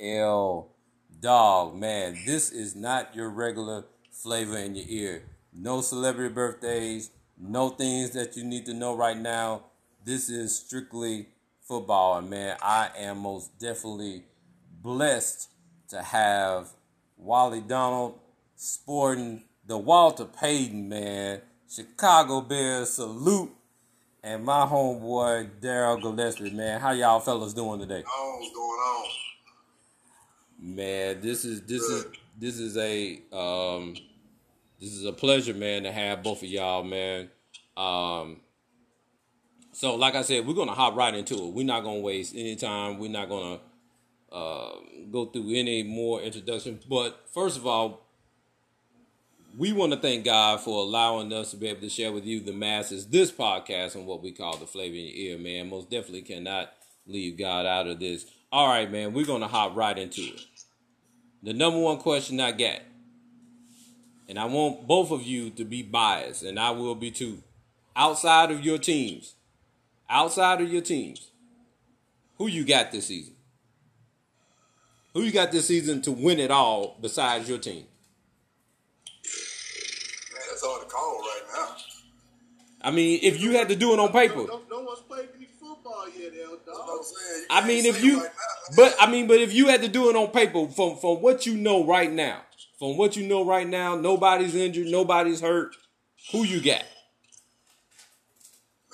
L 0.00 0.70
Dog. 1.20 1.74
Man, 1.76 2.18
this 2.26 2.50
is 2.50 2.74
not 2.74 3.14
your 3.14 3.30
regular 3.30 3.84
flavor 4.10 4.58
in 4.58 4.74
your 4.74 4.86
ear. 4.88 5.22
No 5.52 5.80
celebrity 5.80 6.32
birthdays, 6.32 7.10
no 7.38 7.68
things 7.68 8.10
that 8.10 8.36
you 8.36 8.44
need 8.44 8.66
to 8.66 8.74
know 8.74 8.96
right 8.96 9.16
now. 9.16 9.64
This 10.04 10.28
is 10.28 10.56
strictly 10.56 11.28
football. 11.62 12.18
And 12.18 12.30
man, 12.30 12.56
I 12.60 12.90
am 12.98 13.18
most 13.18 13.58
definitely 13.58 14.24
blessed 14.82 15.50
to 15.88 16.02
have 16.02 16.68
Wally 17.16 17.60
Donald 17.60 18.18
sporting 18.56 19.44
the 19.66 19.78
Walter 19.78 20.24
Payton, 20.24 20.88
man. 20.88 21.40
Chicago 21.68 22.40
Bears 22.40 22.90
salute. 22.90 23.50
And 24.22 24.44
my 24.44 24.64
homeboy 24.64 25.50
Daryl 25.60 26.00
Gillespie, 26.00 26.50
man. 26.50 26.80
How 26.80 26.92
y'all 26.92 27.20
fellas 27.20 27.52
doing 27.52 27.78
today? 27.80 28.02
What's 28.06 28.54
going 28.54 28.58
on? 28.58 29.08
Man, 30.66 31.20
this 31.20 31.44
is 31.44 31.60
this 31.66 31.82
is 31.82 32.06
this 32.38 32.58
is 32.58 32.78
a 32.78 33.20
um 33.36 33.94
this 34.80 34.92
is 34.92 35.04
a 35.04 35.12
pleasure, 35.12 35.52
man, 35.52 35.82
to 35.82 35.92
have 35.92 36.22
both 36.22 36.42
of 36.42 36.48
y'all, 36.48 36.82
man. 36.82 37.28
Um 37.76 38.40
so 39.72 39.94
like 39.94 40.14
I 40.14 40.22
said, 40.22 40.46
we're 40.46 40.54
gonna 40.54 40.72
hop 40.72 40.96
right 40.96 41.14
into 41.14 41.34
it. 41.34 41.52
We're 41.52 41.66
not 41.66 41.84
gonna 41.84 42.00
waste 42.00 42.34
any 42.34 42.56
time. 42.56 42.98
We're 42.98 43.10
not 43.10 43.28
gonna 43.28 43.60
uh, 44.32 44.76
go 45.10 45.26
through 45.26 45.54
any 45.54 45.82
more 45.82 46.22
introduction. 46.22 46.80
But 46.88 47.28
first 47.34 47.58
of 47.58 47.66
all, 47.66 48.06
we 49.58 49.72
want 49.72 49.92
to 49.92 49.98
thank 49.98 50.24
God 50.24 50.60
for 50.60 50.80
allowing 50.80 51.30
us 51.34 51.50
to 51.50 51.58
be 51.58 51.68
able 51.68 51.82
to 51.82 51.90
share 51.90 52.10
with 52.10 52.24
you, 52.24 52.40
the 52.40 52.54
masses, 52.54 53.06
this 53.06 53.30
podcast 53.30 53.96
and 53.96 54.06
what 54.06 54.22
we 54.22 54.32
call 54.32 54.56
the 54.56 54.66
flavor 54.66 54.96
in 54.96 55.04
your 55.04 55.14
ear, 55.14 55.38
man. 55.38 55.68
Most 55.68 55.90
definitely 55.90 56.22
cannot 56.22 56.72
leave 57.06 57.38
God 57.38 57.66
out 57.66 57.86
of 57.86 58.00
this. 58.00 58.24
All 58.50 58.68
right, 58.68 58.90
man, 58.90 59.12
we're 59.12 59.24
to 59.24 59.46
hop 59.46 59.76
right 59.76 59.98
into 59.98 60.22
it. 60.22 60.40
The 61.44 61.52
number 61.52 61.78
one 61.78 61.98
question 61.98 62.40
I 62.40 62.52
got, 62.52 62.80
and 64.30 64.38
I 64.38 64.46
want 64.46 64.86
both 64.86 65.10
of 65.10 65.22
you 65.22 65.50
to 65.50 65.64
be 65.66 65.82
biased, 65.82 66.42
and 66.42 66.58
I 66.58 66.70
will 66.70 66.94
be 66.94 67.10
too. 67.10 67.42
Outside 67.94 68.50
of 68.50 68.64
your 68.64 68.78
teams, 68.78 69.34
outside 70.08 70.62
of 70.62 70.72
your 70.72 70.80
teams, 70.80 71.30
who 72.38 72.46
you 72.46 72.64
got 72.64 72.92
this 72.92 73.08
season? 73.08 73.34
Who 75.12 75.20
you 75.20 75.32
got 75.32 75.52
this 75.52 75.68
season 75.68 76.00
to 76.02 76.12
win 76.12 76.40
it 76.40 76.50
all 76.50 76.96
besides 77.02 77.46
your 77.46 77.58
team? 77.58 77.84
Man, 80.32 80.42
that's 80.48 80.64
all 80.64 80.80
to 80.80 80.86
call 80.86 81.20
right 81.20 81.42
now. 81.54 81.76
I 82.80 82.90
mean, 82.90 83.20
if 83.22 83.38
you 83.38 83.52
had 83.52 83.68
to 83.68 83.76
do 83.76 83.92
it 83.92 83.98
on 83.98 84.12
paper. 84.12 84.36
No, 84.36 84.46
no, 84.46 84.62
no 84.70 84.80
one's 84.80 85.00
played 85.00 85.28
I 87.50 87.66
mean, 87.66 87.86
if 87.86 88.02
you, 88.02 88.26
but 88.76 88.94
I 89.00 89.10
mean, 89.10 89.26
but 89.26 89.40
if 89.40 89.52
you 89.52 89.68
had 89.68 89.82
to 89.82 89.88
do 89.88 90.10
it 90.10 90.16
on 90.16 90.28
paper, 90.28 90.66
from 90.68 90.96
from 90.96 91.22
what 91.22 91.46
you 91.46 91.56
know 91.56 91.84
right 91.84 92.10
now, 92.10 92.42
from 92.78 92.96
what 92.96 93.16
you 93.16 93.26
know 93.26 93.44
right 93.44 93.68
now, 93.68 93.96
nobody's 93.96 94.54
injured, 94.54 94.86
nobody's 94.88 95.40
hurt. 95.40 95.76
Who 96.32 96.44
you 96.44 96.60
got? 96.60 96.84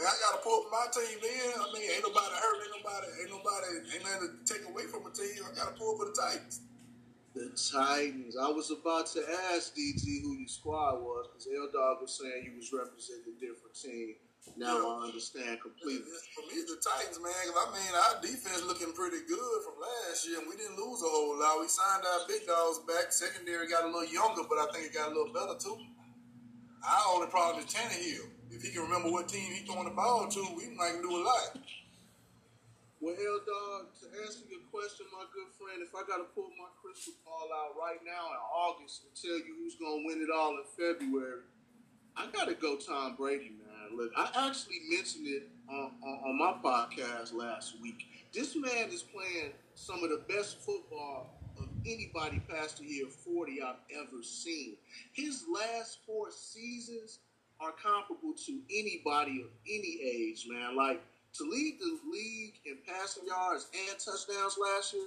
man, 0.01 0.09
I 0.09 0.17
gotta 0.17 0.43
pull 0.43 0.65
my 0.73 0.87
team 0.89 1.21
in. 1.21 1.53
I 1.61 1.67
mean, 1.73 1.85
ain't 1.93 2.05
nobody 2.05 2.35
hurt, 2.35 2.57
ain't 2.65 2.73
nobody, 2.73 3.07
ain't 3.21 3.31
nobody, 3.31 3.69
ain't 3.93 4.05
nothing 4.05 4.33
to 4.33 4.41
take 4.49 4.65
away 4.65 4.85
from 4.89 5.05
a 5.05 5.13
team. 5.13 5.45
I 5.45 5.53
gotta 5.55 5.77
pull 5.77 5.97
for 6.01 6.09
the 6.09 6.17
Titans. 6.17 6.61
The 7.37 7.53
Titans. 7.53 8.37
I 8.37 8.49
was 8.49 8.73
about 8.73 9.07
to 9.15 9.23
ask 9.53 9.77
DT 9.77 10.23
who 10.23 10.35
your 10.41 10.49
squad 10.49 11.05
was 11.05 11.29
because 11.29 11.47
L 11.53 11.69
Dog 11.73 12.01
was 12.01 12.17
saying 12.17 12.49
you 12.49 12.57
was 12.57 12.73
representing 12.73 13.37
a 13.37 13.41
different 13.41 13.77
team. 13.77 14.17
Now 14.57 14.77
I 14.77 15.09
understand 15.09 15.61
completely. 15.61 16.05
For 16.37 16.43
me, 16.49 16.61
it's 16.61 16.69
the 16.69 16.77
Titans, 16.81 17.21
man. 17.21 17.33
'cause 17.33 17.57
I 17.57 17.69
mean, 17.73 17.93
our 17.95 18.21
defense 18.21 18.63
looking 18.63 18.93
pretty 18.93 19.21
good 19.25 19.65
from 19.65 19.81
last 19.81 20.27
year, 20.27 20.39
and 20.41 20.49
we 20.49 20.57
didn't 20.57 20.77
lose 20.77 21.03
a 21.03 21.09
whole 21.09 21.39
lot. 21.39 21.61
We 21.61 21.69
signed 21.69 22.05
our 22.05 22.27
big 22.27 22.47
dogs 22.47 22.81
back. 22.81 23.13
Secondary 23.13 23.69
got 23.69 23.85
a 23.85 23.87
little 23.87 24.05
younger, 24.05 24.45
but 24.45 24.59
I 24.59 24.73
think 24.73 24.87
it 24.87 24.95
got 24.95 25.13
a 25.13 25.15
little 25.15 25.33
better 25.33 25.57
too. 25.59 25.79
Our 26.85 27.15
only 27.15 27.29
problem 27.29 27.65
is 27.65 27.73
Tannehill. 27.73 28.29
If 28.51 28.63
he 28.63 28.73
can 28.73 28.83
remember 28.83 29.11
what 29.11 29.29
team 29.29 29.53
he 29.53 29.65
throwing 29.65 29.85
the 29.85 29.95
ball 29.95 30.29
to, 30.29 30.43
we 30.57 30.69
might 30.71 31.01
do 31.01 31.17
a 31.17 31.23
lot. 31.23 31.59
Well, 33.01 33.17
L 33.17 33.41
Dog, 33.47 33.97
to 34.01 34.07
answer 34.21 34.45
your 34.45 34.61
question, 34.71 35.07
my 35.13 35.25
good 35.33 35.49
friend, 35.57 35.81
if 35.81 35.95
I 35.95 36.05
got 36.05 36.19
to 36.19 36.29
pull 36.35 36.51
my 36.59 36.69
crystal 36.83 37.15
ball 37.25 37.49
out 37.49 37.77
right 37.77 38.03
now 38.05 38.29
in 38.29 38.37
August 38.37 39.05
and 39.05 39.17
tell 39.17 39.39
you 39.39 39.57
who's 39.57 39.77
going 39.77 40.03
to 40.03 40.07
win 40.07 40.21
it 40.21 40.29
all 40.29 40.59
in 40.59 40.65
February, 40.77 41.45
I 42.17 42.27
got 42.27 42.49
to 42.49 42.55
go 42.55 42.77
Tom 42.77 43.17
Brady, 43.17 43.57
man. 43.57 43.70
Look, 43.95 44.13
I 44.17 44.49
actually 44.49 44.81
mentioned 44.89 45.27
it 45.27 45.49
on, 45.69 45.93
on, 46.03 46.19
on 46.25 46.39
my 46.39 46.55
podcast 46.63 47.35
last 47.35 47.75
week. 47.83 48.07
This 48.33 48.55
man 48.55 48.89
is 48.91 49.03
playing 49.03 49.53
some 49.75 50.05
of 50.05 50.11
the 50.11 50.23
best 50.29 50.59
football 50.61 51.41
of 51.59 51.67
anybody 51.85 52.41
past 52.49 52.79
the 52.79 52.85
year 52.85 53.07
40 53.07 53.63
I've 53.63 53.75
ever 54.01 54.23
seen. 54.23 54.77
His 55.13 55.45
last 55.53 55.99
four 56.07 56.31
seasons 56.31 57.19
are 57.61 57.73
comparable 57.73 58.35
to 58.47 58.61
anybody 58.71 59.43
of 59.43 59.49
any 59.67 59.99
age, 60.03 60.47
man. 60.49 60.77
Like, 60.77 61.03
to 61.35 61.45
lead 61.45 61.79
the 61.81 61.99
league 62.11 62.55
in 62.67 62.79
passing 62.87 63.27
yards 63.27 63.69
and 63.89 63.99
touchdowns 63.99 64.57
last 64.59 64.95
year 64.95 65.07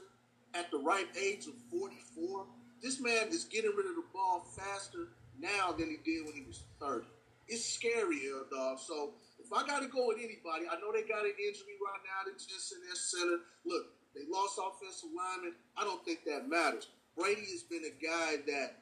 at 0.53 0.69
the 0.71 0.77
ripe 0.77 1.09
age 1.19 1.47
of 1.47 1.53
44, 1.71 2.45
this 2.81 2.99
man 2.99 3.29
is 3.29 3.45
getting 3.45 3.71
rid 3.75 3.85
of 3.87 3.95
the 3.95 4.03
ball 4.13 4.45
faster 4.55 5.07
now 5.39 5.71
than 5.71 5.89
he 5.89 5.97
did 6.03 6.25
when 6.25 6.33
he 6.33 6.43
was 6.45 6.63
30. 6.79 7.05
It's 7.47 7.77
scarier, 7.77 8.49
dog. 8.49 8.79
So 8.79 9.13
if 9.39 9.51
I 9.51 9.65
got 9.67 9.81
to 9.81 9.87
go 9.87 10.07
with 10.07 10.17
anybody, 10.17 10.65
I 10.71 10.79
know 10.79 10.91
they 10.93 11.03
got 11.07 11.25
an 11.25 11.35
injury 11.39 11.75
right 11.83 12.01
now. 12.03 12.31
Just 12.31 12.73
in 12.73 12.79
their 12.85 12.95
center. 12.95 13.43
Look, 13.65 13.85
they 14.15 14.21
lost 14.29 14.59
offensive 14.59 15.09
linemen. 15.15 15.53
I 15.77 15.83
don't 15.83 16.03
think 16.05 16.23
that 16.25 16.47
matters. 16.47 16.87
Brady 17.17 17.45
has 17.51 17.63
been 17.63 17.83
a 17.83 17.95
guy 18.03 18.37
that 18.47 18.79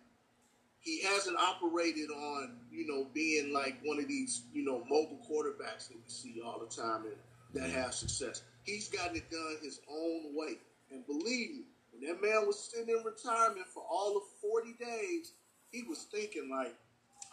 he 0.80 1.02
hasn't 1.04 1.38
operated 1.38 2.10
on, 2.10 2.58
you 2.72 2.88
know, 2.88 3.08
being 3.14 3.54
like 3.54 3.78
one 3.84 4.00
of 4.00 4.08
these, 4.08 4.44
you 4.52 4.64
know, 4.66 4.80
mobile 4.90 5.20
quarterbacks 5.30 5.90
that 5.90 5.98
we 5.98 6.08
see 6.08 6.42
all 6.44 6.60
the 6.60 6.76
time 6.76 7.04
and 7.06 7.16
that 7.54 7.70
have 7.70 7.94
success. 7.94 8.42
He's 8.64 8.90
gotten 8.90 9.18
it 9.18 9.30
done 9.30 9.58
his 9.62 9.80
own 9.92 10.36
way. 10.36 10.58
And 10.92 11.06
believe 11.06 11.52
me, 11.52 11.64
when 11.92 12.08
that 12.08 12.22
man 12.22 12.48
was 12.48 12.60
sitting 12.60 12.90
in 12.90 13.04
retirement 13.04 13.68
for 13.74 13.84
all 13.90 14.18
of 14.18 14.24
40 14.42 14.74
days, 14.80 15.34
he 15.72 15.84
was 15.88 16.08
thinking 16.12 16.50
like, 16.50 16.76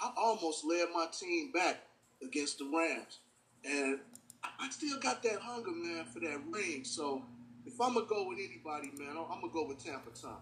I 0.00 0.12
almost 0.16 0.64
led 0.64 0.88
my 0.94 1.06
team 1.12 1.52
back 1.52 1.82
against 2.22 2.58
the 2.58 2.64
Rams. 2.64 3.18
And 3.64 3.98
I 4.58 4.70
still 4.70 4.98
got 5.00 5.22
that 5.22 5.40
hunger, 5.40 5.72
man, 5.72 6.04
for 6.04 6.20
that 6.20 6.40
ring. 6.50 6.84
So 6.84 7.24
if 7.66 7.80
I'm 7.80 7.94
going 7.94 8.06
to 8.06 8.14
go 8.14 8.28
with 8.28 8.38
anybody, 8.38 8.90
man, 8.96 9.16
I'm 9.18 9.40
going 9.40 9.50
to 9.50 9.54
go 9.54 9.66
with 9.66 9.84
Tampa 9.84 10.10
Tom. 10.10 10.38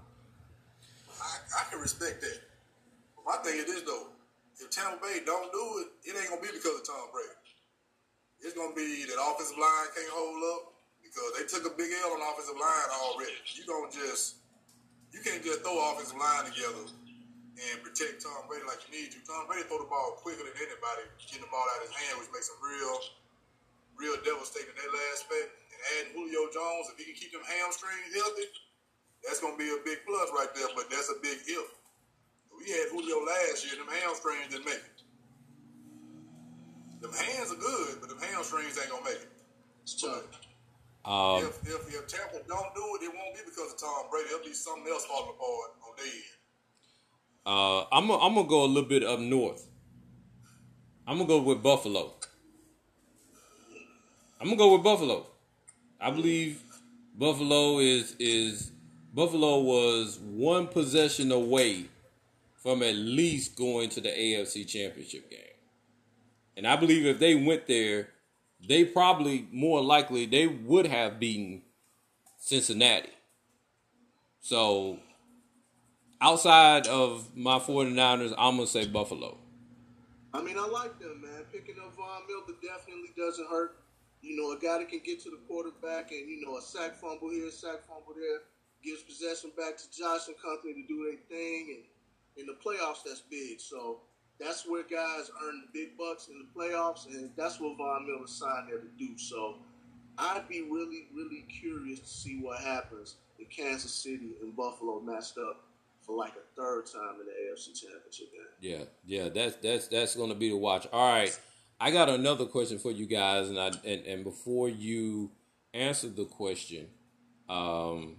I, 1.23 1.61
I 1.61 1.71
can 1.71 1.81
respect 1.81 2.21
that. 2.21 2.41
My 3.25 3.37
thing 3.43 3.59
is 3.59 3.67
this 3.67 3.83
though: 3.83 4.15
if 4.61 4.71
Tampa 4.71 5.03
Bay 5.03 5.21
don't 5.25 5.51
do 5.51 5.83
it, 5.83 5.89
it 6.07 6.15
ain't 6.15 6.31
gonna 6.31 6.41
be 6.41 6.53
because 6.53 6.79
of 6.79 6.87
Tom 6.87 7.11
Brady. 7.11 7.35
It's 8.41 8.55
gonna 8.55 8.77
be 8.77 9.03
that 9.09 9.19
offensive 9.19 9.59
line 9.59 9.89
can't 9.97 10.13
hold 10.13 10.39
up 10.55 10.63
because 11.03 11.31
they 11.35 11.45
took 11.49 11.67
a 11.67 11.75
big 11.75 11.91
L 12.05 12.15
on 12.15 12.23
offensive 12.23 12.55
line 12.55 12.89
already. 13.03 13.41
You 13.57 13.65
don't 13.67 13.91
just 13.91 14.45
you 15.11 15.21
can't 15.25 15.43
just 15.43 15.63
throw 15.67 15.75
offensive 15.91 16.19
line 16.21 16.47
together 16.47 16.87
and 17.57 17.81
protect 17.81 18.21
Tom 18.21 18.45
Brady 18.49 18.69
like 18.69 18.85
you 18.85 18.93
need 18.93 19.09
to. 19.17 19.19
Tom 19.25 19.49
Brady 19.49 19.65
throw 19.65 19.81
the 19.81 19.89
ball 19.89 20.21
quicker 20.21 20.45
than 20.45 20.53
anybody, 20.61 21.09
getting 21.25 21.45
the 21.45 21.53
ball 21.53 21.65
out 21.65 21.81
of 21.81 21.89
his 21.89 21.97
hand, 21.97 22.21
which 22.21 22.29
makes 22.33 22.53
him 22.53 22.61
real, 22.61 22.97
real 23.97 24.17
devastating 24.21 24.73
in 24.73 24.77
that 24.77 24.93
last 24.93 25.25
aspect. 25.25 25.49
And 25.73 25.81
adding 25.97 26.13
Julio 26.13 26.53
Jones, 26.53 26.93
if 26.93 27.01
he 27.01 27.05
can 27.09 27.17
keep 27.17 27.33
them 27.33 27.45
hamstrings 27.45 28.13
healthy, 28.13 28.49
that's 29.25 29.41
gonna 29.41 29.57
be 29.57 29.73
a 29.73 29.81
big 29.89 30.05
plus 30.05 30.29
right 30.37 30.53
there. 30.53 30.69
But 30.77 30.93
that's 30.93 31.09
a 31.09 31.19
big 31.25 31.41
if. 31.49 31.69
We 32.53 32.69
had 32.73 32.93
Julio 32.93 33.25
last 33.25 33.65
year, 33.65 33.77
them 33.81 33.89
hamstrings 33.89 34.53
didn't 34.53 34.69
make 34.69 34.85
it. 34.85 34.97
Them 37.01 37.13
hands 37.13 37.53
are 37.53 37.61
good, 37.61 38.01
but 38.01 38.09
them 38.09 38.21
hamstrings 38.21 38.77
ain't 38.77 38.93
gonna 38.93 39.05
make 39.05 39.21
it. 39.21 39.33
So, 39.85 40.25
Um, 41.05 41.45
if, 41.45 41.63
if 41.65 41.87
if 41.95 42.05
Tampa 42.09 42.43
don't 42.49 42.73
do 42.75 42.85
it, 42.99 43.07
it 43.07 43.13
won't 43.15 43.33
be 43.37 43.43
because 43.47 43.73
of 43.73 43.79
Tom 43.79 44.11
Brady. 44.11 44.29
It'll 44.33 44.45
be 44.45 44.53
something 44.53 44.91
else 44.91 45.05
falling 45.07 45.31
apart 45.37 45.71
on 45.87 45.93
their 45.97 46.07
end. 46.07 46.36
Uh, 47.47 47.85
I'm 47.93 48.09
gonna 48.09 48.19
I'm 48.19 48.35
gonna 48.35 48.49
go 48.49 48.65
a 48.65 48.67
little 48.67 48.89
bit 48.89 49.05
up 49.05 49.21
north. 49.21 49.67
I'm 51.07 51.19
gonna 51.19 51.29
go 51.29 51.41
with 51.41 51.63
Buffalo. 51.63 52.15
I'm 54.41 54.49
gonna 54.49 54.57
go 54.57 54.73
with 54.75 54.83
Buffalo. 54.83 55.27
I 56.01 56.11
believe 56.11 56.61
Buffalo 57.15 57.79
is 57.79 58.17
is 58.19 58.73
Buffalo 59.15 59.61
was 59.61 60.19
one 60.19 60.67
possession 60.67 61.31
away 61.31 61.87
from 62.57 62.83
at 62.83 62.97
least 62.97 63.57
going 63.57 63.91
to 63.91 64.01
the 64.01 64.09
AFC 64.09 64.67
Championship 64.67 65.31
game. 65.31 65.41
And 66.57 66.67
I 66.67 66.75
believe 66.75 67.07
if 67.07 67.21
they 67.21 67.37
went 67.37 67.69
there, 67.69 68.09
they 68.67 68.85
probably 68.85 69.47
more 69.53 69.81
likely 69.81 70.27
they 70.27 70.49
would 70.49 70.87
have 70.87 71.21
beaten 71.21 71.63
Cincinnati. 72.39 73.11
So 74.41 74.99
outside 76.21 76.87
of 76.87 77.37
my 77.37 77.59
49ers, 77.59 78.35
I'm 78.39 78.57
gonna 78.57 78.67
say 78.67 78.87
Buffalo. 78.87 79.39
I 80.35 80.43
mean, 80.43 80.59
I 80.59 80.67
like 80.67 80.99
them, 80.99 81.23
man. 81.23 81.45
Picking 81.53 81.77
up 81.81 81.97
Von 81.97 82.23
Miller 82.29 82.59
definitely 82.63 83.11
doesn't 83.17 83.49
hurt. 83.49 83.79
You 84.23 84.37
know, 84.37 84.53
a 84.53 84.59
guy 84.59 84.79
that 84.79 84.89
can 84.89 85.01
get 85.05 85.23
to 85.23 85.31
the 85.31 85.39
quarterback 85.49 86.11
and, 86.11 86.29
you 86.29 86.45
know, 86.45 86.59
a 86.59 86.63
sack 86.63 86.97
fumble 86.97 87.31
here, 87.31 87.47
a 87.47 87.51
sack 87.51 87.85
fumble 87.87 88.15
there. 88.15 88.41
gives 88.83 89.03
possession 89.03 89.51
back 89.57 89.77
to 89.77 89.85
Josh 89.91 90.29
and 90.29 90.37
company 90.39 90.75
to 90.75 90.87
do 90.87 91.05
their 91.11 91.21
thing, 91.29 91.75
and 91.77 91.85
in 92.37 92.47
the 92.47 92.55
playoffs, 92.55 93.03
that's 93.05 93.23
big. 93.31 93.61
So 93.61 94.01
that's 94.39 94.67
where 94.67 94.83
guys 94.83 95.31
earn 95.45 95.63
the 95.63 95.69
big 95.73 95.97
bucks 95.97 96.29
in 96.29 96.39
the 96.39 96.49
playoffs, 96.55 97.07
and 97.07 97.31
that's 97.37 97.61
what 97.61 97.77
Von 97.79 98.07
Miller 98.07 98.27
signed 98.27 98.69
there 98.69 98.79
to 98.79 98.89
do. 98.99 99.17
So 99.19 99.57
I'd 100.19 100.49
be 100.49 100.63
really, 100.63 101.09
really 101.15 101.45
curious 101.61 102.01
to 102.01 102.07
see 102.09 102.39
what 102.41 102.61
happens 102.61 103.17
if 103.39 103.49
Kansas 103.51 103.93
City 103.93 104.35
and 104.41 104.57
Buffalo 104.57 105.01
matched 105.01 105.39
up 105.39 105.66
for 106.07 106.17
like 106.17 106.33
a 106.33 106.61
third 106.61 106.87
time 106.87 107.21
in 107.21 107.27
the 107.27 107.33
AFC 107.33 107.79
Championship 107.79 108.33
game. 108.33 108.47
Yeah, 108.61 108.85
yeah, 109.05 109.29
that's 109.29 109.57
that's 109.57 109.89
that's 109.89 110.15
going 110.15 110.29
to 110.29 110.37
be 110.37 110.51
the 110.51 110.57
watch. 110.57 110.87
All 110.93 111.13
right, 111.13 111.39
I 111.81 111.91
got 111.91 112.09
another 112.09 112.47
question 112.47 112.79
for 112.79 112.91
you 112.93 113.07
guys, 113.07 113.49
and 113.49 113.59
I 113.59 113.73
and, 113.85 114.07
and 114.07 114.25
before 114.25 114.69
you 114.69 115.31
answer 115.75 116.09
the 116.09 116.25
question, 116.25 116.87
um, 117.49 118.17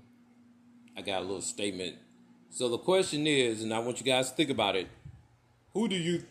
I 0.96 1.02
got 1.02 1.20
a 1.20 1.26
little 1.26 1.42
statement. 1.42 1.96
So 2.50 2.70
the 2.70 2.78
question 2.78 3.28
is, 3.28 3.64
and 3.64 3.74
I 3.74 3.80
want 3.80 4.00
you 4.00 4.06
guys 4.06 4.30
to 4.30 4.36
think 4.36 4.50
about 4.50 4.76
it. 4.76 4.88
Who 5.74 5.88
do 5.88 5.96
you, 5.96 6.24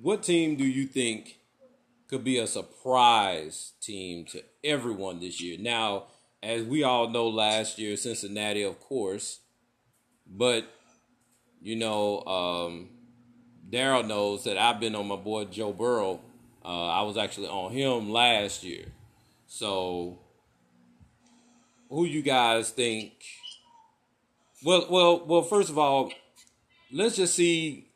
what 0.00 0.22
team 0.22 0.56
do 0.56 0.64
you 0.64 0.86
think 0.86 1.38
could 2.08 2.24
be 2.24 2.38
a 2.38 2.46
surprise 2.46 3.72
team 3.80 4.24
to 4.26 4.42
everyone 4.64 5.20
this 5.20 5.40
year? 5.40 5.56
Now, 5.58 6.04
as 6.42 6.64
we 6.64 6.82
all 6.82 7.08
know, 7.08 7.28
last 7.28 7.78
year 7.78 7.96
Cincinnati, 7.96 8.62
of 8.62 8.80
course, 8.80 9.40
but 10.28 10.64
you 11.60 11.76
know, 11.76 12.22
um, 12.24 12.88
Daryl 13.70 14.06
knows 14.06 14.44
that 14.44 14.56
I've 14.56 14.80
been 14.80 14.94
on 14.94 15.08
my 15.08 15.16
boy 15.16 15.44
Joe 15.46 15.72
Burrow. 15.72 16.20
Uh, 16.64 16.86
I 16.86 17.02
was 17.02 17.16
actually 17.16 17.48
on 17.48 17.72
him 17.72 18.10
last 18.10 18.62
year. 18.62 18.84
So, 19.46 20.18
who 21.88 22.04
you 22.04 22.22
guys 22.22 22.70
think? 22.70 23.12
Well, 24.64 24.86
well, 24.90 25.24
well. 25.26 25.42
First 25.42 25.70
of 25.70 25.78
all, 25.78 26.12
let's 26.92 27.16
just 27.16 27.34
see. 27.34 27.86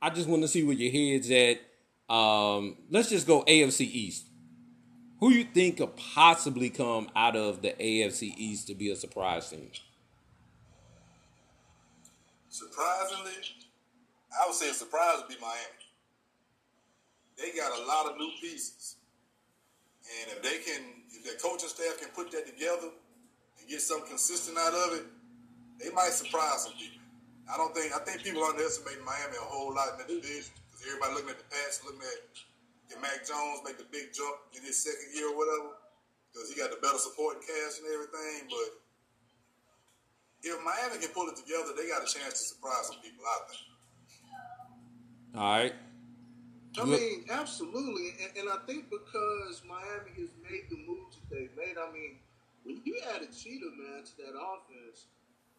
I 0.00 0.10
just 0.10 0.28
want 0.28 0.42
to 0.42 0.48
see 0.48 0.64
where 0.64 0.74
your 0.74 0.90
head's 0.90 1.30
at. 1.30 1.60
Um, 2.12 2.76
let's 2.90 3.08
just 3.08 3.26
go 3.26 3.44
AFC 3.44 3.82
East. 3.82 4.26
Who 5.20 5.30
you 5.30 5.44
think 5.44 5.76
could 5.76 5.96
possibly 5.96 6.68
come 6.68 7.08
out 7.14 7.36
of 7.36 7.62
the 7.62 7.70
AFC 7.70 8.34
East 8.36 8.66
to 8.66 8.74
be 8.74 8.90
a 8.90 8.96
surprise 8.96 9.50
team? 9.50 9.70
Surprisingly, 12.52 13.32
I 14.28 14.44
would 14.44 14.52
say 14.52 14.68
a 14.68 14.76
surprise 14.76 15.24
would 15.24 15.32
be 15.32 15.40
Miami. 15.40 15.88
They 17.40 17.48
got 17.56 17.72
a 17.72 17.80
lot 17.88 18.12
of 18.12 18.20
new 18.20 18.28
pieces. 18.44 19.00
And 20.04 20.36
if 20.36 20.44
they 20.44 20.60
can, 20.60 20.84
if 21.16 21.24
their 21.24 21.40
coaching 21.40 21.72
staff 21.72 21.96
can 21.96 22.12
put 22.12 22.28
that 22.36 22.44
together 22.44 22.92
and 22.92 23.64
get 23.72 23.80
something 23.80 24.04
consistent 24.04 24.60
out 24.60 24.76
of 24.76 25.00
it, 25.00 25.08
they 25.80 25.88
might 25.96 26.12
surprise 26.12 26.68
some 26.68 26.76
people. 26.76 27.00
I 27.48 27.56
don't 27.56 27.72
think, 27.72 27.96
I 27.96 28.04
think 28.04 28.20
people 28.20 28.44
underestimate 28.44 29.00
Miami 29.00 29.40
a 29.40 29.48
whole 29.48 29.72
lot 29.72 29.96
in 29.96 30.04
the 30.04 30.20
division 30.20 30.52
because 30.68 30.84
everybody 30.84 31.16
looking 31.16 31.32
at 31.32 31.40
the 31.40 31.48
past, 31.56 31.88
looking 31.88 32.04
at 32.04 32.20
can 32.92 33.00
Mac 33.00 33.24
Jones 33.24 33.64
make 33.64 33.80
the 33.80 33.88
big 33.88 34.12
jump 34.12 34.44
in 34.52 34.60
his 34.60 34.76
second 34.76 35.08
year 35.16 35.32
or 35.32 35.40
whatever 35.40 35.72
because 36.28 36.52
he 36.52 36.54
got 36.60 36.68
the 36.68 36.76
better 36.84 37.00
supporting 37.00 37.40
cast 37.40 37.80
and 37.80 37.88
everything. 37.88 38.52
But 38.52 38.81
if 40.42 40.58
Miami 40.64 40.98
can 41.00 41.14
pull 41.14 41.28
it 41.28 41.36
together, 41.36 41.72
they 41.76 41.88
got 41.88 42.02
a 42.02 42.10
chance 42.10 42.34
to 42.34 42.44
surprise 42.54 42.90
some 42.90 43.00
people 43.02 43.24
out 43.24 43.48
there. 43.48 45.40
All 45.40 45.56
right. 45.56 45.74
I 46.80 46.84
mean, 46.84 47.24
absolutely, 47.28 48.16
and, 48.22 48.32
and, 48.38 48.48
I 48.48 48.64
think 48.66 48.88
because 48.88 49.60
Miami 49.68 50.08
has 50.16 50.30
made 50.40 50.72
the 50.72 50.80
moves 50.88 51.20
that 51.20 51.28
they've 51.28 51.52
made, 51.54 51.76
I 51.76 51.92
mean, 51.92 52.16
when 52.64 52.80
you 52.84 52.96
add 53.14 53.20
a 53.20 53.26
Cheetah 53.26 53.76
man 53.76 54.04
to 54.04 54.12
that 54.24 54.32
offense, 54.32 55.04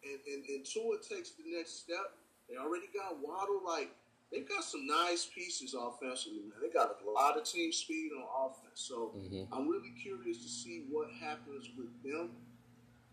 and, 0.02 0.18
and, 0.26 0.44
and 0.48 0.66
Tua 0.66 0.98
takes 0.98 1.30
the 1.38 1.44
next 1.46 1.80
step, 1.80 2.18
they 2.48 2.56
already 2.56 2.86
got 2.92 3.16
Waddle. 3.22 3.62
Like 3.64 3.94
they've 4.32 4.48
got 4.48 4.64
some 4.64 4.86
nice 4.86 5.26
pieces 5.32 5.74
offensively, 5.78 6.40
man. 6.40 6.58
They 6.60 6.68
got 6.68 6.96
a 7.06 7.10
lot 7.10 7.38
of 7.38 7.44
team 7.44 7.72
speed 7.72 8.10
on 8.12 8.50
offense, 8.50 8.82
so 8.82 9.14
mm-hmm. 9.16 9.52
I'm 9.52 9.68
really 9.68 9.94
curious 10.02 10.42
to 10.42 10.48
see 10.48 10.84
what 10.90 11.08
happens 11.20 11.70
with 11.78 11.94
them. 12.02 12.30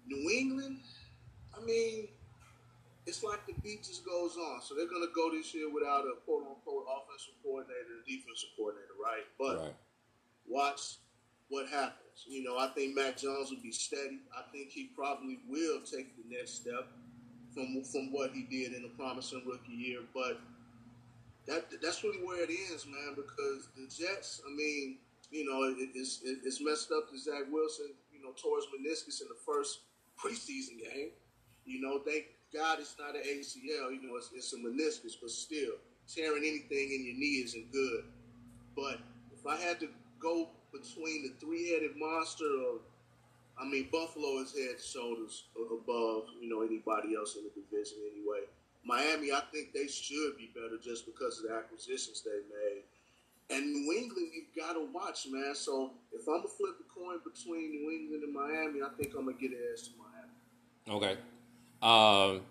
New 0.07 0.29
England, 0.31 0.79
I 1.55 1.63
mean, 1.63 2.07
it's 3.05 3.23
like 3.23 3.45
the 3.45 3.53
beat 3.63 3.83
just 3.83 4.05
goes 4.05 4.37
on. 4.37 4.61
So 4.61 4.75
they're 4.75 4.89
going 4.89 5.05
to 5.05 5.13
go 5.13 5.31
this 5.31 5.53
year 5.53 5.71
without 5.73 6.05
a 6.05 6.19
quote 6.25 6.45
unquote 6.47 6.85
offensive 6.85 7.33
coordinator 7.43 8.05
defensive 8.05 8.49
coordinator, 8.55 8.95
right? 9.01 9.25
But 9.39 9.57
right. 9.57 9.75
watch 10.47 11.01
what 11.49 11.67
happens. 11.67 12.25
You 12.27 12.43
know, 12.43 12.57
I 12.57 12.67
think 12.67 12.95
Mac 12.95 13.17
Jones 13.17 13.51
will 13.51 13.61
be 13.61 13.71
steady. 13.71 14.19
I 14.31 14.43
think 14.51 14.69
he 14.69 14.89
probably 14.95 15.39
will 15.49 15.81
take 15.81 16.15
the 16.15 16.23
next 16.29 16.61
step 16.61 16.87
from 17.53 17.83
from 17.83 18.11
what 18.13 18.31
he 18.31 18.43
did 18.43 18.73
in 18.73 18.83
the 18.83 18.93
promising 18.95 19.43
rookie 19.45 19.73
year. 19.73 19.99
But 20.13 20.39
that 21.47 21.67
that's 21.81 22.03
really 22.03 22.23
where 22.23 22.43
it 22.43 22.49
ends, 22.69 22.85
man. 22.85 23.15
Because 23.15 23.69
the 23.75 23.89
Jets, 23.89 24.41
I 24.47 24.53
mean, 24.55 24.97
you 25.31 25.45
know, 25.45 25.63
it, 25.63 25.89
it's 25.95 26.21
it, 26.23 26.39
it's 26.43 26.61
messed 26.61 26.91
up 26.91 27.09
that 27.11 27.19
Zach 27.19 27.51
Wilson, 27.51 27.91
you 28.13 28.21
know, 28.21 28.31
tore 28.37 28.57
his 28.57 28.67
meniscus 28.71 29.21
in 29.21 29.27
the 29.27 29.39
first 29.45 29.79
preseason 30.19 30.79
game. 30.79 31.11
You 31.65 31.81
know, 31.81 31.99
thank 32.05 32.25
God, 32.53 32.79
it's 32.79 32.95
not 32.99 33.15
an 33.15 33.21
ACL. 33.21 33.91
You 33.91 34.01
know, 34.03 34.17
it's, 34.17 34.29
it's 34.35 34.53
a 34.53 34.57
meniscus, 34.57 35.15
but 35.21 35.31
still, 35.31 35.73
tearing 36.07 36.43
anything 36.43 36.91
in 36.91 37.05
your 37.05 37.15
knee 37.15 37.43
isn't 37.45 37.71
good. 37.71 38.03
But 38.75 38.99
if 39.33 39.45
I 39.45 39.55
had 39.57 39.79
to 39.81 39.87
go 40.19 40.49
between 40.71 41.23
the 41.23 41.33
three-headed 41.45 41.95
monster 41.97 42.45
of, 42.45 42.81
I 43.59 43.65
mean, 43.65 43.89
Buffalo 43.91 44.41
is 44.41 44.53
head 44.53 44.75
and 44.75 44.79
shoulders 44.79 45.43
above, 45.55 46.25
you 46.41 46.49
know, 46.49 46.61
anybody 46.61 47.15
else 47.15 47.35
in 47.35 47.43
the 47.43 47.51
division 47.51 47.97
anyway. 48.11 48.47
Miami, 48.83 49.31
I 49.31 49.41
think 49.53 49.73
they 49.73 49.87
should 49.87 50.37
be 50.37 50.49
better 50.55 50.77
just 50.81 51.05
because 51.05 51.39
of 51.39 51.49
the 51.49 51.55
acquisitions 51.55 52.23
they 52.23 52.41
made. 52.49 52.83
And 53.51 53.71
New 53.71 53.91
England, 53.93 54.29
you've 54.33 54.55
got 54.55 54.73
to 54.73 54.87
watch, 54.93 55.27
man. 55.29 55.53
So 55.53 55.91
if 56.13 56.27
I'm 56.27 56.37
gonna 56.37 56.47
flip 56.47 56.75
a 56.79 56.99
coin 56.99 57.19
between 57.23 57.71
New 57.71 57.91
England 57.91 58.23
and 58.23 58.33
Miami, 58.33 58.81
I 58.81 58.89
think 58.97 59.13
I'm 59.13 59.25
gonna 59.25 59.37
get 59.37 59.51
an 59.51 59.59
edge 59.71 59.83
to 59.83 59.91
Miami. 59.99 60.97
Okay. 60.97 61.19
Um, 61.81 62.41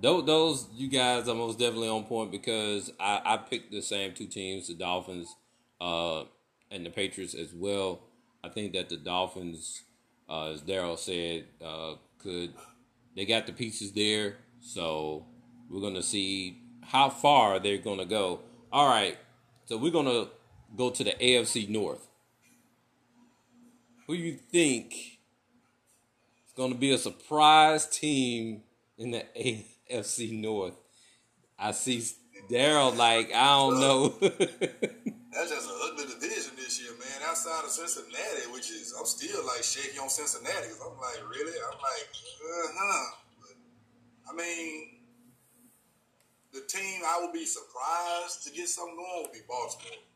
those, 0.00 0.26
those 0.26 0.68
you 0.74 0.88
guys 0.88 1.28
are 1.28 1.34
most 1.34 1.58
definitely 1.58 1.88
on 1.88 2.04
point 2.04 2.30
because 2.30 2.92
I, 3.00 3.20
I 3.24 3.36
picked 3.36 3.72
the 3.72 3.82
same 3.82 4.14
two 4.14 4.26
teams, 4.26 4.68
the 4.68 4.74
Dolphins 4.74 5.34
uh, 5.80 6.24
and 6.70 6.84
the 6.84 6.90
Patriots 6.90 7.34
as 7.34 7.52
well. 7.52 8.00
I 8.42 8.48
think 8.48 8.72
that 8.74 8.88
the 8.88 8.96
Dolphins, 8.96 9.82
uh, 10.28 10.52
as 10.52 10.62
Daryl 10.62 10.98
said, 10.98 11.46
uh, 11.64 11.94
could 12.18 12.52
they 13.16 13.24
got 13.24 13.46
the 13.46 13.52
pieces 13.52 13.92
there, 13.92 14.36
so 14.60 15.26
we're 15.68 15.80
gonna 15.80 16.02
see 16.02 16.62
how 16.82 17.10
far 17.10 17.58
they're 17.58 17.78
gonna 17.78 18.04
go. 18.04 18.40
All 18.72 18.88
right, 18.88 19.18
so 19.64 19.76
we're 19.76 19.90
gonna 19.90 20.28
go 20.76 20.90
to 20.90 21.04
the 21.04 21.12
AFC 21.12 21.68
North. 21.68 22.06
Who 24.06 24.16
do 24.16 24.22
you 24.22 24.34
think 24.34 25.17
going 26.58 26.72
to 26.72 26.78
be 26.78 26.90
a 26.90 26.98
surprise 26.98 27.86
team 27.86 28.62
in 28.98 29.12
the 29.12 29.24
AFC 29.88 30.42
North. 30.42 30.74
I 31.56 31.70
see 31.70 32.02
Daryl 32.50 32.96
like 32.96 33.32
I 33.32 33.46
don't 33.54 33.78
know. 33.78 34.08
That's 34.20 35.50
just 35.50 35.70
an 35.70 35.76
ugly 35.84 36.06
division 36.06 36.52
this 36.56 36.82
year, 36.82 36.90
man. 36.98 37.28
Outside 37.28 37.62
of 37.64 37.70
Cincinnati, 37.70 38.50
which 38.52 38.70
is 38.70 38.92
I'm 38.98 39.06
still 39.06 39.46
like 39.46 39.62
shaky 39.62 39.98
on 40.00 40.08
Cincinnati. 40.08 40.66
Cause 40.66 40.82
I'm 40.82 40.98
like, 40.98 41.30
really? 41.30 41.52
I'm 41.52 41.78
like, 41.78 42.08
uh 42.42 42.68
huh. 42.74 43.14
I 44.30 44.34
mean, 44.34 44.98
the 46.52 46.62
team 46.66 47.02
I 47.06 47.20
would 47.22 47.32
be 47.32 47.46
surprised 47.46 48.44
to 48.46 48.52
get 48.52 48.68
something 48.68 48.96
going 48.96 49.22
would 49.22 49.32
be 49.32 49.46
Baltimore. 49.48 50.07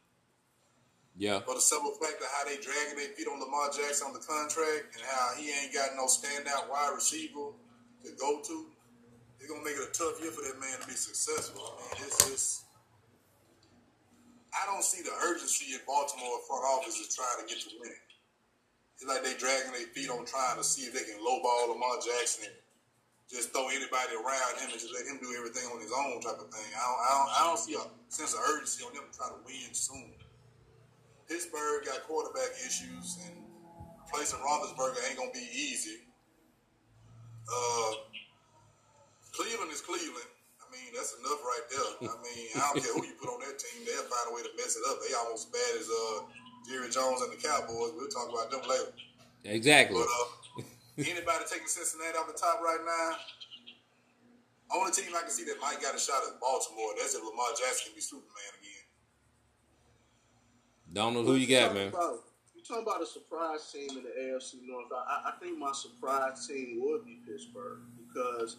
Yeah. 1.17 1.41
For 1.45 1.55
the 1.55 1.61
simple 1.61 1.93
fact 2.01 2.21
of 2.21 2.29
how 2.33 2.49
they 2.49 2.57
dragging 2.57 2.97
their 2.97 3.13
feet 3.13 3.29
on 3.29 3.39
Lamar 3.39 3.69
Jackson 3.69 4.09
on 4.09 4.15
the 4.17 4.25
contract 4.25 4.97
and 4.97 5.03
how 5.05 5.37
he 5.37 5.53
ain't 5.53 5.73
got 5.73 5.93
no 5.95 6.09
standout 6.09 6.73
wide 6.73 6.93
receiver 6.95 7.53
to 8.03 8.09
go 8.19 8.41
to, 8.41 8.57
it's 9.39 9.51
gonna 9.51 9.63
make 9.63 9.77
it 9.77 9.85
a 9.85 9.93
tough 9.93 10.17
year 10.23 10.33
for 10.33 10.41
that 10.41 10.57
man 10.59 10.81
to 10.81 10.87
be 10.89 10.97
successful. 10.97 11.61
I 11.61 12.01
mean, 12.01 12.09
it's 12.09 12.17
just 12.27 12.65
I 14.53 14.69
don't 14.69 14.85
see 14.85 15.01
the 15.01 15.13
urgency 15.25 15.73
in 15.73 15.81
Baltimore 15.89 16.41
front 16.45 16.65
office 16.65 17.01
is 17.01 17.13
trying 17.17 17.41
to 17.41 17.47
get 17.49 17.61
to 17.65 17.73
win. 17.81 17.97
It's 18.97 19.09
like 19.09 19.25
they 19.25 19.35
dragging 19.35 19.73
their 19.73 19.89
feet 19.97 20.13
on 20.13 20.29
trying 20.29 20.61
to 20.61 20.65
see 20.65 20.87
if 20.87 20.93
they 20.93 21.05
can 21.09 21.19
lowball 21.25 21.73
Lamar 21.73 21.97
Jackson 22.05 22.53
and 22.53 22.57
just 23.27 23.51
throw 23.51 23.67
anybody 23.73 24.15
around 24.15 24.61
him 24.61 24.71
and 24.71 24.79
just 24.79 24.93
let 24.93 25.09
him 25.09 25.19
do 25.19 25.33
everything 25.35 25.65
on 25.73 25.81
his 25.81 25.91
own 25.91 26.21
type 26.21 26.39
of 26.39 26.53
thing. 26.53 26.69
I 26.77 26.85
don't, 26.85 27.01
I 27.01 27.11
don't, 27.17 27.31
I 27.33 27.41
don't 27.49 27.59
see 27.59 27.75
a 27.75 27.85
sense 28.13 28.37
of 28.37 28.45
urgency 28.45 28.85
on 28.85 28.93
them 28.93 29.09
to 29.09 29.13
try 29.17 29.29
to 29.33 29.41
win 29.43 29.73
soon. 29.73 30.13
Pittsburgh 31.33 31.89
got 31.89 32.05
quarterback 32.05 32.53
issues, 32.61 33.17
and 33.25 33.41
placing 34.13 34.37
Roethlisberger 34.45 35.01
ain't 35.09 35.17
gonna 35.17 35.33
be 35.33 35.49
easy. 35.49 36.05
Uh, 37.49 37.93
Cleveland 39.33 39.73
is 39.73 39.81
Cleveland. 39.81 40.29
I 40.61 40.69
mean, 40.69 40.93
that's 40.93 41.17
enough 41.17 41.41
right 41.41 41.67
there. 41.73 42.13
I 42.13 42.17
mean, 42.29 42.53
I 42.53 42.69
don't 42.69 42.85
care 42.85 42.93
who 42.93 43.09
you 43.09 43.17
put 43.17 43.33
on 43.33 43.41
that 43.49 43.57
team; 43.57 43.81
they'll 43.89 44.05
find 44.13 44.29
a 44.29 44.33
way 44.37 44.45
to 44.45 44.53
mess 44.61 44.77
it 44.77 44.85
up. 44.93 45.01
They 45.01 45.17
almost 45.17 45.49
as 45.49 45.53
bad 45.57 45.73
as 45.81 45.89
uh, 45.89 46.17
Jerry 46.69 46.93
Jones 46.93 47.25
and 47.25 47.33
the 47.33 47.41
Cowboys. 47.41 47.97
We'll 47.97 48.13
talk 48.13 48.29
about 48.29 48.53
them 48.53 48.69
later. 48.69 48.93
Exactly. 49.49 49.97
But 49.97 50.13
uh, 50.13 50.69
Anybody 51.01 51.49
taking 51.49 51.73
Cincinnati 51.73 52.21
off 52.21 52.29
the 52.29 52.37
top 52.37 52.61
right 52.61 52.85
now? 52.85 53.17
Only 54.77 54.93
team 54.93 55.17
I 55.17 55.25
can 55.25 55.33
see 55.33 55.45
that 55.49 55.57
might 55.61 55.81
got 55.81 55.97
a 55.97 56.01
shot 56.01 56.21
at 56.29 56.37
Baltimore. 56.41 56.93
That's 57.01 57.17
if 57.17 57.25
Lamar 57.25 57.57
Jackson 57.57 57.93
can 57.93 57.95
be 57.97 58.05
Superman 58.05 58.53
again. 58.61 58.72
Don't 60.93 61.15
know 61.15 61.23
who 61.23 61.37
you 61.37 61.47
got, 61.47 61.75
man. 61.75 61.89
About, 61.89 62.21
you 62.55 62.63
talking 62.63 62.83
about 62.83 63.03
a 63.03 63.07
surprise 63.07 63.73
team 63.73 63.89
in 63.97 64.05
the 64.05 64.11
AFC 64.11 64.57
North? 64.67 64.87
I, 64.93 65.31
I 65.31 65.33
think 65.41 65.59
my 65.59 65.73
surprise 65.73 66.47
team 66.47 66.81
would 66.83 67.07
be 67.07 67.19
Pittsburgh 67.27 67.79
because 67.97 68.57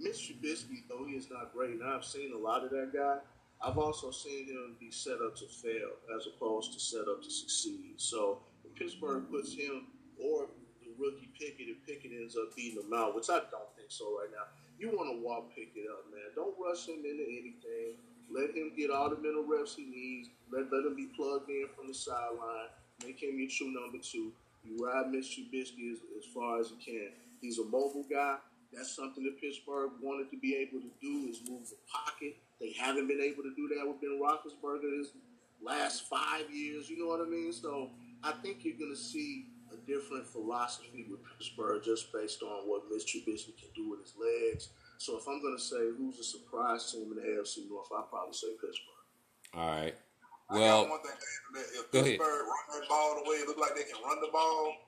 Mitch 0.00 0.32
Trubisky, 0.32 0.82
though 0.88 1.04
he 1.04 1.14
is 1.14 1.30
not 1.30 1.52
great, 1.52 1.72
and 1.72 1.84
I've 1.84 2.04
seen 2.04 2.32
a 2.32 2.38
lot 2.38 2.64
of 2.64 2.70
that 2.70 2.92
guy. 2.94 3.18
I've 3.60 3.76
also 3.76 4.10
seen 4.10 4.46
him 4.46 4.76
be 4.80 4.90
set 4.90 5.20
up 5.24 5.36
to 5.36 5.46
fail 5.46 5.90
as 6.16 6.26
opposed 6.26 6.72
to 6.72 6.80
set 6.80 7.06
up 7.06 7.22
to 7.22 7.30
succeed. 7.30 7.94
So 7.98 8.40
if 8.64 8.74
Pittsburgh 8.74 9.24
puts 9.30 9.54
him 9.54 9.86
or 10.18 10.46
the 10.80 10.90
rookie 10.98 11.28
Pickett, 11.38 11.68
if 11.68 11.86
Pickett 11.86 12.12
ends 12.12 12.34
up 12.34 12.56
beating 12.56 12.82
him 12.82 12.92
out, 12.94 13.14
which 13.14 13.28
I 13.28 13.40
don't 13.52 13.70
think 13.76 13.90
so 13.90 14.18
right 14.18 14.30
now, 14.32 14.50
you 14.78 14.88
want 14.96 15.14
to 15.14 15.22
walk 15.22 15.54
Pickett 15.54 15.84
up, 15.92 16.10
man. 16.10 16.32
Don't 16.34 16.56
rush 16.58 16.88
him 16.88 17.04
into 17.04 17.22
anything. 17.22 18.00
Let 18.30 18.56
him 18.56 18.72
get 18.76 18.90
all 18.90 19.10
the 19.10 19.16
mental 19.16 19.44
reps 19.46 19.74
he 19.74 19.84
needs. 19.84 20.30
Let, 20.50 20.72
let 20.72 20.84
him 20.84 20.96
be 20.96 21.06
plugged 21.16 21.50
in 21.50 21.66
from 21.76 21.88
the 21.88 21.94
sideline. 21.94 22.68
Make 23.04 23.22
him 23.22 23.38
your 23.38 23.48
true 23.48 23.72
number 23.72 23.98
two. 23.98 24.32
You 24.64 24.84
ride 24.84 25.10
Mitch 25.10 25.38
Trubisky 25.38 25.92
as, 25.92 25.98
as 26.18 26.24
far 26.32 26.60
as 26.60 26.70
you 26.70 26.76
can. 26.84 27.08
He's 27.40 27.58
a 27.58 27.64
mobile 27.64 28.06
guy. 28.08 28.36
That's 28.72 28.94
something 28.94 29.24
that 29.24 29.40
Pittsburgh 29.40 29.90
wanted 30.00 30.30
to 30.30 30.38
be 30.38 30.56
able 30.56 30.80
to 30.80 30.90
do 31.00 31.28
is 31.28 31.40
move 31.48 31.68
the 31.68 31.76
pocket. 31.92 32.36
They 32.60 32.72
haven't 32.72 33.08
been 33.08 33.20
able 33.20 33.42
to 33.42 33.52
do 33.54 33.68
that 33.68 33.86
with 33.86 34.00
Ben 34.00 34.20
Roethlisberger 34.22 34.98
his 34.98 35.12
last 35.60 36.08
five 36.08 36.44
years. 36.50 36.88
You 36.88 36.98
know 36.98 37.08
what 37.08 37.20
I 37.20 37.28
mean? 37.28 37.52
So 37.52 37.90
I 38.22 38.32
think 38.32 38.64
you're 38.64 38.78
going 38.78 38.94
to 38.94 39.00
see 39.00 39.46
a 39.72 39.76
different 39.86 40.26
philosophy 40.26 41.06
with 41.10 41.20
Pittsburgh 41.24 41.82
just 41.84 42.12
based 42.12 42.42
on 42.42 42.68
what 42.68 42.84
Mitch 42.90 43.04
Trubisky 43.04 43.56
can 43.58 43.68
do 43.74 43.90
with 43.90 44.00
his 44.00 44.14
legs. 44.16 44.68
So 45.02 45.18
if 45.18 45.26
I'm 45.26 45.42
going 45.42 45.58
to 45.58 45.58
say 45.58 45.90
who's 45.98 46.22
a 46.22 46.22
surprise 46.22 46.86
team 46.94 47.10
in 47.10 47.18
the 47.18 47.26
AFC 47.34 47.66
North, 47.66 47.90
I'd 47.90 48.06
probably 48.06 48.38
say 48.38 48.54
Pittsburgh. 48.54 49.02
All 49.50 49.66
right. 49.66 49.98
I 50.46 50.54
Well, 50.54 50.86
got 50.86 50.94
one 50.94 51.02
thing 51.02 51.18
to 51.18 51.26
add 51.26 51.42
to 51.42 51.50
that. 51.58 51.66
If 51.74 51.84
Go 51.90 51.98
ahead. 51.98 52.22
Pittsburgh 52.22 52.46
run 52.46 52.64
that 52.70 52.86
ball 52.86 53.10
the 53.18 53.26
way 53.26 53.42
it 53.42 53.50
look 53.50 53.58
like 53.58 53.74
they 53.74 53.82
can 53.82 53.98
run 53.98 54.22
the 54.22 54.30
ball 54.30 54.78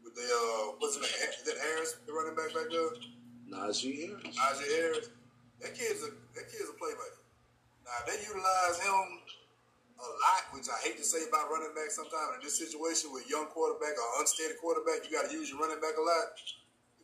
with 0.00 0.16
the 0.16 0.24
uh, 0.24 0.80
what's 0.80 0.96
his 0.96 1.04
name? 1.04 1.12
Is 1.28 1.44
that 1.44 1.60
Harris, 1.60 2.00
the 2.08 2.12
running 2.16 2.32
back 2.40 2.56
back 2.56 2.72
there? 2.72 2.88
Najee 3.52 4.08
Harris. 4.08 4.32
Najee 4.32 4.70
Harris. 4.80 5.06
That 5.60 5.76
kid's 5.76 6.08
a 6.08 6.16
that 6.40 6.48
kid's 6.48 6.72
a 6.72 6.76
playmaker. 6.80 7.20
Now 7.84 8.00
they 8.08 8.16
utilize 8.16 8.80
him 8.80 8.96
a 10.00 10.08
lot, 10.08 10.56
which 10.56 10.72
I 10.72 10.80
hate 10.88 10.96
to 10.96 11.04
say 11.04 11.28
about 11.28 11.52
running 11.52 11.76
back 11.76 11.92
sometimes. 11.92 12.40
In 12.40 12.48
this 12.48 12.56
situation 12.56 13.12
with 13.12 13.28
young 13.28 13.52
quarterback 13.52 13.92
or 13.92 14.24
unsteady 14.24 14.56
quarterback, 14.56 15.04
you 15.04 15.12
got 15.12 15.28
to 15.28 15.36
use 15.36 15.52
your 15.52 15.60
running 15.60 15.84
back 15.84 16.00
a 16.00 16.04
lot. 16.04 16.32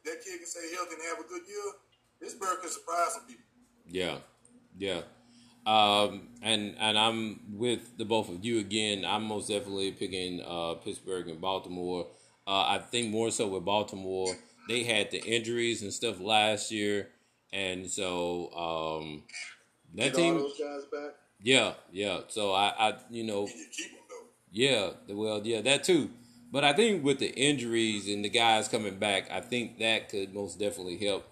If 0.00 0.08
that 0.08 0.24
kid 0.24 0.40
can 0.40 0.48
stay 0.48 0.72
healthy 0.72 0.96
and 0.96 1.04
have 1.12 1.20
a 1.20 1.28
good 1.28 1.44
year, 1.44 1.84
Pittsburgh 2.20 2.60
can 2.60 2.70
surprise 2.70 3.12
some 3.14 3.26
people. 3.26 3.44
Yeah, 3.88 4.18
yeah. 4.78 5.02
Um, 5.66 6.28
and 6.42 6.76
and 6.78 6.96
I'm 6.98 7.40
with 7.52 7.98
the 7.98 8.04
both 8.04 8.28
of 8.28 8.44
you 8.44 8.58
again. 8.60 9.04
I'm 9.04 9.24
most 9.24 9.48
definitely 9.48 9.92
picking 9.92 10.40
uh, 10.46 10.74
Pittsburgh 10.74 11.28
and 11.28 11.40
Baltimore. 11.40 12.06
Uh, 12.46 12.62
I 12.68 12.78
think 12.78 13.10
more 13.10 13.30
so 13.30 13.48
with 13.48 13.64
Baltimore. 13.64 14.34
They 14.68 14.84
had 14.84 15.10
the 15.10 15.18
injuries 15.22 15.82
and 15.82 15.92
stuff 15.92 16.20
last 16.20 16.70
year, 16.70 17.08
and 17.52 17.90
so 17.90 18.50
um, 18.52 19.22
that 19.94 20.06
Get 20.12 20.14
team. 20.14 20.34
those 20.38 20.58
guys 20.58 20.84
back. 20.92 21.14
Yeah, 21.40 21.74
yeah. 21.92 22.20
So 22.28 22.52
I, 22.52 22.72
I, 22.78 22.94
you 23.10 23.24
know, 23.24 23.40
And 23.40 23.48
you 23.50 23.66
keep 23.76 23.90
them 23.90 24.00
though. 24.08 24.26
yeah, 24.50 24.90
well, 25.14 25.40
yeah, 25.44 25.60
that 25.62 25.84
too. 25.84 26.10
But 26.52 26.64
I 26.64 26.72
think 26.72 27.04
with 27.04 27.18
the 27.18 27.28
injuries 27.34 28.08
and 28.08 28.24
the 28.24 28.28
guys 28.28 28.68
coming 28.68 28.98
back, 28.98 29.30
I 29.30 29.40
think 29.40 29.78
that 29.78 30.08
could 30.08 30.32
most 30.32 30.58
definitely 30.58 30.96
help 31.04 31.26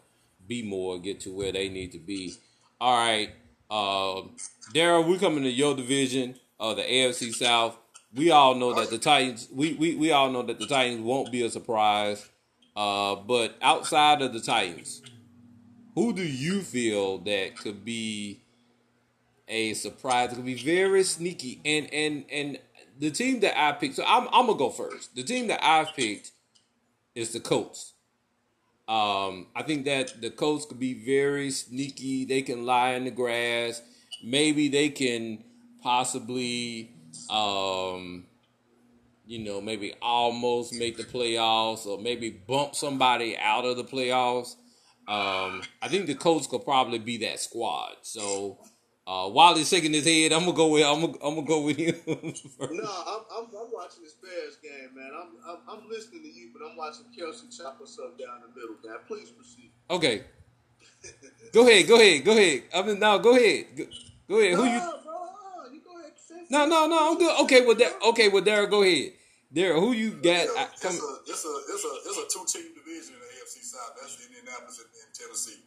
be 0.47 0.63
more 0.63 0.99
get 0.99 1.21
to 1.21 1.35
where 1.35 1.53
they 1.53 1.69
need 1.69 1.93
to 1.93 1.99
be. 1.99 2.35
All 2.81 2.97
right, 2.97 3.31
uh, 3.71 4.23
Daryl, 4.75 5.09
we're 5.09 5.19
coming 5.19 5.45
to 5.45 5.51
your 5.51 5.75
division, 5.75 6.35
of 6.61 6.77
the 6.77 6.83
AFC 6.83 7.35
South. 7.35 7.77
We 8.15 8.31
all 8.31 8.55
know 8.55 8.75
that 8.75 8.91
the 8.91 8.99
Titans. 8.99 9.49
We, 9.53 9.75
we 9.75 9.97
we 9.97 10.13
all 10.13 10.31
know 10.31 10.43
that 10.43 10.59
the 10.59 10.67
Titans 10.67 11.03
won't 11.03 11.33
be 11.33 11.43
a 11.45 11.51
surprise. 11.51 12.29
Uh, 12.77 13.15
but 13.15 13.57
outside 13.63 14.21
of 14.23 14.33
the 14.33 14.41
Titans, 14.41 15.03
who 15.95 16.13
do 16.13 16.23
you 16.23 16.61
feel 16.63 17.19
that 17.19 17.57
could 17.57 17.85
be 17.85 18.41
a 19.49 19.75
surprise. 19.75 20.33
It 20.33 20.37
could 20.37 20.45
be 20.45 20.55
very 20.55 21.03
sneaky. 21.03 21.61
And 21.65 21.93
and 21.93 22.25
and 22.31 22.59
the 22.99 23.11
team 23.11 23.41
that 23.41 23.59
I 23.59 23.73
picked, 23.73 23.97
so 23.97 24.05
I'm 24.07 24.29
I'm 24.33 24.47
gonna 24.47 24.59
go 24.59 24.71
first. 24.71 25.15
The 25.15 25.23
team 25.23 25.49
that 25.49 25.65
I've 25.65 25.95
picked 25.95 26.33
is 27.15 27.33
the 27.33 27.41
Colts. 27.41 27.94
Um, 28.87 29.47
I 29.57 29.63
think 29.63 29.87
that 29.87 30.21
the 30.21 30.31
Colts 30.31 30.67
could 30.67 30.79
be 30.79 30.95
very 30.95 31.51
sneaky. 31.51 32.25
They 32.25 32.43
can 32.43 32.67
lie 32.67 32.91
in 32.91 33.05
the 33.05 33.11
grass. 33.11 33.83
Maybe 34.23 34.69
they 34.69 34.91
can 34.91 35.43
possibly, 35.83 36.93
um, 37.31 38.27
you 39.27 39.39
know, 39.39 39.61
maybe 39.61 39.95
almost 40.03 40.75
make 40.75 40.97
the 40.97 41.05
playoffs 41.05 41.87
or 41.87 41.99
maybe 41.99 42.31
bump 42.31 42.75
somebody 42.75 43.37
out 43.39 43.65
of 43.65 43.77
the 43.77 43.85
playoffs. 43.85 44.57
Um, 45.07 45.63
I 45.83 45.89
think 45.89 46.07
the 46.07 46.15
Colts 46.15 46.47
could 46.47 46.65
probably 46.65 46.99
be 46.99 47.19
that 47.19 47.41
squad. 47.41 47.93
So 48.03 48.59
uh, 49.07 49.29
while 49.29 49.55
he's 49.55 49.69
shaking 49.69 49.93
his 49.93 50.07
head, 50.07 50.33
I'm 50.33 50.41
gonna 50.41 50.53
go 50.53 50.69
with 50.69 50.85
I'm 50.85 51.01
gonna, 51.01 51.13
I'm 51.23 51.35
gonna 51.35 51.47
go 51.47 51.61
with 51.61 51.77
him. 51.77 51.95
No, 52.07 52.89
I'm, 52.89 53.21
I'm, 53.31 53.45
I'm 53.45 53.71
watching 53.73 54.03
this 54.03 54.15
Bears 54.15 54.57
game, 54.63 54.95
man. 54.97 55.11
I'm, 55.15 55.29
I'm, 55.47 55.59
I'm 55.69 55.89
listening 55.89 56.23
to 56.23 56.29
you, 56.29 56.51
but 56.53 56.65
I'm 56.67 56.77
watching 56.77 57.07
Kelce 57.17 57.55
chop 57.57 57.81
us 57.83 57.99
up 58.03 58.19
down 58.19 58.41
the 58.41 58.49
middle, 58.59 58.77
man. 58.85 58.99
Please 59.07 59.31
proceed. 59.31 59.71
Okay, 59.91 60.25
go 61.53 61.69
ahead, 61.69 61.87
go 61.87 61.97
ahead, 61.97 62.25
go 62.25 62.33
ahead. 62.33 62.63
I 62.75 62.83
mean, 62.83 62.99
now 62.99 63.19
go 63.19 63.37
ahead, 63.37 63.67
go, 63.77 63.85
go 64.29 64.41
ahead. 64.41 64.55
Who 64.55 64.65
no, 64.65 64.73
you? 64.73 64.81
bro, 65.05 65.13
uh, 65.13 65.73
you 65.73 65.81
go 65.85 66.01
ahead. 66.01 66.13
No, 66.51 66.67
no, 66.67 66.87
no. 66.87 67.13
I'm 67.13 67.19
good. 67.19 67.41
Okay, 67.43 67.67
well, 67.67 67.77
that, 67.77 67.93
okay, 68.09 68.29
well, 68.29 68.43
Daryl, 68.43 68.71
go 68.71 68.83
ahead. 68.83 69.13
Daryl, 69.55 69.81
who 69.81 69.93
you 69.93 70.13
got? 70.13 70.25
Yeah, 70.25 70.67
it's, 70.73 70.83
come, 70.83 70.93
a, 70.93 71.17
it's, 71.29 71.45
a, 71.45 71.55
it's, 71.69 71.85
a, 71.85 71.93
it's 72.09 72.19
a 72.19 72.27
two 72.39 72.45
team 72.49 72.73
division 72.75 73.15
in 73.15 73.21
the 73.21 73.31
AFC 73.39 73.63
South. 73.63 73.93
That's 74.01 74.17
Indianapolis 74.27 74.79
and, 74.81 74.89
and 74.89 75.15
Tennessee. 75.15 75.63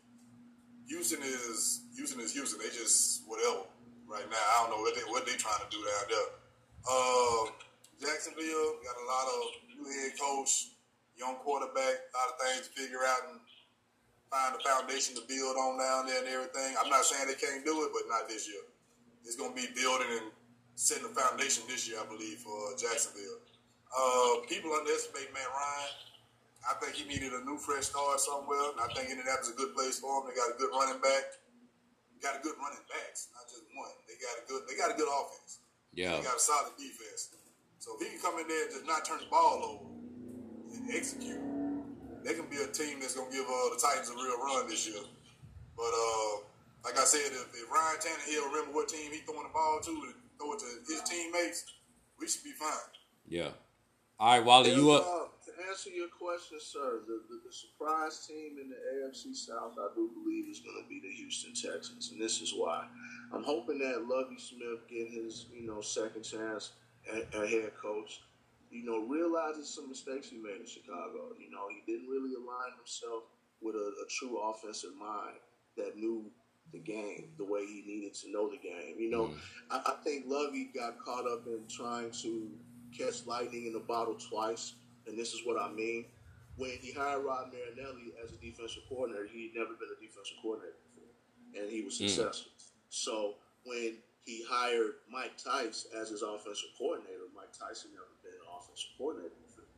Houston 0.87 1.21
is 1.21 1.86
Houston 1.97 2.21
is 2.21 2.33
Houston. 2.33 2.61
They 2.61 2.69
just 2.69 3.25
whatever 3.25 3.65
right 4.05 4.29
now. 4.29 4.37
I 4.37 4.55
don't 4.63 4.77
know 4.77 4.81
what 4.85 4.93
they 4.93 5.05
what 5.09 5.25
they 5.25 5.33
trying 5.35 5.59
to 5.65 5.69
do 5.73 5.81
down 5.81 6.05
there. 6.07 6.29
Uh, 6.85 7.43
Jacksonville 7.99 8.77
got 8.85 8.95
a 8.95 9.05
lot 9.09 9.25
of 9.25 9.41
new 9.73 9.85
head 9.89 10.13
coach, 10.15 10.77
young 11.17 11.41
quarterback, 11.41 11.97
a 11.97 12.13
lot 12.13 12.29
of 12.31 12.37
things 12.37 12.69
to 12.69 12.71
figure 12.77 13.01
out 13.01 13.33
and 13.33 13.41
find 14.29 14.53
a 14.53 14.61
foundation 14.61 15.17
to 15.17 15.23
build 15.25 15.57
on 15.57 15.81
down 15.81 16.05
there 16.05 16.21
and 16.21 16.29
everything. 16.29 16.77
I'm 16.77 16.93
not 16.93 17.03
saying 17.03 17.27
they 17.27 17.39
can't 17.39 17.65
do 17.65 17.83
it, 17.83 17.91
but 17.91 18.05
not 18.07 18.29
this 18.29 18.47
year. 18.47 18.61
It's 19.25 19.35
to 19.35 19.49
be 19.51 19.67
building 19.75 20.07
and 20.21 20.31
setting 20.75 21.09
the 21.09 21.15
foundation 21.17 21.65
this 21.67 21.89
year, 21.89 21.99
I 21.99 22.05
believe, 22.07 22.39
for 22.39 22.55
Jacksonville. 22.79 23.43
Uh, 23.91 24.45
people 24.47 24.71
underestimate 24.71 25.33
Matt 25.33 25.49
Ryan. 25.49 25.95
I 26.67 26.73
think 26.79 26.95
he 26.95 27.07
needed 27.07 27.33
a 27.33 27.43
new 27.43 27.57
fresh 27.57 27.91
start 27.91 28.19
somewhere. 28.19 28.75
I 28.79 28.87
think 28.93 29.09
Indianapolis 29.09 29.51
is 29.51 29.55
a 29.55 29.57
good 29.57 29.75
place 29.75 29.99
for 29.99 30.21
him. 30.21 30.29
They 30.29 30.35
got 30.35 30.53
a 30.53 30.57
good 30.59 30.71
running 30.71 31.01
back. 31.01 31.23
Got 32.21 32.39
a 32.39 32.41
good 32.41 32.57
running 32.57 32.81
backs, 32.89 33.29
not 33.33 33.45
just 33.45 33.63
one. 33.77 33.93
They 34.09 34.17
got 34.17 34.35
a 34.41 34.43
good. 34.49 34.61
They 34.67 34.75
got 34.75 34.89
a 34.89 34.97
good 34.97 35.07
offense. 35.09 35.61
yeah, 35.93 36.17
They 36.17 36.23
got 36.25 36.37
a 36.37 36.39
solid 36.39 36.73
defense. 36.77 37.29
So 37.79 37.93
if 37.95 38.01
he 38.01 38.17
can 38.17 38.19
come 38.19 38.39
in 38.41 38.47
there 38.49 38.63
and 38.65 38.71
just 38.73 38.85
not 38.89 39.05
turn 39.05 39.19
the 39.21 39.29
ball 39.29 39.61
over 39.63 39.85
and 40.73 40.89
execute, 40.91 41.39
they 42.25 42.33
can 42.33 42.49
be 42.49 42.57
a 42.57 42.67
team 42.73 42.99
that's 42.99 43.13
gonna 43.15 43.29
give 43.31 43.45
uh, 43.45 43.69
the 43.73 43.79
Titans 43.79 44.09
a 44.09 44.15
real 44.17 44.37
run 44.41 44.67
this 44.67 44.87
year. 44.89 44.99
But 45.77 45.93
uh, 45.93 46.41
like 46.83 46.97
I 46.97 47.05
said, 47.05 47.29
if, 47.31 47.47
if 47.53 47.69
Ryan 47.69 48.01
Tannehill 48.01 48.49
remember 48.49 48.73
what 48.73 48.89
team 48.89 49.11
he 49.13 49.19
throwing 49.21 49.45
the 49.45 49.53
ball 49.53 49.79
to 49.83 49.91
and 49.91 50.13
throw 50.41 50.53
it 50.53 50.59
to 50.59 50.69
his 50.89 51.01
teammates, 51.05 51.65
we 52.19 52.27
should 52.27 52.43
be 52.43 52.51
fine. 52.57 52.89
yeah. 53.29 53.49
All 54.19 54.33
right, 54.33 54.43
Wally, 54.43 54.73
you 54.73 54.89
up? 54.89 55.26
To 55.57 55.63
answer 55.69 55.89
your 55.89 56.09
question, 56.13 56.59
sir, 56.61 57.01
the, 57.07 57.25
the, 57.33 57.41
the 57.41 57.51
surprise 57.51 58.27
team 58.27 58.61
in 58.61 58.69
the 58.69 58.77
AFC 58.77 59.33
South, 59.33 59.73
I 59.73 59.89
do 59.95 60.11
believe, 60.13 60.45
is 60.45 60.59
going 60.59 60.77
to 60.77 60.87
be 60.87 61.01
the 61.01 61.09
Houston 61.09 61.53
Texans, 61.53 62.11
and 62.11 62.21
this 62.21 62.41
is 62.41 62.53
why. 62.55 62.85
I'm 63.33 63.43
hoping 63.43 63.79
that 63.79 64.05
Lovie 64.07 64.37
Smith 64.37 64.85
get 64.87 65.09
his, 65.09 65.47
you 65.51 65.65
know, 65.65 65.81
second 65.81 66.21
chance 66.21 66.73
at, 67.11 67.33
at 67.33 67.49
head 67.49 67.71
coach. 67.81 68.21
You 68.69 68.85
know, 68.85 68.99
realizes 69.07 69.73
some 69.73 69.89
mistakes 69.89 70.29
he 70.29 70.37
made 70.37 70.61
in 70.61 70.67
Chicago. 70.67 71.33
You 71.39 71.49
know, 71.49 71.65
he 71.73 71.81
didn't 71.91 72.07
really 72.07 72.35
align 72.35 72.77
himself 72.77 73.23
with 73.59 73.73
a, 73.73 73.79
a 73.79 74.05
true 74.11 74.37
offensive 74.37 74.93
mind 74.99 75.41
that 75.75 75.97
knew 75.97 76.29
the 76.71 76.79
game 76.79 77.29
the 77.39 77.45
way 77.45 77.65
he 77.65 77.81
needed 77.87 78.13
to 78.13 78.31
know 78.31 78.47
the 78.47 78.57
game. 78.57 78.99
You 78.99 79.09
know, 79.09 79.23
mm-hmm. 79.23 79.71
I, 79.71 79.81
I 79.87 79.95
think 80.03 80.25
Lovie 80.27 80.69
got 80.75 81.03
caught 81.03 81.25
up 81.25 81.47
in 81.47 81.61
trying 81.67 82.11
to 82.21 82.47
catch 82.95 83.25
lightning 83.25 83.65
in 83.65 83.73
the 83.73 83.79
bottle 83.79 84.15
twice, 84.15 84.73
and 85.07 85.17
this 85.17 85.33
is 85.33 85.41
what 85.45 85.59
I 85.59 85.71
mean. 85.71 86.05
When 86.57 86.71
he 86.81 86.91
hired 86.91 87.23
Rod 87.23 87.53
Marinelli 87.53 88.13
as 88.23 88.33
a 88.33 88.37
defensive 88.37 88.83
coordinator, 88.89 89.27
he'd 89.31 89.53
never 89.53 89.77
been 89.77 89.93
a 89.93 90.01
defensive 90.01 90.37
coordinator 90.41 90.77
before, 90.89 91.13
and 91.53 91.71
he 91.71 91.83
was 91.83 91.97
hmm. 91.97 92.07
successful. 92.07 92.51
So 92.89 93.35
when 93.63 93.97
he 94.25 94.43
hired 94.49 95.05
Mike 95.11 95.37
Tice 95.37 95.87
as 95.95 96.09
his 96.09 96.21
offensive 96.21 96.73
coordinator, 96.77 97.31
Mike 97.35 97.53
Tyson 97.53 97.91
never 97.93 98.11
been 98.23 98.35
an 98.35 98.47
offensive 98.51 98.91
coordinator 98.97 99.37
before. 99.39 99.69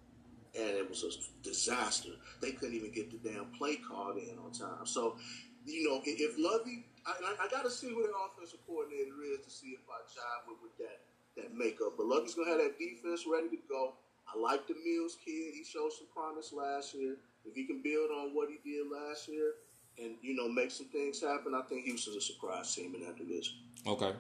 and 0.55 0.73
it 0.77 0.87
was 0.87 1.03
a 1.03 1.11
disaster. 1.43 2.15
They 2.41 2.53
couldn't 2.53 2.75
even 2.75 2.91
get 2.91 3.11
the 3.11 3.21
damn 3.21 3.51
play 3.57 3.75
called 3.75 4.17
in 4.17 4.39
on 4.39 4.51
time. 4.51 4.87
So, 4.87 5.17
you 5.65 5.89
know, 5.89 6.01
if 6.05 6.33
Lovie, 6.39 6.87
I, 7.05 7.45
I, 7.45 7.47
got 7.51 7.63
to 7.63 7.69
see 7.69 7.89
who 7.89 8.01
their 8.01 8.17
offensive 8.17 8.59
coordinator 8.65 9.21
is 9.35 9.45
to 9.45 9.51
see 9.51 9.77
if 9.77 9.85
I 9.85 10.01
jive 10.09 10.49
with, 10.49 10.57
with 10.63 10.77
that 10.79 11.05
that 11.37 11.55
makeup. 11.55 11.93
But 11.97 12.07
Lovie's 12.07 12.33
gonna 12.35 12.49
have 12.49 12.59
that 12.59 12.77
defense 12.77 13.25
ready 13.29 13.49
to 13.49 13.61
go. 13.67 13.93
I 14.29 14.37
like 14.37 14.67
the 14.67 14.75
Mills 14.77 15.17
kid. 15.23 15.53
He 15.57 15.63
showed 15.65 15.91
some 15.91 16.07
promise 16.13 16.53
last 16.53 16.93
year. 16.93 17.17
If 17.45 17.55
he 17.55 17.65
can 17.65 17.81
build 17.81 18.11
on 18.11 18.35
what 18.35 18.49
he 18.49 18.61
did 18.61 18.85
last 18.91 19.27
year 19.27 19.57
and 19.97 20.15
you 20.21 20.35
know 20.35 20.47
make 20.47 20.71
some 20.71 20.87
things 20.87 21.21
happen, 21.21 21.55
I 21.55 21.61
think 21.67 21.85
Houston's 21.85 22.17
a 22.17 22.21
surprise 22.21 22.75
team 22.75 22.93
in 22.93 23.01
that 23.07 23.17
division. 23.17 23.57
Okay. 23.87 24.13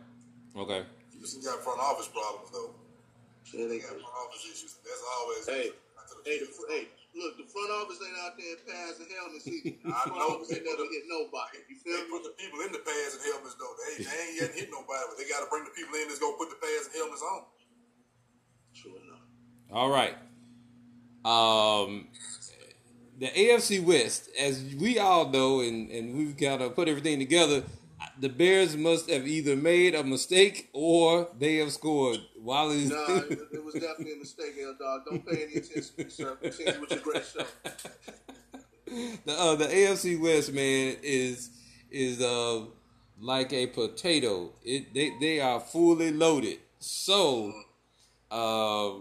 Okay. 0.57 0.81
Houston 1.13 1.43
got 1.43 1.61
front 1.61 1.79
office 1.79 2.09
problems 2.09 2.49
though. 2.49 2.73
Yeah, 3.53 3.67
they 3.67 3.79
got 3.79 3.93
front 4.01 4.17
office 4.25 4.45
issues. 4.49 4.77
That's 4.81 5.03
always 5.19 5.45
hey, 5.45 5.67
hey, 6.25 6.37
the, 6.41 6.47
hey, 6.69 6.83
look, 7.13 7.37
the 7.37 7.45
front 7.45 7.69
office 7.69 8.01
ain't 8.01 8.17
out 8.23 8.33
there 8.33 8.57
passing 8.65 9.09
helmets 9.13 9.45
either. 9.45 9.77
I 9.93 10.09
know 10.09 10.41
they 10.47 10.61
never 10.63 10.85
hit 10.89 11.05
nobody. 11.05 11.61
You 11.69 11.77
feel 11.77 12.01
they 12.01 12.07
me? 12.07 12.13
put 12.13 12.23
the 12.25 12.33
people 12.33 12.65
in 12.65 12.71
the 12.73 12.81
pads 12.81 13.13
and 13.19 13.23
helmets 13.29 13.55
though. 13.61 13.75
They, 13.77 14.09
they 14.09 14.17
ain't 14.25 14.35
yet 14.41 14.51
hit 14.57 14.69
nobody, 14.73 15.05
but 15.05 15.17
they 15.21 15.27
got 15.29 15.45
to 15.45 15.49
bring 15.53 15.69
the 15.69 15.75
people 15.75 15.93
in 16.01 16.09
that's 16.09 16.21
gonna 16.21 16.39
put 16.39 16.49
the 16.49 16.57
pads 16.57 16.89
and 16.89 16.95
helmets 16.97 17.21
on. 17.21 17.45
All 19.71 19.89
right. 19.89 20.15
Um, 21.25 22.07
the 23.19 23.27
AFC 23.27 23.83
West, 23.83 24.29
as 24.39 24.63
we 24.79 24.97
all 24.97 25.29
know, 25.29 25.59
and, 25.59 25.89
and 25.89 26.17
we've 26.17 26.37
got 26.37 26.57
to 26.57 26.69
put 26.69 26.87
everything 26.87 27.19
together 27.19 27.63
the 28.19 28.29
Bears 28.29 28.75
must 28.75 29.09
have 29.09 29.27
either 29.27 29.55
made 29.55 29.95
a 29.95 30.03
mistake 30.03 30.69
or 30.73 31.27
they 31.37 31.57
have 31.57 31.71
scored. 31.71 32.19
No, 32.89 33.15
it, 33.29 33.39
it, 33.53 33.63
was 33.63 33.73
definitely 33.75 34.13
a 34.13 34.17
mistake, 34.17 34.55
L 34.61 34.75
Dog. 34.79 35.01
Don't 35.05 35.25
pay 35.25 35.43
any 35.43 35.55
attention, 35.55 36.09
sir. 36.09 36.35
Continue 36.35 36.81
with 36.81 36.91
your 36.91 36.99
great 36.99 37.25
show. 37.25 37.45
The 39.23 39.33
uh, 39.33 39.53
the 39.53 39.65
AFC 39.65 40.19
West 40.19 40.51
man 40.51 40.95
is 41.03 41.51
is 41.91 42.19
uh 42.23 42.65
like 43.19 43.53
a 43.53 43.67
potato. 43.67 44.53
It 44.63 44.95
they 44.95 45.11
they 45.21 45.39
are 45.39 45.59
fully 45.59 46.11
loaded. 46.11 46.57
So, 46.79 47.53
uh, 48.31 48.93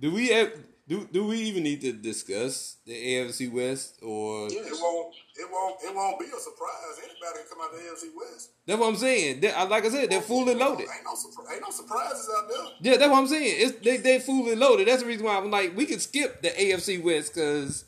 do 0.00 0.12
we 0.12 0.28
have 0.28 0.52
do 0.88 1.06
do 1.12 1.26
we 1.26 1.36
even 1.42 1.64
need 1.64 1.82
to 1.82 1.92
discuss 1.92 2.76
the 2.86 2.94
AFC 2.94 3.52
West 3.52 3.98
or? 4.02 4.48
Yes. 4.48 4.66
It 4.66 4.78
won't. 4.80 5.14
It 5.36 5.46
won't. 5.50 5.76
It 5.84 5.94
won't 5.94 6.18
be 6.18 6.26
a 6.26 6.40
surprise. 6.40 6.96
Anybody 7.04 7.44
can 7.44 7.48
come 7.52 7.60
out 7.60 7.72
the 7.72 7.78
AFC 7.78 8.08
West. 8.16 8.50
That's 8.64 8.80
what 8.80 8.88
I'm 8.88 8.96
saying. 8.96 9.40
They, 9.40 9.52
like 9.52 9.84
I 9.84 9.88
said, 9.90 10.10
they're 10.10 10.22
fully 10.22 10.54
loaded. 10.54 10.88
Ain't 10.88 11.04
no, 11.04 11.52
ain't 11.52 11.60
no 11.60 11.70
surprises 11.70 12.30
out 12.36 12.48
there. 12.48 12.66
Yeah, 12.80 12.96
that's 12.96 13.10
what 13.10 13.18
I'm 13.18 13.26
saying. 13.26 13.54
It's 13.58 13.78
they 13.84 13.98
they 13.98 14.18
fully 14.18 14.56
loaded. 14.56 14.88
That's 14.88 15.02
the 15.02 15.08
reason 15.08 15.26
why 15.26 15.36
I'm 15.36 15.50
like 15.50 15.76
we 15.76 15.84
can 15.84 16.00
skip 16.00 16.40
the 16.42 16.48
AFC 16.48 17.02
West 17.02 17.34
because. 17.34 17.84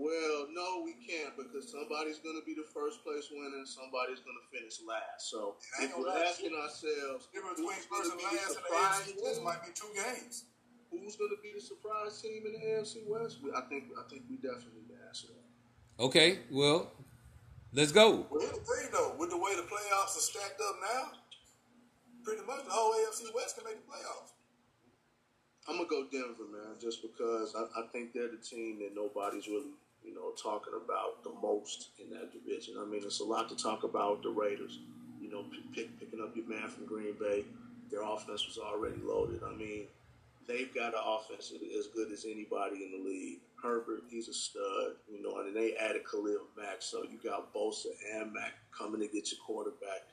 Well, 0.00 0.48
no, 0.56 0.80
we 0.82 0.96
can't 0.96 1.36
because 1.36 1.68
somebody's 1.70 2.24
going 2.24 2.40
to 2.40 2.46
be 2.48 2.56
the 2.56 2.64
first 2.72 3.04
place 3.04 3.28
winner 3.28 3.60
and 3.60 3.68
somebody's 3.68 4.24
going 4.24 4.40
to 4.40 4.46
finish 4.48 4.80
last. 4.80 5.28
So 5.28 5.60
if 5.76 5.92
we're 5.92 6.08
asking 6.24 6.56
ourselves, 6.56 7.28
the 7.28 7.36
difference 7.36 7.60
between 7.60 7.84
first 7.84 8.08
and 8.08 8.22
last 8.24 9.12
in 9.12 9.20
the 9.20 9.20
AFC 9.20 9.24
West 9.28 9.44
might 9.44 9.60
be 9.60 9.76
two 9.76 9.92
games 9.92 10.48
who's 10.90 11.16
going 11.16 11.30
to 11.30 11.40
be 11.42 11.52
the 11.54 11.60
surprise 11.60 12.20
team 12.20 12.42
in 12.46 12.52
the 12.52 12.66
AFC 12.66 13.06
West? 13.06 13.38
I 13.56 13.62
think 13.68 13.94
I 13.98 14.02
think 14.10 14.22
we 14.28 14.36
definitely 14.36 14.82
need 14.82 14.94
to 14.94 15.00
answer 15.06 15.28
that. 15.28 16.04
Okay, 16.04 16.38
well, 16.50 16.90
let's 17.72 17.92
go. 17.92 18.26
Well, 18.30 18.40
here's 18.40 18.52
the 18.52 18.64
thing 18.64 18.88
though, 18.92 19.14
with 19.18 19.30
the 19.30 19.38
way 19.38 19.54
the 19.56 19.62
playoffs 19.62 20.16
are 20.16 20.26
stacked 20.26 20.60
up 20.60 20.76
now, 20.80 21.12
pretty 22.24 22.42
much 22.46 22.64
the 22.64 22.70
whole 22.70 22.92
AFC 22.92 23.34
West 23.34 23.56
can 23.56 23.64
make 23.64 23.78
the 23.84 23.90
playoffs. 23.92 24.32
I'm 25.68 25.76
gonna 25.76 25.88
go 25.88 26.06
Denver, 26.10 26.48
man, 26.50 26.80
just 26.80 27.02
because 27.02 27.54
I, 27.54 27.80
I 27.80 27.86
think 27.92 28.12
they're 28.12 28.28
the 28.28 28.42
team 28.42 28.80
that 28.80 28.94
nobody's 28.94 29.46
really, 29.46 29.76
you 30.02 30.14
know, 30.14 30.32
talking 30.42 30.72
about 30.74 31.22
the 31.22 31.30
most 31.42 31.90
in 32.02 32.10
that 32.10 32.32
division. 32.32 32.74
I 32.80 32.86
mean, 32.86 33.02
it's 33.04 33.20
a 33.20 33.24
lot 33.24 33.48
to 33.50 33.56
talk 33.56 33.84
about 33.84 34.22
the 34.22 34.30
Raiders. 34.30 34.80
You 35.20 35.30
know, 35.30 35.44
pick, 35.74 36.00
picking 36.00 36.20
up 36.20 36.34
your 36.34 36.48
man 36.48 36.68
from 36.68 36.86
Green 36.86 37.14
Bay, 37.20 37.44
their 37.90 38.02
offense 38.02 38.46
was 38.46 38.58
already 38.58 39.00
loaded. 39.04 39.42
I 39.44 39.54
mean, 39.54 39.86
they've 40.50 40.74
got 40.74 40.94
an 40.94 41.00
offense 41.04 41.52
as 41.78 41.86
good 41.88 42.10
as 42.12 42.24
anybody 42.24 42.84
in 42.84 42.90
the 42.90 43.08
league. 43.08 43.40
Herbert, 43.62 44.02
he's 44.08 44.28
a 44.28 44.32
stud, 44.32 44.96
you 45.08 45.22
know, 45.22 45.40
and 45.40 45.54
they 45.54 45.74
added 45.76 46.02
Khalil 46.10 46.48
Mack, 46.56 46.80
so 46.80 47.02
you 47.04 47.18
got 47.22 47.54
Bosa 47.54 47.86
and 48.14 48.32
Mack 48.32 48.54
coming 48.76 49.00
to 49.00 49.06
get 49.06 49.30
your 49.30 49.40
quarterback. 49.46 50.08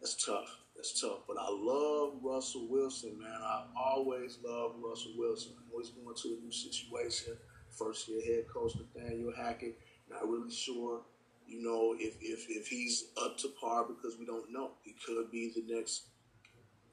That's 0.00 0.24
tough. 0.24 0.58
That's 0.76 1.00
tough. 1.00 1.20
But 1.28 1.36
I 1.38 1.48
love 1.50 2.14
Russell 2.22 2.68
Wilson, 2.68 3.18
man. 3.20 3.40
I 3.42 3.64
always 3.76 4.38
love 4.44 4.74
Russell 4.82 5.12
Wilson. 5.16 5.52
I 5.58 5.70
know 5.70 5.80
he's 5.80 5.90
going 5.90 6.16
to 6.16 6.28
a 6.28 6.44
new 6.44 6.52
situation. 6.52 7.36
First 7.70 8.08
year 8.08 8.20
head 8.24 8.44
coach 8.48 8.72
Nathaniel 8.76 9.32
Hackett. 9.36 9.78
Not 10.10 10.28
really 10.28 10.52
sure, 10.52 11.00
you 11.46 11.62
know, 11.62 11.94
if, 11.98 12.16
if, 12.20 12.46
if 12.48 12.68
he's 12.68 13.06
up 13.22 13.38
to 13.38 13.48
par 13.60 13.84
because 13.84 14.18
we 14.18 14.26
don't 14.26 14.52
know. 14.52 14.72
He 14.82 14.94
could 15.06 15.30
be 15.30 15.52
the 15.54 15.74
next 15.74 16.08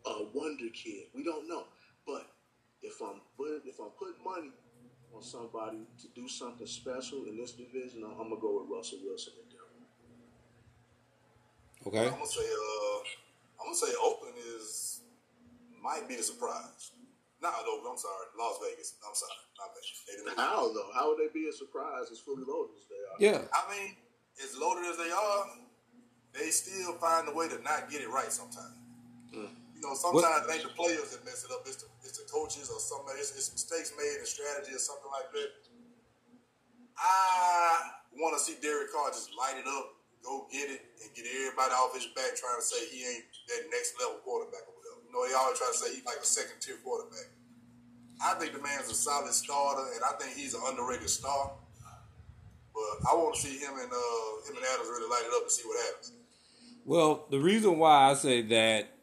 uh, 0.06 0.26
wonder 0.34 0.70
kid. 0.74 1.06
We 1.14 1.24
don't 1.24 1.48
know. 1.48 1.64
But 2.06 2.28
if 2.82 3.02
I'm 3.02 3.22
put, 3.38 3.64
if 3.66 3.80
I'm 3.80 3.92
putting 3.98 4.24
money 4.24 4.52
on 5.14 5.22
somebody 5.22 5.80
to 6.02 6.08
do 6.16 6.28
something 6.28 6.68
special 6.68 7.26
in 7.26 7.38
this 7.38 7.52
division, 7.52 8.04
I'm, 8.04 8.12
I'm 8.20 8.30
gonna 8.30 8.42
go 8.42 8.62
with 8.62 8.70
Russell 8.70 9.00
Wilson 9.04 9.34
and 9.42 9.50
Denver. 9.50 9.86
Okay. 11.88 12.08
I'm 12.08 12.14
gonna 12.20 12.28
say 12.28 12.46
uh, 12.46 13.00
I'm 13.60 13.68
gonna 13.68 13.78
say 13.78 13.94
Oakland 14.02 14.36
is 14.56 15.02
might 15.82 16.08
be 16.08 16.16
the 16.16 16.24
surprise. 16.24 16.92
Not 17.42 17.54
Oakland. 17.64 17.96
I'm 17.96 17.98
sorry, 17.98 18.28
Las 18.38 18.60
Vegas. 18.62 18.96
I'm 19.08 19.16
sorry, 19.16 19.32
not 19.58 19.72
Vegas. 19.72 20.36
How 20.38 20.74
though? 20.74 20.92
How 20.94 21.10
would 21.10 21.20
they 21.20 21.32
be 21.34 21.48
a 21.48 21.54
surprise 21.54 22.12
as 22.12 22.20
fully 22.20 22.44
loaded 22.48 22.76
as 22.76 22.86
they 22.88 23.02
are? 23.08 23.18
Yeah. 23.20 23.48
I 23.54 23.64
mean, 23.72 23.96
as 24.44 24.58
loaded 24.58 24.86
as 24.92 24.98
they 24.98 25.12
are, 25.12 25.46
they 26.34 26.50
still 26.50 26.94
find 26.94 27.28
a 27.28 27.34
way 27.34 27.48
to 27.48 27.62
not 27.64 27.90
get 27.90 28.02
it 28.02 28.10
right 28.10 28.32
sometimes. 28.32 28.76
Mm. 29.36 29.48
You 29.80 29.88
know, 29.88 29.96
sometimes 29.96 30.44
what? 30.44 30.44
it 30.44 30.60
ain't 30.60 30.68
the 30.68 30.76
players 30.76 31.16
that 31.16 31.24
mess 31.24 31.48
it 31.48 31.56
up. 31.56 31.64
It's 31.64 31.80
the, 31.80 31.88
it's 32.04 32.20
the 32.20 32.28
coaches 32.28 32.68
or 32.68 32.84
somebody. 32.84 33.24
It's, 33.24 33.32
it's 33.32 33.48
mistakes 33.48 33.96
made 33.96 34.20
in 34.20 34.28
strategy 34.28 34.76
or 34.76 34.84
something 34.84 35.08
like 35.08 35.32
that. 35.32 35.50
I 37.00 37.96
want 38.12 38.36
to 38.36 38.44
see 38.44 38.60
Derek 38.60 38.92
Carr 38.92 39.08
just 39.16 39.32
light 39.40 39.56
it 39.56 39.64
up, 39.64 39.96
go 40.20 40.52
get 40.52 40.68
it, 40.68 40.84
and 41.00 41.08
get 41.16 41.24
everybody 41.32 41.72
off 41.72 41.96
his 41.96 42.12
back 42.12 42.36
trying 42.36 42.60
to 42.60 42.66
say 42.68 42.76
he 42.92 43.08
ain't 43.08 43.24
that 43.48 43.72
next 43.72 43.96
level 44.04 44.20
quarterback 44.20 44.68
or 44.68 44.76
whatever. 44.76 45.00
You 45.08 45.16
know, 45.16 45.24
they 45.24 45.32
always 45.32 45.56
try 45.56 45.72
to 45.72 45.80
say 45.80 45.96
he's 45.96 46.04
like 46.04 46.20
a 46.20 46.28
second 46.28 46.60
tier 46.60 46.76
quarterback. 46.84 47.32
I 48.20 48.36
think 48.36 48.52
the 48.52 48.60
man's 48.60 48.92
a 48.92 48.98
solid 49.00 49.32
starter, 49.32 49.96
and 49.96 50.04
I 50.04 50.12
think 50.20 50.36
he's 50.36 50.60
an 50.60 50.62
underrated 50.68 51.08
star. 51.08 51.56
But 52.76 53.08
I 53.08 53.16
want 53.16 53.32
to 53.32 53.40
see 53.40 53.64
him 53.64 53.80
and 53.80 53.88
uh, 53.88 54.28
him 54.44 54.60
and 54.60 54.66
Adams 54.76 54.92
really 54.92 55.08
light 55.08 55.24
it 55.24 55.32
up 55.32 55.48
and 55.48 55.52
see 55.56 55.64
what 55.64 55.80
happens. 55.88 56.12
Well, 56.84 57.32
the 57.32 57.40
reason 57.40 57.80
why 57.80 58.12
I 58.12 58.14
say 58.20 58.44
that 58.44 58.99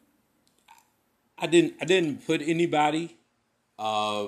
I 1.39 1.47
didn't 1.47 1.75
I 1.81 1.85
didn't 1.85 2.25
put 2.25 2.41
anybody, 2.41 3.15
uh, 3.77 4.27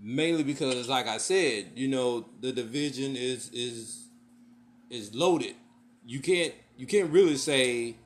mainly 0.00 0.42
because 0.42 0.88
like 0.88 1.06
I 1.06 1.18
said, 1.18 1.72
you 1.74 1.88
know 1.88 2.26
the 2.40 2.52
division 2.52 3.16
is 3.16 3.50
is 3.50 4.06
is 4.88 5.14
loaded. 5.14 5.54
You 6.04 6.20
can't 6.20 6.54
you 6.76 6.86
can't 6.86 7.10
really 7.10 7.36
say 7.36 7.96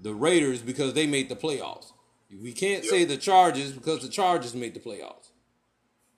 the 0.00 0.14
Raiders 0.14 0.62
because 0.62 0.94
they 0.94 1.06
made 1.06 1.28
the 1.28 1.36
playoffs. 1.36 1.92
We 2.30 2.52
can't 2.52 2.82
yep. 2.82 2.90
say 2.90 3.04
the 3.04 3.16
Chargers 3.16 3.72
because 3.72 4.02
the 4.02 4.08
Chargers 4.08 4.54
made 4.54 4.74
the 4.74 4.80
playoffs. 4.80 5.30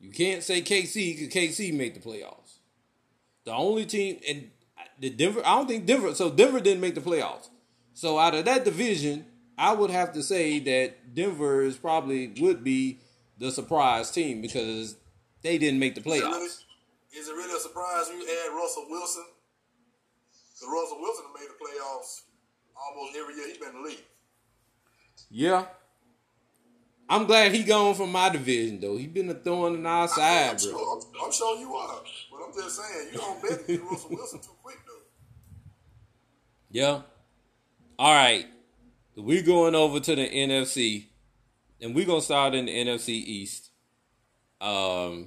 You 0.00 0.10
can't 0.10 0.42
say 0.42 0.62
KC 0.62 1.18
because 1.18 1.34
KC 1.34 1.74
made 1.74 1.94
the 1.94 2.00
playoffs. 2.00 2.58
The 3.44 3.52
only 3.52 3.84
team 3.84 4.20
and 4.28 4.50
the 4.98 5.10
Denver, 5.10 5.42
I 5.44 5.56
don't 5.56 5.68
think 5.68 5.86
Denver. 5.86 6.14
So 6.14 6.30
Denver 6.30 6.60
didn't 6.60 6.80
make 6.80 6.94
the 6.94 7.00
playoffs. 7.00 7.48
So 7.94 8.18
out 8.18 8.34
of 8.34 8.44
that 8.44 8.64
division, 8.64 9.26
I 9.58 9.72
would 9.72 9.90
have 9.90 10.12
to 10.12 10.22
say 10.22 10.60
that 10.60 11.14
Denver 11.14 11.62
is 11.62 11.76
probably 11.76 12.32
would 12.40 12.62
be 12.62 13.00
the 13.38 13.50
surprise 13.50 14.10
team 14.10 14.40
because 14.40 14.96
they 15.42 15.58
didn't 15.58 15.80
make 15.80 15.96
the 15.96 16.00
playoffs. 16.00 16.20
Is 16.20 16.28
it 16.28 16.32
really, 16.32 17.20
is 17.20 17.28
it 17.28 17.32
really 17.32 17.56
a 17.56 17.60
surprise 17.60 18.08
when 18.08 18.20
you 18.20 18.26
add 18.26 18.54
Russell 18.54 18.86
Wilson? 18.88 19.24
Because 20.54 20.68
Russell 20.72 20.98
Wilson 21.00 21.24
made 21.34 21.48
the 21.48 21.64
playoffs 21.64 22.22
almost 22.76 23.16
every 23.16 23.34
year 23.34 23.48
he's 23.48 23.58
been 23.58 23.70
in 23.70 23.82
the 23.82 23.88
league. 23.88 24.04
Yeah. 25.30 25.66
I'm 27.10 27.26
glad 27.26 27.52
he 27.52 27.64
gone 27.64 27.94
from 27.94 28.12
my 28.12 28.28
division 28.28 28.80
though. 28.80 28.96
He 28.96 29.06
been 29.06 29.30
a 29.30 29.34
thorn 29.34 29.74
in 29.74 29.86
our 29.86 30.06
side, 30.06 30.50
I'm 30.50 30.56
bro. 30.56 30.58
Sure, 30.58 31.00
I'm, 31.00 31.24
I'm, 31.24 31.32
sure 31.32 31.58
you 31.58 31.74
are, 31.74 32.00
but 32.30 32.44
I'm 32.44 32.54
just 32.54 32.76
saying 32.76 33.08
you 33.12 33.18
don't 33.18 33.42
bet 33.42 33.82
Russell 33.90 34.10
Wilson 34.10 34.40
too 34.40 34.50
quick 34.62 34.78
though. 34.86 35.02
Yeah. 36.70 37.00
All 37.98 38.14
right. 38.14 38.46
We're 39.20 39.42
going 39.42 39.74
over 39.74 39.98
to 39.98 40.14
the 40.14 40.28
NFC, 40.28 41.06
and 41.80 41.92
we're 41.92 42.06
gonna 42.06 42.20
start 42.20 42.54
in 42.54 42.66
the 42.66 42.72
NFC 42.72 43.08
East. 43.08 43.70
Um, 44.60 45.26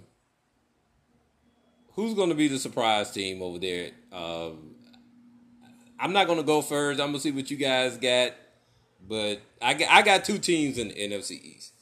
who's 1.96 2.14
gonna 2.14 2.36
be 2.36 2.48
the 2.48 2.58
surprise 2.58 3.12
team 3.12 3.42
over 3.42 3.60
there? 3.60 3.90
Um, 4.14 4.76
I'm 6.00 6.14
not 6.14 6.28
gonna 6.28 6.42
go 6.44 6.62
first. 6.62 7.02
I'm 7.02 7.08
gonna 7.08 7.20
see 7.20 7.32
what 7.32 7.52
you 7.52 7.58
guys 7.58 7.98
got, 7.98 8.32
but 9.08 9.42
I 9.62 9.74
got 9.74 9.90
I 9.92 10.02
got 10.04 10.24
two 10.24 10.38
teams 10.38 10.78
in 10.78 10.88
the 10.88 10.94
NFC 10.94 11.32
East. 11.44 11.74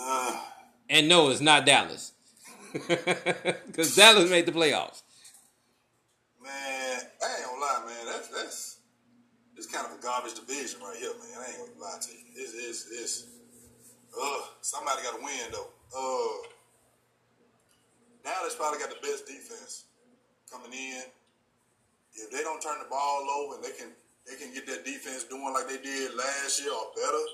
Uh, 0.00 0.40
And 0.88 1.08
no, 1.10 1.28
it's 1.28 1.42
not 1.42 1.66
Dallas. 1.66 2.12
Because 2.72 3.94
Dallas 3.94 4.30
made 4.30 4.46
the 4.46 4.52
playoffs. 4.52 5.02
Man, 6.42 6.50
I 6.50 7.36
ain't 7.36 7.44
gonna 7.44 7.60
lie, 7.60 7.82
man. 7.86 8.06
That's 8.06 8.28
that's 8.28 8.76
it's 9.60 9.66
kind 9.66 9.86
of 9.86 9.98
a 9.98 9.99
garbage 10.10 10.34
division 10.34 10.82
right 10.82 10.98
here, 10.98 11.14
man. 11.22 11.38
I 11.38 11.54
ain't 11.54 11.58
gonna 11.62 11.78
lie 11.78 12.02
to 12.02 12.10
you. 12.10 12.26
It's 12.34 12.50
it's 12.58 12.82
it's 12.90 13.14
uh 14.10 14.42
somebody 14.60 15.06
got 15.06 15.14
to 15.14 15.22
win 15.22 15.46
though. 15.54 15.70
Uh, 15.94 16.50
Dallas 18.26 18.58
probably 18.58 18.82
got 18.82 18.90
the 18.90 18.98
best 19.06 19.30
defense 19.30 19.86
coming 20.50 20.74
in. 20.74 21.06
If 22.18 22.34
they 22.34 22.42
don't 22.42 22.58
turn 22.58 22.82
the 22.82 22.90
ball 22.90 23.22
over 23.38 23.54
and 23.54 23.62
they 23.62 23.70
can 23.70 23.94
they 24.26 24.34
can 24.34 24.50
get 24.50 24.66
that 24.66 24.82
defense 24.82 25.30
doing 25.30 25.54
like 25.54 25.70
they 25.70 25.78
did 25.78 26.18
last 26.18 26.58
year 26.58 26.74
or 26.74 26.90
better, 26.98 27.24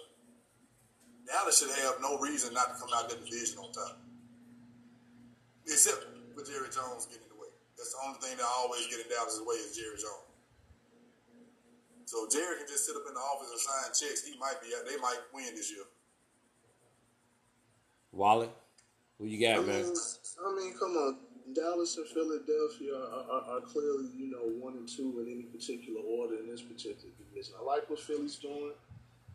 Dallas 1.24 1.56
should 1.56 1.72
have 1.80 1.96
no 2.04 2.20
reason 2.20 2.52
not 2.52 2.76
to 2.76 2.76
come 2.76 2.92
out 2.92 3.08
that 3.08 3.24
division 3.24 3.56
on 3.56 3.72
top. 3.72 4.04
Except 5.64 6.04
with 6.36 6.44
Jerry 6.44 6.68
Jones 6.68 7.08
getting 7.08 7.24
in 7.24 7.32
the 7.32 7.40
way. 7.40 7.48
That's 7.80 7.96
the 7.96 8.04
only 8.04 8.20
thing 8.20 8.36
that 8.36 8.44
always 8.60 8.84
get 8.92 9.00
in 9.00 9.08
Dallas' 9.08 9.40
way 9.48 9.56
is 9.64 9.72
Jerry 9.72 9.96
Jones. 9.96 10.25
So 12.06 12.28
Jerry 12.30 12.58
can 12.58 12.66
just 12.68 12.86
sit 12.86 12.94
up 12.94 13.02
in 13.06 13.14
the 13.14 13.20
office 13.20 13.50
and 13.50 13.60
sign 13.60 13.90
checks. 13.90 14.24
He 14.24 14.38
might 14.38 14.62
be. 14.62 14.70
They 14.70 14.96
might 15.02 15.18
win 15.34 15.54
this 15.54 15.70
year. 15.70 15.84
Wally, 18.12 18.48
who 19.18 19.26
you 19.26 19.40
got, 19.42 19.58
I 19.58 19.66
man? 19.66 19.82
mean, 19.82 19.94
I 19.94 20.54
mean, 20.54 20.72
come 20.78 20.96
on. 20.96 21.18
Dallas 21.54 21.96
and 21.96 22.06
Philadelphia 22.08 22.94
are, 22.94 23.26
are, 23.30 23.44
are 23.56 23.60
clearly, 23.60 24.10
you 24.16 24.30
know, 24.30 24.42
one 24.58 24.74
and 24.74 24.88
two 24.88 25.20
in 25.22 25.30
any 25.30 25.42
particular 25.46 26.00
order 26.00 26.36
in 26.38 26.48
this 26.48 26.62
particular 26.62 27.10
division. 27.18 27.54
I 27.58 27.62
like 27.62 27.88
what 27.90 28.00
Philly's 28.00 28.36
doing. 28.36 28.72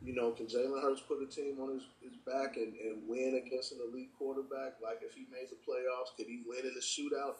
You 0.04 0.16
know, 0.16 0.32
can 0.32 0.48
Jalen 0.48 0.82
Hurts 0.82 1.02
put 1.02 1.22
a 1.22 1.28
team 1.28 1.60
on 1.62 1.76
his, 1.76 1.84
his 2.02 2.18
back 2.26 2.58
and, 2.58 2.74
and 2.84 3.08
win 3.08 3.40
against 3.46 3.72
an 3.72 3.80
elite 3.88 4.12
quarterback? 4.18 4.82
Like 4.84 5.00
if 5.04 5.14
he 5.14 5.28
made 5.32 5.48
the 5.52 5.60
playoffs, 5.62 6.16
could 6.18 6.26
he 6.26 6.42
win 6.46 6.66
in 6.66 6.74
a 6.76 6.82
shootout? 6.82 7.36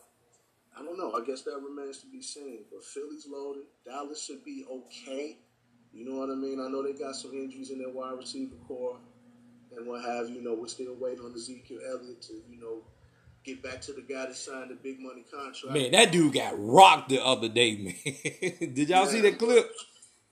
I 0.78 0.84
don't 0.84 0.98
know. 0.98 1.12
I 1.14 1.26
guess 1.26 1.42
that 1.44 1.60
remains 1.62 2.00
to 2.00 2.08
be 2.08 2.22
seen. 2.22 2.66
But 2.72 2.84
Philly's 2.84 3.28
loaded. 3.30 3.64
Dallas 3.86 4.24
should 4.24 4.44
be 4.44 4.66
okay. 4.70 5.38
You 5.94 6.10
know 6.10 6.20
what 6.20 6.30
I 6.30 6.36
mean? 6.36 6.60
I 6.60 6.70
know 6.70 6.84
they 6.84 6.94
got 6.94 7.16
some 7.16 7.34
injuries 7.34 7.72
in 7.72 7.80
their 7.80 7.90
wide 7.90 8.18
receiver 8.18 8.56
corps 8.68 8.98
and 9.76 9.88
what 9.88 10.04
have 10.04 10.30
you. 10.30 10.36
You 10.36 10.44
know, 10.44 10.54
we're 10.54 10.68
still 10.68 10.96
waiting 10.96 11.26
on 11.26 11.34
Ezekiel 11.34 11.80
Elliott 11.90 12.22
to, 12.24 12.34
you 12.50 12.60
know, 12.60 12.84
get 13.44 13.62
back 13.62 13.82
to 13.82 13.94
the 13.94 14.02
guy 14.02 14.28
that 14.28 14.36
signed 14.36 14.72
the 14.72 14.76
big 14.76 15.00
money 15.00 15.26
contract. 15.30 15.76
Man, 15.76 15.92
that 15.92 16.12
dude 16.12 16.34
got 16.34 16.54
rocked 16.58 17.10
the 17.10 17.24
other 17.24 17.50
day, 17.50 17.78
man. 17.78 18.74
Did 18.74 18.90
y'all 18.90 19.06
see 19.06 19.22
that 19.22 19.38
clip? 19.38 19.72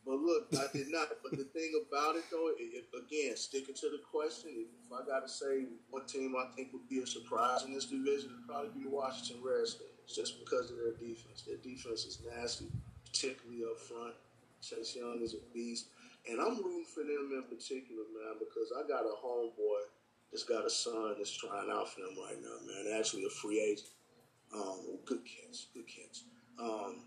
But 0.05 0.15
look, 0.21 0.47
I 0.53 0.65
did 0.73 0.87
not. 0.89 1.07
But 1.21 1.37
the 1.37 1.43
thing 1.43 1.71
about 1.87 2.15
it, 2.15 2.23
though, 2.31 2.49
it, 2.57 2.85
again, 2.97 3.37
sticking 3.37 3.75
to 3.75 3.89
the 3.89 3.99
question, 4.11 4.65
if 4.83 4.91
I 4.91 5.05
got 5.05 5.19
to 5.19 5.29
say 5.29 5.65
what 5.91 6.07
team 6.07 6.33
I 6.35 6.49
think 6.55 6.73
would 6.73 6.89
be 6.89 6.99
a 6.99 7.05
surprise 7.05 7.63
in 7.63 7.73
this 7.75 7.85
division, 7.85 8.31
it'd 8.33 8.47
probably 8.47 8.71
be 8.73 8.89
the 8.89 8.89
Washington 8.89 9.43
Redskins, 9.45 9.98
just 10.13 10.39
because 10.39 10.71
of 10.71 10.77
their 10.77 10.93
defense. 10.93 11.43
Their 11.45 11.57
defense 11.57 12.05
is 12.05 12.19
nasty, 12.35 12.67
particularly 13.05 13.63
up 13.63 13.79
front. 13.79 14.13
Chase 14.61 14.95
Young 14.95 15.21
is 15.21 15.33
a 15.33 15.53
beast. 15.53 15.87
And 16.29 16.41
I'm 16.41 16.57
rooting 16.57 16.85
for 16.85 17.03
them 17.03 17.31
in 17.31 17.43
particular, 17.47 18.03
man, 18.11 18.37
because 18.39 18.73
I 18.75 18.87
got 18.87 19.05
a 19.05 19.15
homeboy 19.23 19.87
that's 20.31 20.43
got 20.43 20.65
a 20.65 20.69
son 20.69 21.15
that's 21.17 21.31
trying 21.31 21.71
out 21.71 21.89
for 21.89 22.01
them 22.01 22.15
right 22.21 22.37
now, 22.41 22.57
man. 22.67 22.99
Actually, 22.99 23.25
a 23.25 23.29
free 23.29 23.61
agent. 23.61 23.89
Um, 24.53 24.97
good 25.05 25.21
catch, 25.23 25.71
good 25.73 25.87
catch. 25.87 26.21
Um, 26.59 27.01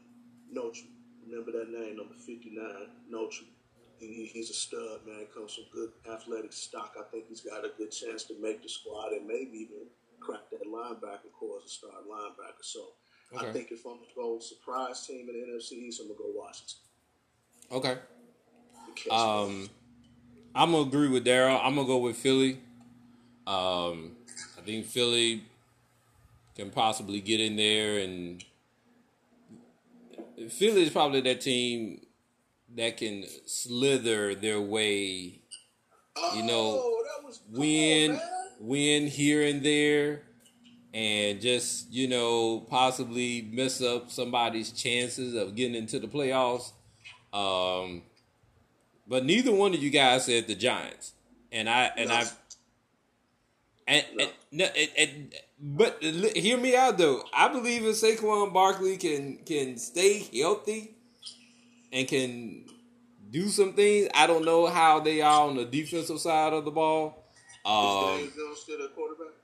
Notre, 0.51 0.87
remember 1.27 1.53
that 1.53 1.71
name, 1.71 1.97
number 1.97 2.15
59, 2.15 2.65
Notre. 3.11 3.45
He, 3.99 4.31
he's 4.33 4.51
a 4.51 4.55
stud, 4.55 5.01
man. 5.07 5.27
Comes 5.33 5.55
from 5.55 5.65
good 5.73 5.91
athletic 6.11 6.53
stock. 6.53 6.97
I 6.99 7.05
think 7.11 7.27
he's 7.29 7.41
got 7.41 7.65
a 7.65 7.71
good 7.77 7.93
chance 7.93 8.25
to 8.25 8.35
make 8.41 8.63
the 8.63 8.69
squad 8.69 9.13
and 9.13 9.27
maybe 9.27 9.59
even 9.59 9.87
crack 10.25 10.51
that 10.51 10.65
linebacker 10.67 11.33
corps 11.39 11.59
as 11.65 11.71
a 11.71 11.75
start 11.75 11.95
linebacker. 12.11 12.63
So 12.63 12.81
Okay. 13.35 13.49
I 13.49 13.53
think 13.53 13.71
if 13.73 13.87
I'm 13.87 13.95
going 13.95 14.09
to 14.09 14.15
go 14.15 14.39
surprise 14.41 15.07
team 15.07 15.27
in 15.29 15.41
the 15.41 15.47
NFC 15.57 15.73
East, 15.73 16.01
I'm 16.01 16.09
going 16.09 16.19
to 16.19 16.23
go 16.25 16.31
Washington. 16.35 16.79
Okay. 17.73 17.97
Um, 19.11 19.71
I'm 20.55 20.73
gonna 20.73 20.87
agree 20.87 21.09
with 21.09 21.25
Daryl. 21.25 21.59
I'm 21.63 21.75
gonna 21.77 21.87
go 21.87 21.97
with 21.99 22.17
Philly. 22.17 22.61
Um, 23.47 24.13
I 24.59 24.61
think 24.65 24.85
Philly 24.87 25.45
can 26.55 26.71
possibly 26.71 27.21
get 27.21 27.41
in 27.41 27.57
there, 27.57 27.99
and 28.01 28.45
Philly 30.51 30.83
is 30.83 30.91
probably 30.91 31.23
that 31.23 31.41
team 31.41 32.03
that 32.77 32.99
can 32.99 33.25
slither 33.47 34.35
their 34.35 34.61
way, 34.61 35.41
you 36.35 36.43
know, 36.43 36.81
Oh, 36.83 37.05
that 37.05 37.27
was 37.27 37.39
come 37.39 37.55
on, 37.55 37.61
win, 37.61 38.13
man. 38.13 38.21
Win 38.63 39.09
here 39.09 39.43
and 39.43 39.63
there, 39.63 40.23
and 40.95 41.41
just 41.41 41.93
you 41.93 42.09
know 42.09 42.61
possibly 42.61 43.49
mess 43.53 43.83
up 43.83 44.11
somebody's 44.11 44.71
chances 44.71 45.35
of 45.35 45.55
getting 45.55 45.75
into 45.75 45.99
the 45.99 46.09
playoffs. 46.09 46.73
Um, 47.33 48.03
but 49.07 49.25
neither 49.25 49.53
one 49.53 49.75
of 49.75 49.83
you 49.83 49.91
guys 49.91 50.27
said 50.27 50.47
the 50.47 50.55
Giants, 50.55 51.13
and 51.51 51.69
I 51.69 51.91
and 51.97 52.09
No. 52.09 52.15
I 52.15 52.25
and, 53.89 54.05
and, 54.19 54.31
no, 54.53 54.65
and, 54.65 54.91
and 54.97 55.35
but 55.61 56.03
hear 56.03 56.57
me 56.57 56.77
out 56.77 56.99
though. 56.99 57.25
I 57.35 57.49
believe 57.49 57.85
if 57.85 57.97
Saquon 57.97 58.53
Barkley 58.53 58.97
can 58.97 59.39
can 59.45 59.77
stay 59.77 60.21
healthy 60.35 60.95
and 61.93 62.07
can 62.07 62.65
do 63.31 63.49
some 63.49 63.73
things. 63.73 64.09
I 64.15 64.27
don't 64.27 64.45
know 64.45 64.67
how 64.67 65.01
they 65.01 65.21
are 65.21 65.49
on 65.49 65.57
the 65.57 65.65
defensive 65.65 66.21
side 66.21 66.53
of 66.53 66.65
the 66.65 66.71
ball. 66.71 67.22
Is 67.65 67.71
Um, 67.71 68.33
Jones 68.37 68.59
still 68.61 68.85
a 68.85 68.89
quarterback? 68.89 69.35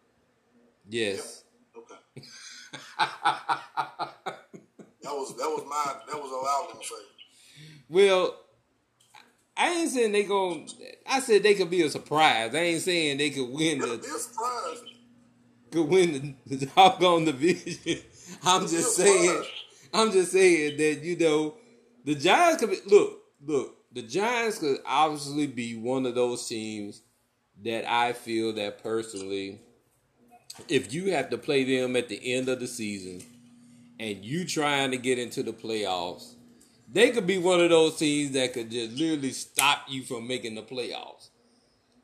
yes. 0.88 1.44
Okay. 1.76 2.26
That 5.02 5.14
was 5.14 5.34
that 5.36 5.48
was 5.48 5.64
my 5.66 5.94
that 6.06 6.16
was 6.22 6.30
all 6.32 6.46
I 6.46 6.64
was 6.66 6.72
gonna 6.72 6.84
say. 6.84 7.04
Well, 7.88 8.36
I 9.56 9.70
ain't 9.70 9.90
saying 9.90 10.12
they 10.12 10.24
gon' 10.24 10.66
I 11.08 11.20
said 11.20 11.42
they 11.42 11.54
could 11.54 11.70
be 11.70 11.82
a 11.82 11.88
surprise. 11.90 12.54
I 12.54 12.58
ain't 12.58 12.82
saying 12.82 13.16
they 13.18 13.30
could 13.30 13.48
win 13.48 13.78
be 13.78 13.86
the 13.96 14.02
surprise. 14.02 14.82
could 15.70 15.88
win 15.88 16.36
the, 16.46 16.56
the 16.56 16.66
doggone 16.66 17.24
division. 17.24 18.02
I'm 18.44 18.62
just 18.62 18.96
saying. 18.96 19.28
surprise. 19.30 19.46
I'm 19.94 20.12
just 20.12 20.32
saying 20.32 20.76
that 20.76 21.02
you 21.02 21.16
know 21.16 21.54
the 22.04 22.14
Giants 22.14 22.60
could 22.60 22.70
be. 22.70 22.78
Look, 22.86 23.20
look. 23.46 23.74
The 23.92 24.02
Giants 24.02 24.58
could 24.58 24.78
obviously 24.84 25.46
be 25.46 25.74
one 25.74 26.04
of 26.04 26.14
those 26.14 26.46
teams 26.46 27.00
that 27.64 27.90
I 27.90 28.12
feel 28.12 28.52
that 28.54 28.82
personally, 28.82 29.60
if 30.68 30.92
you 30.92 31.12
have 31.12 31.30
to 31.30 31.38
play 31.38 31.64
them 31.64 31.96
at 31.96 32.08
the 32.08 32.34
end 32.34 32.48
of 32.48 32.60
the 32.60 32.66
season 32.66 33.22
and 33.98 34.24
you 34.24 34.44
trying 34.44 34.90
to 34.92 34.96
get 34.96 35.18
into 35.18 35.42
the 35.42 35.52
playoffs, 35.52 36.34
they 36.90 37.10
could 37.10 37.26
be 37.26 37.38
one 37.38 37.60
of 37.60 37.70
those 37.70 37.96
teams 37.96 38.32
that 38.32 38.52
could 38.52 38.70
just 38.70 38.92
literally 38.92 39.32
stop 39.32 39.82
you 39.88 40.02
from 40.02 40.26
making 40.26 40.54
the 40.54 40.62
playoffs. 40.62 41.28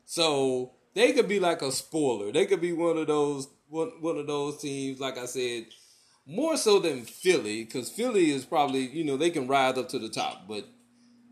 So 0.05 0.71
they 0.93 1.13
could 1.13 1.27
be 1.27 1.39
like 1.39 1.61
a 1.61 1.71
spoiler. 1.71 2.31
They 2.31 2.45
could 2.45 2.61
be 2.61 2.73
one 2.73 2.97
of 2.97 3.07
those 3.07 3.47
one 3.67 3.91
one 3.99 4.17
of 4.17 4.27
those 4.27 4.61
teams, 4.61 4.99
like 4.99 5.17
I 5.17 5.25
said, 5.25 5.65
more 6.27 6.55
so 6.57 6.79
than 6.79 7.01
Philly, 7.01 7.63
because 7.63 7.89
Philly 7.89 8.31
is 8.31 8.45
probably 8.45 8.87
you 8.87 9.03
know 9.03 9.17
they 9.17 9.31
can 9.31 9.47
rise 9.47 9.77
up 9.77 9.89
to 9.89 9.99
the 9.99 10.09
top, 10.09 10.47
but 10.47 10.67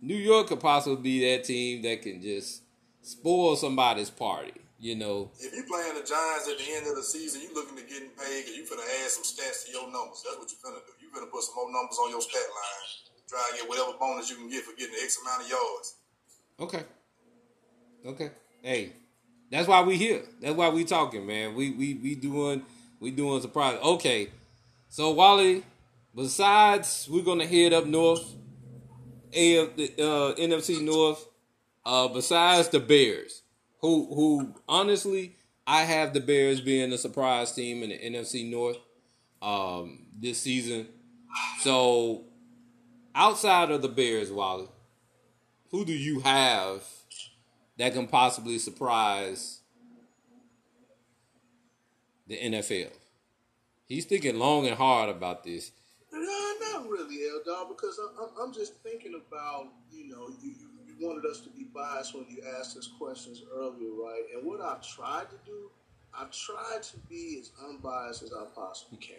New 0.02 0.16
York 0.16 0.48
could 0.48 0.60
possibly 0.60 1.02
be 1.02 1.32
that 1.32 1.44
team 1.44 1.84
that 1.84 2.02
can 2.02 2.22
just 2.22 2.63
spoil 3.04 3.56
somebody's 3.56 4.10
party. 4.10 4.54
You 4.80 4.96
know, 4.98 5.32
If 5.40 5.56
you 5.56 5.64
playing 5.64 5.96
the 5.96 6.04
Giants 6.04 6.50
at 6.50 6.58
the 6.58 6.68
end 6.76 6.88
of 6.88 6.98
the 6.98 7.04
season, 7.04 7.40
you 7.42 7.54
looking 7.56 7.78
to 7.78 7.84
getting 7.84 8.10
paid 8.20 8.44
because 8.44 8.58
you 8.58 8.64
finna 8.64 8.84
add 8.84 9.10
some 9.12 9.24
stats 9.24 9.66
to 9.66 9.72
your 9.72 9.88
numbers. 9.90 10.24
That's 10.26 10.36
what 10.36 10.52
you 10.52 10.58
finna 10.60 10.84
do. 10.84 10.92
You 11.00 11.08
finna 11.08 11.32
put 11.32 11.44
some 11.44 11.56
more 11.56 11.72
numbers 11.72 11.98
on 12.04 12.10
your 12.10 12.20
stat 12.20 12.42
line. 12.42 12.90
Try 13.30 13.40
to 13.52 13.58
get 13.62 13.70
whatever 13.70 13.98
bonus 13.98 14.30
you 14.30 14.36
can 14.36 14.50
get 14.50 14.64
for 14.66 14.76
getting 14.76 14.96
X 15.02 15.20
amount 15.22 15.44
of 15.44 15.50
yards. 15.50 15.96
Okay. 16.60 16.84
Okay. 18.06 18.32
Hey, 18.62 18.92
that's 19.50 19.70
why 19.70 19.82
we 19.84 19.96
here. 19.96 20.24
That's 20.42 20.56
why 20.56 20.68
we 20.68 20.84
talking, 20.84 21.26
man. 21.26 21.56
We 21.56 21.72
we 21.72 21.94
we 21.94 22.16
doing 22.16 22.64
we 23.00 23.12
doing 23.12 23.42
surprise. 23.42 23.80
Okay. 23.82 24.28
So 24.90 25.12
Wally, 25.12 25.64
besides 26.14 27.08
we're 27.10 27.24
gonna 27.24 27.48
head 27.48 27.72
up 27.72 27.86
north, 27.86 28.36
AF, 29.32 29.76
the, 29.78 29.94
uh, 29.98 30.36
NFC 30.36 30.82
North. 30.84 31.26
Uh, 31.86 32.08
besides 32.08 32.70
the 32.70 32.80
Bears, 32.80 33.44
who 33.80 34.08
who 34.14 34.56
honestly 34.68 35.36
I 35.68 35.82
have 35.84 36.14
the 36.14 36.20
Bears 36.22 36.62
being 36.62 36.92
a 36.94 36.98
surprise 36.98 37.52
team 37.54 37.84
in 37.84 37.90
the 37.90 37.98
NFC 38.00 38.50
North 38.50 38.78
um, 39.42 40.06
this 40.18 40.40
season. 40.40 40.88
So 41.60 42.24
outside 43.16 43.72
of 43.72 43.82
the 43.82 43.90
Bears, 43.90 44.32
Wally, 44.32 44.68
who 45.72 45.84
do 45.86 45.94
you 45.94 46.20
have 46.22 46.84
that 47.78 47.94
can 47.94 48.08
possibly 48.08 48.60
surprise 48.60 49.60
the 52.28 52.38
NFL? 52.38 52.92
He's 53.86 54.06
thinking 54.06 54.38
long 54.40 54.68
and 54.68 54.78
hard 54.78 55.10
about 55.10 55.44
this. 55.44 55.72
No, 56.12 56.20
not 56.62 56.88
really, 56.90 57.20
Dog, 57.46 57.70
because 57.70 58.00
I'm, 58.00 58.18
I'm- 58.20 58.34
I'm 58.42 58.54
just 58.54 58.76
thinking 58.84 59.20
about, 59.28 59.68
you 59.92 60.08
know, 60.10 60.30
you, 60.42 60.52
you 60.52 60.70
wanted 61.04 61.30
us 61.30 61.42
to 61.42 61.50
be 61.50 61.66
biased 61.74 62.16
when 62.16 62.26
you 62.30 62.42
asked 62.60 62.78
us 62.78 62.90
questions 62.98 63.44
earlier, 63.54 63.92
right? 63.92 64.24
And 64.34 64.46
what 64.46 64.62
I've 64.62 64.82
tried 64.82 65.30
to 65.30 65.38
do 65.46 65.70
I've 66.14 66.32
tried 66.32 66.84
to 66.84 66.98
be 67.10 67.40
as 67.42 67.52
unbiased 67.68 68.22
as 68.22 68.34
I 68.34 68.46
possibly 68.54 69.00
can. 69.00 69.18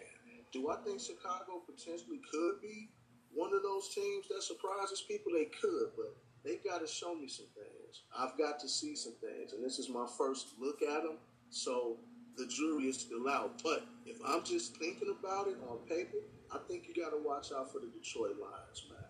Do 0.53 0.69
I 0.69 0.77
think 0.77 1.01
Chicago 1.01 1.61
potentially 1.65 2.21
could 2.31 2.61
be 2.61 2.89
one 3.33 3.53
of 3.53 3.63
those 3.63 3.93
teams 3.93 4.27
that 4.29 4.41
surprises 4.41 5.03
people? 5.05 5.33
They 5.33 5.45
could, 5.45 5.91
but 5.97 6.15
they've 6.45 6.63
got 6.63 6.79
to 6.79 6.87
show 6.87 7.13
me 7.13 7.27
some 7.27 7.47
things. 7.53 8.03
I've 8.17 8.37
got 8.37 8.59
to 8.61 8.69
see 8.69 8.95
some 8.95 9.15
things, 9.19 9.51
and 9.51 9.63
this 9.63 9.77
is 9.77 9.89
my 9.89 10.07
first 10.17 10.53
look 10.57 10.81
at 10.81 11.03
them. 11.03 11.17
So 11.49 11.97
the 12.37 12.47
jury 12.47 12.85
is 12.85 13.01
still 13.01 13.27
out. 13.27 13.61
But 13.61 13.85
if 14.05 14.17
I'm 14.25 14.45
just 14.45 14.77
thinking 14.77 15.13
about 15.19 15.47
it 15.47 15.57
on 15.67 15.79
paper, 15.89 16.23
I 16.53 16.59
think 16.69 16.87
you 16.87 17.03
got 17.03 17.09
to 17.09 17.21
watch 17.21 17.51
out 17.51 17.73
for 17.73 17.79
the 17.79 17.87
Detroit 17.87 18.37
Lions, 18.39 18.85
man. 18.89 19.03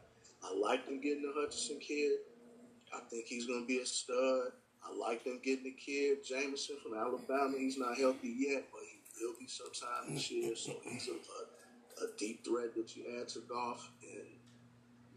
I 0.43 0.57
like 0.57 0.85
them 0.88 0.99
getting 1.01 1.21
the 1.21 1.39
Hutchinson 1.39 1.79
kid. 1.79 2.17
I 2.95 3.01
think 3.10 3.25
he's 3.25 3.45
going 3.45 3.62
to 3.62 3.67
be 3.67 3.79
a 3.79 3.86
stud. 3.86 4.55
I 4.86 4.95
like 4.95 5.23
them 5.23 5.39
getting 5.43 5.65
the 5.65 5.75
kid, 5.75 6.23
Jameson 6.23 6.77
from 6.81 6.97
Alabama. 6.97 7.58
He's 7.58 7.77
not 7.77 7.97
healthy 7.97 8.34
yet, 8.38 8.65
but 8.71 8.81
he 8.86 9.01
will 9.19 9.34
be 9.39 9.47
sometime 9.47 10.13
this 10.13 10.29
year. 10.31 10.55
So 10.55 10.73
he's 10.84 11.10
a, 11.10 11.17
a, 11.17 12.05
a 12.05 12.08
deep 12.17 12.45
threat 12.45 12.75
that 12.75 12.95
you 12.95 13.03
add 13.19 13.27
to 13.29 13.39
Goff. 13.49 13.89
And 14.03 14.29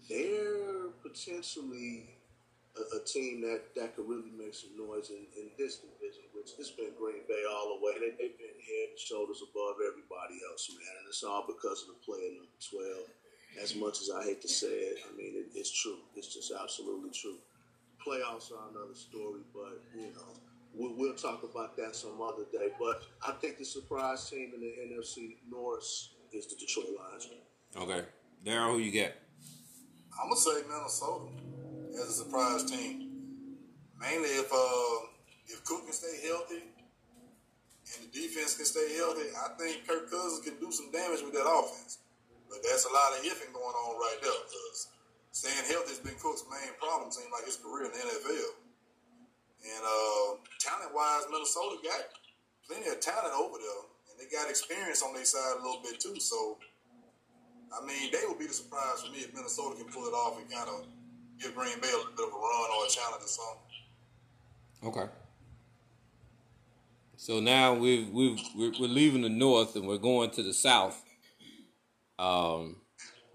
they're 0.08 0.88
potentially 1.04 2.08
a, 2.74 2.96
a, 2.96 3.00
team 3.04 3.42
that, 3.42 3.74
that 3.76 3.94
could 3.94 4.08
really 4.08 4.32
make 4.32 4.54
some 4.54 4.72
noise 4.72 5.10
in, 5.10 5.28
in 5.36 5.52
this 5.58 5.84
division, 5.84 6.24
which 6.32 6.56
has 6.56 6.70
been 6.70 6.96
Green 6.98 7.22
Bay 7.28 7.44
all 7.44 7.76
the 7.76 7.84
way. 7.84 7.92
They, 8.00 8.16
they've 8.16 8.38
been 8.40 8.58
head 8.64 8.96
and 8.96 8.98
shoulders 8.98 9.44
above 9.44 9.84
everybody 9.84 10.40
else, 10.48 10.72
man. 10.72 10.96
And 10.98 11.06
it's 11.12 11.22
all 11.22 11.44
because 11.44 11.84
of 11.84 11.94
the 11.94 12.00
player 12.02 12.32
number 12.32 12.56
12. 12.72 13.62
As 13.62 13.74
much 13.74 14.00
as 14.00 14.10
I 14.10 14.24
hate 14.24 14.40
to 14.42 14.48
say 14.48 14.96
it, 14.96 14.98
I 15.04 15.16
mean, 15.16 15.34
it, 15.36 15.52
it's 15.54 15.72
true. 15.72 15.98
It's 16.16 16.32
just 16.32 16.52
absolutely 16.52 17.10
true 17.10 17.36
playoffs 18.08 18.50
are 18.52 18.70
another 18.70 18.94
story, 18.94 19.40
but 19.52 19.82
you 19.94 20.08
know 20.14 20.32
we'll, 20.74 20.94
we'll, 20.96 21.14
talk 21.14 21.42
about 21.42 21.76
that 21.76 21.94
some 21.94 22.20
other 22.22 22.44
day. 22.50 22.68
But 22.78 23.02
I 23.26 23.32
think 23.32 23.58
the 23.58 23.64
surprise 23.64 24.28
team 24.30 24.52
in 24.54 24.60
the 24.60 24.96
NFC 24.96 25.36
North 25.50 25.84
is 26.32 26.46
the 26.46 26.56
Detroit 26.56 26.86
Lions. 26.98 27.28
Okay, 27.76 28.04
Daryl, 28.44 28.72
who 28.72 28.78
you 28.78 28.90
get? 28.90 29.20
I'm 30.20 30.30
gonna 30.30 30.40
say 30.40 30.62
Minnesota 30.68 31.30
as 31.94 32.08
a 32.08 32.24
surprise 32.24 32.64
team. 32.64 33.10
Mainly 34.00 34.28
if 34.28 34.50
uh, 34.52 35.06
if 35.46 35.64
Cook 35.64 35.84
can 35.84 35.92
stay 35.92 36.26
healthy 36.26 36.62
and 36.64 38.08
the 38.08 38.20
defense 38.20 38.56
can 38.56 38.64
stay 38.64 38.96
healthy, 38.96 39.28
I 39.36 39.56
think 39.58 39.86
Kirk 39.86 40.10
Cousins 40.10 40.40
can 40.44 40.58
do 40.60 40.72
some 40.72 40.90
damage 40.92 41.22
with 41.22 41.34
that 41.34 41.46
offense. 41.46 41.98
But 42.48 42.58
that's 42.64 42.86
a 42.86 42.88
lot 42.88 43.12
of 43.12 43.24
ifing 43.24 43.52
going 43.52 43.76
on 43.76 44.00
right 44.00 44.16
there 44.22 44.32
because 44.32 44.88
staying 45.38 45.70
healthy 45.70 45.94
has 45.94 46.02
been 46.02 46.18
Cook's 46.18 46.42
main 46.50 46.74
problem, 46.82 47.14
seems 47.14 47.30
like 47.30 47.46
his 47.46 47.62
career 47.62 47.86
in 47.86 47.94
the 47.94 48.02
NFL. 48.02 48.58
And 49.62 49.82
uh, 49.86 50.42
talent 50.58 50.90
wise, 50.90 51.30
Minnesota 51.30 51.78
got 51.78 52.10
plenty 52.66 52.90
of 52.90 52.98
talent 52.98 53.30
over 53.38 53.54
there, 53.62 53.82
and 54.10 54.18
they 54.18 54.26
got 54.26 54.50
experience 54.50 54.98
on 54.98 55.14
their 55.14 55.24
side 55.24 55.54
a 55.54 55.62
little 55.62 55.78
bit 55.86 56.02
too. 56.02 56.18
So, 56.18 56.58
I 57.70 57.86
mean, 57.86 58.10
they 58.10 58.26
would 58.26 58.38
be 58.42 58.50
the 58.50 58.54
surprise 58.54 59.06
for 59.06 59.14
me 59.14 59.22
if 59.22 59.30
Minnesota 59.30 59.78
can 59.78 59.86
pull 59.86 60.10
it 60.10 60.14
off 60.14 60.42
and 60.42 60.50
kind 60.50 60.66
of 60.66 60.86
give 61.38 61.54
Green 61.54 61.78
Bay 61.78 61.86
a 61.86 61.96
little 61.96 62.18
bit 62.18 62.26
of 62.26 62.34
a 62.34 62.40
run 62.42 62.70
or 62.74 62.86
a 62.86 62.90
challenge 62.90 63.22
or 63.22 63.30
something. 63.30 63.70
Okay. 64.90 65.12
So 67.16 67.38
now 67.38 67.74
we've 67.74 68.10
we've 68.10 68.40
we're, 68.56 68.72
we're 68.80 68.90
leaving 68.90 69.22
the 69.22 69.28
north 69.28 69.76
and 69.76 69.86
we're 69.86 69.98
going 69.98 70.30
to 70.30 70.42
the 70.42 70.54
south. 70.54 71.02
Um, 72.18 72.76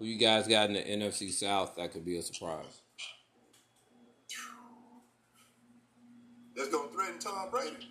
who 0.04 0.10
you 0.10 0.18
guys 0.18 0.46
got 0.46 0.68
in 0.68 0.74
the 0.74 0.80
NFC 0.80 1.30
South 1.30 1.76
that 1.76 1.90
could 1.92 2.04
be 2.04 2.18
a 2.18 2.22
surprise? 2.22 2.82
That's 6.54 6.68
gonna 6.68 6.92
threaten 6.92 7.18
Tom 7.18 7.50
Brady. 7.50 7.88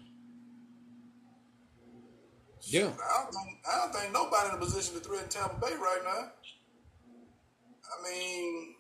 Yeah. 2.62 2.82
I 2.82 3.24
don't, 3.24 3.34
think, 3.34 3.58
I 3.68 3.78
don't 3.80 3.94
think 3.94 4.14
nobody 4.14 4.50
in 4.50 4.56
a 4.56 4.58
position 4.60 4.94
to 4.94 5.00
threaten 5.00 5.28
Tampa 5.28 5.56
Bay 5.60 5.74
right 5.74 6.02
now. 6.06 6.32
I 7.84 8.10
mean, 8.10 8.76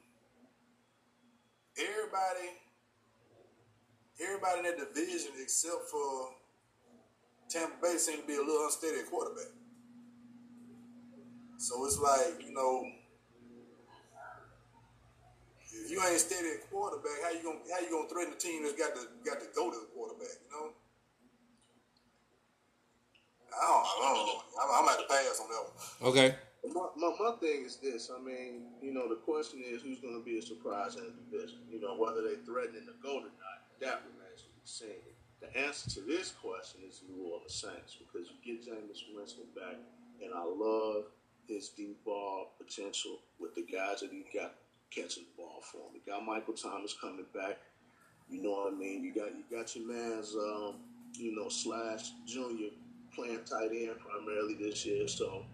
everybody, 1.77 2.49
everybody 4.21 4.59
in 4.59 4.63
that 4.65 4.93
division 4.93 5.31
except 5.41 5.89
for 5.89 6.29
Tampa 7.49 7.73
Bay 7.81 7.97
seem 7.97 8.21
to 8.21 8.27
be 8.27 8.35
a 8.35 8.41
little 8.41 8.65
unsteady 8.65 8.99
at 8.99 9.09
quarterback. 9.09 9.51
So 11.57 11.83
it's 11.85 11.99
like, 11.99 12.45
you 12.45 12.53
know, 12.53 12.83
if 15.83 15.91
you 15.91 15.99
ain't 15.99 16.19
steady 16.19 16.47
at 16.55 16.71
quarterback, 16.71 17.19
how 17.23 17.31
you 17.35 17.43
gonna 17.43 17.59
how 17.67 17.83
you 17.83 17.91
gonna 17.91 18.07
threaten 18.07 18.31
the 18.31 18.39
team 18.39 18.63
that's 18.63 18.79
got 18.79 18.95
to 18.95 19.03
got 19.27 19.43
to 19.43 19.47
go 19.51 19.67
to 19.67 19.77
the 19.77 19.91
quarterback? 19.91 20.31
You 20.39 20.49
know. 20.55 20.71
I 23.53 23.67
don't, 23.67 23.85
I 23.85 24.07
don't 24.15 24.25
know. 24.25 24.39
I'm, 24.63 24.69
I'm 24.81 24.89
at 24.89 24.97
the 24.97 25.07
pass 25.11 25.37
on 25.37 25.47
that 25.51 25.61
one. 25.61 25.75
Okay. 26.09 26.35
My, 26.73 26.87
my, 26.97 27.13
my 27.19 27.35
thing 27.37 27.65
is 27.67 27.77
this. 27.77 28.09
I 28.09 28.17
mean, 28.17 28.65
you 28.81 28.93
know, 28.93 29.07
the 29.07 29.21
question 29.21 29.61
is 29.61 29.83
who's 29.83 29.99
going 29.99 30.17
to 30.17 30.25
be 30.25 30.39
a 30.39 30.41
surprise 30.41 30.95
in 30.95 31.03
the 31.05 31.13
division. 31.29 31.59
You 31.69 31.79
know, 31.79 31.93
whether 31.93 32.23
they're 32.23 32.41
threatening 32.47 32.87
to 32.87 32.95
go 33.03 33.21
or 33.21 33.29
not, 33.29 33.59
that 33.77 34.01
remains 34.09 34.41
to 34.41 34.49
be 34.49 34.65
seen. 34.65 35.05
The 35.37 35.53
answer 35.53 35.89
to 35.91 36.01
this 36.01 36.31
question 36.31 36.81
is 36.87 37.03
New 37.05 37.29
Orleans 37.29 37.53
Saints 37.53 37.99
because 37.99 38.31
you 38.31 38.39
get 38.41 38.65
Jameis 38.65 39.05
Winston 39.13 39.45
back, 39.53 39.77
and 40.23 40.33
I 40.33 40.41
love 40.41 41.11
his 41.45 41.69
deep 41.69 42.03
ball 42.05 42.55
potential 42.57 43.19
with 43.39 43.53
the 43.53 43.67
guys 43.69 43.99
that 43.99 44.09
he 44.09 44.25
got 44.33 44.55
catching 44.93 45.23
the 45.23 45.43
ball 45.43 45.61
for 45.61 45.77
him. 45.77 45.95
You 45.95 46.01
got 46.05 46.25
Michael 46.25 46.53
Thomas 46.53 46.95
coming 46.99 47.25
back. 47.33 47.59
You 48.29 48.41
know 48.41 48.51
what 48.51 48.73
I 48.73 48.75
mean? 48.75 49.03
You 49.03 49.13
got 49.13 49.31
you 49.35 49.43
got 49.55 49.75
your 49.75 49.87
man's 49.87 50.35
um, 50.35 50.75
you 51.13 51.35
know, 51.35 51.49
slash 51.49 52.11
junior 52.25 52.69
playing 53.13 53.41
tight 53.45 53.71
end 53.71 53.95
primarily 53.99 54.55
this 54.55 54.85
year, 54.85 55.07
so 55.07 55.45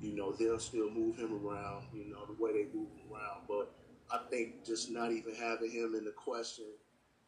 you 0.00 0.14
know, 0.14 0.32
they'll 0.32 0.58
still 0.58 0.90
move 0.90 1.16
him 1.16 1.32
around, 1.32 1.86
you 1.94 2.04
know, 2.10 2.26
the 2.26 2.42
way 2.42 2.52
they 2.52 2.66
move 2.76 2.88
him 2.92 3.12
around. 3.12 3.42
But 3.48 3.72
I 4.12 4.18
think 4.30 4.64
just 4.64 4.90
not 4.90 5.12
even 5.12 5.34
having 5.34 5.70
him 5.70 5.94
in 5.94 6.04
the 6.04 6.10
question 6.10 6.66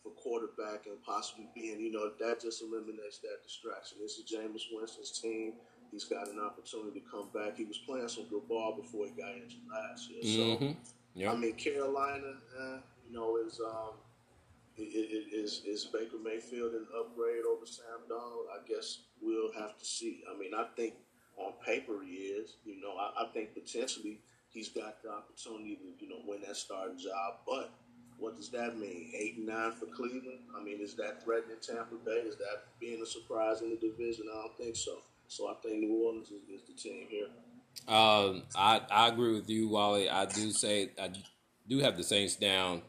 for 0.02 0.10
quarterback 0.10 0.86
and 0.86 1.02
possibly 1.02 1.48
being, 1.54 1.80
you 1.80 1.90
know, 1.90 2.10
that 2.20 2.40
just 2.40 2.62
eliminates 2.62 3.18
that 3.18 3.42
distraction. 3.42 3.98
This 4.00 4.18
is 4.18 4.30
Jameis 4.30 4.64
Winston's 4.72 5.18
team. 5.18 5.54
He's 5.90 6.04
got 6.04 6.28
an 6.28 6.38
opportunity 6.38 7.00
to 7.00 7.06
come 7.10 7.28
back. 7.32 7.56
He 7.56 7.64
was 7.64 7.78
playing 7.78 8.08
some 8.08 8.24
good 8.28 8.46
ball 8.48 8.76
before 8.76 9.06
he 9.06 9.12
got 9.12 9.34
injured 9.34 9.62
last 9.72 10.10
year. 10.10 10.22
So 10.22 10.64
mm-hmm. 10.64 10.72
Yep. 11.16 11.32
I 11.32 11.36
mean, 11.36 11.54
Carolina, 11.54 12.34
uh, 12.60 12.76
you 13.08 13.16
know, 13.16 13.38
is 13.38 13.58
um, 13.58 13.94
is 14.76 15.62
is 15.66 15.86
Baker 15.86 16.18
Mayfield 16.22 16.74
an 16.74 16.86
upgrade 16.92 17.44
over 17.48 17.64
Sam 17.64 18.04
Darnold? 18.08 18.52
I 18.52 18.60
guess 18.68 18.98
we'll 19.22 19.50
have 19.54 19.78
to 19.78 19.84
see. 19.84 20.22
I 20.30 20.38
mean, 20.38 20.52
I 20.54 20.66
think 20.76 20.92
on 21.38 21.52
paper 21.64 22.04
he 22.06 22.16
is. 22.16 22.56
You 22.66 22.82
know, 22.82 22.96
I, 23.00 23.24
I 23.24 23.28
think 23.32 23.54
potentially 23.54 24.20
he's 24.50 24.68
got 24.68 25.02
the 25.02 25.10
opportunity 25.10 25.76
to 25.76 26.04
you 26.04 26.10
know 26.10 26.20
win 26.26 26.42
that 26.46 26.56
starting 26.56 26.98
job. 26.98 27.36
But 27.46 27.70
what 28.18 28.36
does 28.36 28.50
that 28.50 28.78
mean? 28.78 29.10
Eight 29.16 29.38
and 29.38 29.46
nine 29.46 29.72
for 29.72 29.86
Cleveland. 29.86 30.40
I 30.54 30.62
mean, 30.62 30.82
is 30.82 30.94
that 30.96 31.24
threatening 31.24 31.56
Tampa 31.62 31.94
Bay? 32.04 32.28
Is 32.28 32.36
that 32.36 32.64
being 32.78 33.00
a 33.02 33.06
surprise 33.06 33.62
in 33.62 33.70
the 33.70 33.76
division? 33.76 34.26
I 34.30 34.42
don't 34.42 34.56
think 34.58 34.76
so. 34.76 34.98
So 35.28 35.48
I 35.48 35.54
think 35.62 35.78
New 35.78 36.04
Orleans 36.04 36.28
is, 36.28 36.42
is 36.48 36.62
the 36.68 36.74
team 36.74 37.06
here. 37.08 37.28
Um, 37.88 38.42
I 38.56 38.80
I 38.90 39.08
agree 39.08 39.34
with 39.34 39.48
you, 39.48 39.68
Wally. 39.68 40.10
I 40.10 40.24
do 40.26 40.50
say 40.50 40.90
I 41.00 41.10
do 41.68 41.78
have 41.78 41.96
the 41.96 42.02
Saints 42.02 42.36
down 42.36 42.82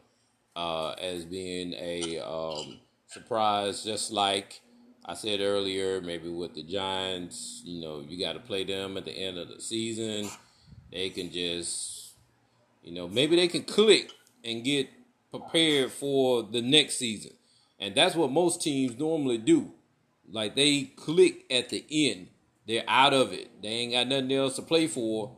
uh, 0.56 0.90
as 0.92 1.24
being 1.24 1.72
a 1.74 2.18
um, 2.18 2.78
surprise, 3.06 3.84
just 3.84 4.10
like 4.10 4.60
I 5.04 5.14
said 5.14 5.40
earlier. 5.40 6.00
Maybe 6.00 6.28
with 6.28 6.54
the 6.54 6.64
Giants, 6.64 7.62
you 7.64 7.80
know, 7.80 8.04
you 8.06 8.18
got 8.18 8.32
to 8.32 8.40
play 8.40 8.64
them 8.64 8.96
at 8.96 9.04
the 9.04 9.12
end 9.12 9.38
of 9.38 9.48
the 9.48 9.60
season. 9.60 10.30
They 10.90 11.10
can 11.10 11.30
just, 11.30 12.14
you 12.82 12.92
know, 12.92 13.06
maybe 13.06 13.36
they 13.36 13.48
can 13.48 13.62
click 13.62 14.10
and 14.42 14.64
get 14.64 14.88
prepared 15.30 15.92
for 15.92 16.42
the 16.42 16.62
next 16.62 16.96
season, 16.96 17.32
and 17.78 17.94
that's 17.94 18.16
what 18.16 18.32
most 18.32 18.62
teams 18.62 18.98
normally 18.98 19.38
do. 19.38 19.72
Like 20.30 20.56
they 20.56 20.82
click 20.96 21.44
at 21.50 21.68
the 21.68 21.84
end 21.90 22.28
they're 22.68 22.84
out 22.86 23.14
of 23.14 23.32
it. 23.32 23.62
They 23.62 23.68
ain't 23.68 23.92
got 23.94 24.06
nothing 24.06 24.32
else 24.32 24.56
to 24.56 24.62
play 24.62 24.86
for. 24.86 25.34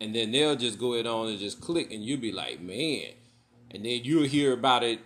And 0.00 0.14
then 0.14 0.32
they'll 0.32 0.54
just 0.54 0.78
go 0.78 0.92
ahead 0.92 1.06
on 1.06 1.28
and 1.28 1.38
just 1.38 1.60
click, 1.62 1.90
and 1.90 2.04
you'll 2.04 2.20
be 2.20 2.30
like, 2.30 2.60
man. 2.60 3.06
And 3.70 3.86
then 3.86 4.00
you'll 4.04 4.24
hear 4.28 4.52
about 4.52 4.82
it 4.84 5.00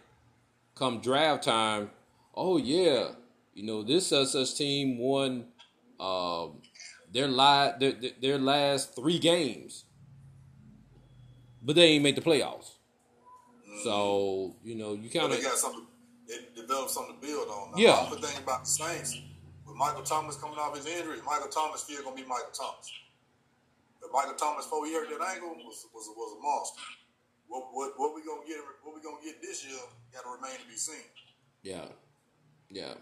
come 0.74 1.00
draft 1.00 1.44
time. 1.44 1.90
Oh, 2.34 2.56
yeah. 2.56 3.12
You 3.54 3.64
know, 3.64 3.82
this 3.84 4.08
such 4.08 4.28
such 4.28 4.56
team 4.56 4.98
won 4.98 5.46
um, 6.00 6.60
their, 7.12 7.28
li- 7.28 7.72
their, 7.78 7.92
their 8.20 8.38
last 8.38 8.96
three 8.96 9.18
games, 9.18 9.84
but 11.62 11.76
they 11.76 11.84
ain't 11.84 12.02
make 12.02 12.16
the 12.16 12.20
playoffs. 12.20 12.72
Mm. 13.68 13.84
So, 13.84 14.56
you 14.64 14.74
know, 14.74 14.94
you 14.94 15.10
kind 15.10 15.32
of. 15.32 15.38
They 15.38 15.42
got 15.42 15.58
something, 15.58 15.86
they 16.26 16.60
developed 16.60 16.90
something 16.90 17.14
to 17.14 17.20
build 17.20 17.48
on. 17.48 17.70
Now, 17.72 17.78
yeah. 17.78 18.08
The 18.10 18.26
thing 18.26 18.42
about 18.42 18.64
the 18.64 18.70
Saints 18.70 19.20
Michael 19.78 20.02
Thomas 20.02 20.36
coming 20.36 20.58
off 20.58 20.76
his 20.76 20.86
injury, 20.86 21.18
Michael 21.24 21.48
Thomas 21.48 21.82
still 21.82 22.02
gonna 22.02 22.16
be 22.16 22.22
Michael 22.22 22.50
Thomas. 22.52 22.90
But 24.00 24.10
Michael 24.12 24.34
Thomas 24.34 24.66
he 24.66 24.92
hurt 24.92 25.08
that 25.08 25.24
ankle 25.24 25.54
was 25.54 25.86
was, 25.94 26.10
was 26.16 26.36
a 26.36 26.42
monster. 26.42 26.82
What, 27.46 27.68
what 27.72 27.92
what 27.96 28.14
we 28.14 28.22
gonna 28.22 28.46
get? 28.46 28.58
What 28.82 28.96
we 28.96 29.00
gonna 29.00 29.22
get 29.24 29.40
this 29.40 29.64
year? 29.64 29.78
Got 30.12 30.24
to 30.24 30.30
remain 30.30 30.58
to 30.58 30.66
be 30.68 30.76
seen. 30.76 30.96
Yeah, 31.62 31.84
yeah. 32.70 32.94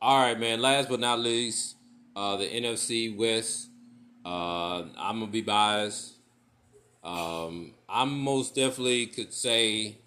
All 0.00 0.20
right, 0.20 0.38
man. 0.38 0.60
Last 0.60 0.88
but 0.88 0.98
not 0.98 1.20
least, 1.20 1.76
uh, 2.16 2.36
the 2.36 2.46
NFC 2.46 3.16
West. 3.16 3.70
Uh, 4.24 4.82
I'm 4.98 5.20
gonna 5.20 5.28
be 5.28 5.40
biased. 5.40 6.14
Um, 7.04 7.74
I'm 7.88 8.18
most 8.20 8.56
definitely 8.56 9.06
could 9.06 9.32
say 9.32 9.98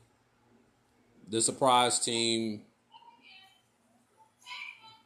the 1.29 1.41
surprise 1.41 1.99
team, 1.99 2.61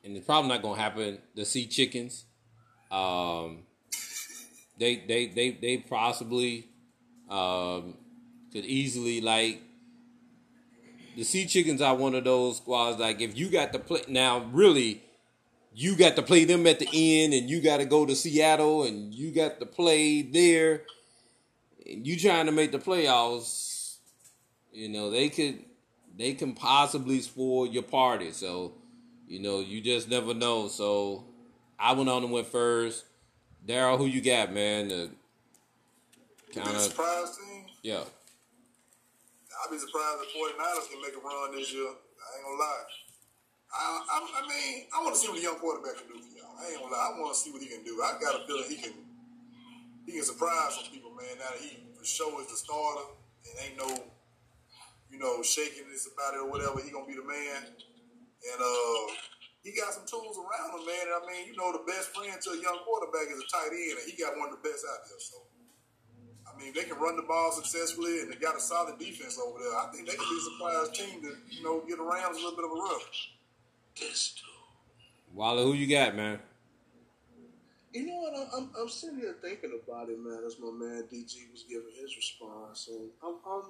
and 0.04 0.16
it's 0.16 0.26
probably 0.26 0.50
not 0.50 0.62
gonna 0.62 0.80
happen. 0.80 1.20
The 1.36 1.46
Sea 1.46 1.68
Chickens. 1.68 2.26
Um, 2.92 3.64
they 4.78 4.96
they 5.08 5.28
they 5.28 5.52
they 5.52 5.78
possibly 5.78 6.70
um, 7.30 7.96
could 8.52 8.66
easily 8.66 9.22
like 9.22 9.62
the 11.16 11.24
Sea 11.24 11.46
Chickens 11.46 11.82
are 11.82 11.96
one 11.96 12.16
of 12.16 12.24
those 12.24 12.58
squads. 12.58 12.98
Like 12.98 13.22
if 13.22 13.38
you 13.38 13.50
got 13.50 13.74
to 13.74 13.80
play 13.80 14.02
now, 14.08 14.40
really, 14.54 15.04
you 15.74 15.96
got 15.96 16.16
to 16.16 16.22
play 16.22 16.46
them 16.46 16.66
at 16.66 16.80
the 16.80 16.88
end, 16.94 17.34
and 17.34 17.50
you 17.50 17.62
got 17.62 17.78
to 17.78 17.86
go 17.86 18.06
to 18.06 18.16
Seattle, 18.16 18.84
and 18.84 19.14
you 19.14 19.32
got 19.32 19.60
to 19.60 19.66
play 19.66 20.22
there, 20.22 20.84
and 21.86 22.08
you 22.08 22.18
trying 22.18 22.46
to 22.46 22.52
make 22.52 22.72
the 22.72 22.80
playoffs. 22.80 23.98
You 24.72 24.88
know 24.88 25.10
they 25.10 25.30
could, 25.30 25.60
they 26.16 26.34
can 26.34 26.54
possibly 26.54 27.20
spoil 27.22 27.68
your 27.68 27.84
party. 27.84 28.32
So, 28.32 28.76
you 29.30 29.40
know 29.40 29.62
you 29.62 29.80
just 29.80 30.10
never 30.10 30.34
know. 30.34 30.68
So, 30.68 31.24
I 31.80 31.94
went 31.94 32.10
on 32.10 32.24
and 32.24 32.32
went 32.32 32.48
first. 32.48 33.06
Daryl, 33.66 33.98
who 33.98 34.06
you 34.06 34.22
got, 34.22 34.52
man? 34.52 34.90
The 34.90 35.10
kind 36.54 36.68
of 36.68 36.82
surprise 36.82 37.38
team. 37.38 37.66
Yeah. 37.84 38.04
I'd 38.04 39.72
be 39.72 39.78
surprised 39.78 40.24
if 40.24 40.34
49ers 40.34 40.90
can 40.90 41.02
make 41.02 41.14
a 41.14 41.22
run 41.22 41.56
this 41.56 41.72
year. 41.72 41.86
I 41.86 42.28
ain't 42.38 42.46
gonna 42.46 42.60
lie. 42.60 42.84
I, 43.70 44.02
I, 44.02 44.18
I 44.18 44.42
mean, 44.50 44.86
I 44.90 45.04
want 45.04 45.14
to 45.14 45.20
see 45.22 45.28
what 45.28 45.38
the 45.38 45.44
young 45.44 45.60
quarterback 45.60 46.02
can 46.02 46.08
do 46.10 46.18
for 46.18 46.34
y'all. 46.34 46.58
I 46.58 46.74
ain't 46.74 46.82
gonna 46.82 46.90
lie. 46.90 47.12
I 47.14 47.20
want 47.20 47.34
to 47.36 47.40
see 47.40 47.52
what 47.52 47.62
he 47.62 47.70
can 47.70 47.84
do. 47.84 48.02
I 48.02 48.18
got 48.18 48.42
a 48.42 48.48
feeling 48.48 48.66
he 48.68 48.78
can 48.82 48.94
he 50.06 50.18
can 50.18 50.24
surprise 50.24 50.74
some 50.74 50.90
people, 50.92 51.12
man. 51.14 51.38
Now 51.38 51.54
that 51.54 51.62
he 51.62 51.78
for 51.94 52.06
sure 52.06 52.42
is 52.42 52.50
the 52.50 52.58
starter 52.58 53.14
and 53.46 53.54
ain't 53.62 53.78
no, 53.78 54.10
you 55.12 55.20
know, 55.20 55.44
shaking 55.44 55.86
this 55.92 56.10
about 56.10 56.34
it 56.34 56.42
or 56.42 56.50
whatever. 56.50 56.82
He 56.82 56.90
gonna 56.90 57.06
be 57.06 57.14
the 57.14 57.28
man. 57.28 57.78
And 58.40 58.60
uh, 58.60 59.02
he 59.64 59.76
got 59.76 59.92
some 59.92 60.08
tools 60.08 60.40
around 60.40 60.80
him, 60.80 60.84
man. 60.88 61.06
And 61.12 61.18
I 61.20 61.24
mean, 61.28 61.44
you 61.48 61.56
know, 61.60 61.76
the 61.76 61.84
best 61.84 62.16
friend 62.16 62.32
to 62.32 62.50
a 62.56 62.60
young 62.60 62.80
quarterback 62.88 63.28
is 63.28 63.44
a 63.44 63.48
tight 63.52 63.76
end, 63.76 64.00
and 64.00 64.06
he 64.08 64.16
got 64.16 64.40
one 64.40 64.50
of 64.52 64.60
the 64.60 64.64
best 64.64 64.88
out 64.88 65.04
there. 65.08 65.20
So 65.20 65.44
I 66.48 66.62
mean, 66.62 66.74
they 66.74 66.84
can 66.84 66.98
run 66.98 67.16
the 67.16 67.24
ball 67.24 67.52
successfully, 67.52 68.22
and 68.22 68.32
they 68.32 68.36
got 68.36 68.56
a 68.56 68.60
solid 68.60 68.98
defense 69.00 69.40
over 69.40 69.60
there. 69.60 69.78
I 69.78 69.92
think 69.92 70.08
they 70.08 70.16
can 70.16 70.26
be 70.28 70.38
a 70.38 70.44
surprise 70.52 70.90
team 70.98 71.22
to, 71.22 71.36
you 71.50 71.64
know, 71.64 71.84
get 71.88 72.00
around 72.00 72.32
a 72.32 72.36
little 72.36 72.56
bit 72.56 72.66
of 72.66 72.72
a 72.72 72.76
run. 72.76 73.00
This 74.00 74.36
too. 74.36 74.46
Wally, 75.34 75.64
who 75.64 75.74
you 75.74 75.88
got, 75.88 76.16
man? 76.16 76.40
You 77.94 78.06
know 78.06 78.18
what? 78.18 78.34
I'm, 78.56 78.70
I'm 78.80 78.90
sitting 78.90 79.18
here 79.18 79.36
thinking 79.42 79.80
about 79.84 80.10
it, 80.10 80.20
man. 80.20 80.44
As 80.46 80.58
my 80.60 80.72
man 80.72 81.04
DG 81.12 81.52
was 81.52 81.64
giving 81.68 81.94
his 82.00 82.16
response, 82.16 82.88
and 82.90 83.10
I'm, 83.24 83.36
I'm 83.48 83.64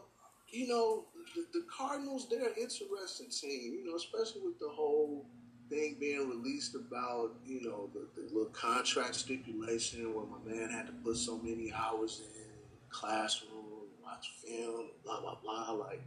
you 0.51 0.67
know, 0.67 1.05
the, 1.35 1.59
the 1.59 1.65
Cardinals, 1.65 2.27
they're 2.29 2.47
an 2.47 2.53
interesting 2.59 3.29
team. 3.29 3.73
You 3.73 3.85
know, 3.89 3.95
especially 3.95 4.41
with 4.41 4.59
the 4.59 4.69
whole 4.69 5.25
thing 5.69 5.97
being 5.99 6.29
released 6.29 6.75
about, 6.75 7.31
you 7.45 7.61
know, 7.61 7.89
the, 7.93 8.07
the 8.15 8.27
little 8.33 8.51
contract 8.51 9.15
stipulation 9.15 10.13
where 10.13 10.25
my 10.25 10.39
man 10.45 10.69
had 10.69 10.87
to 10.87 10.93
put 11.03 11.17
so 11.17 11.37
many 11.37 11.71
hours 11.71 12.21
in 12.35 12.45
classroom, 12.89 13.87
watch 14.03 14.31
film, 14.43 14.89
blah 15.03 15.21
blah 15.21 15.37
blah. 15.43 15.71
Like 15.71 16.01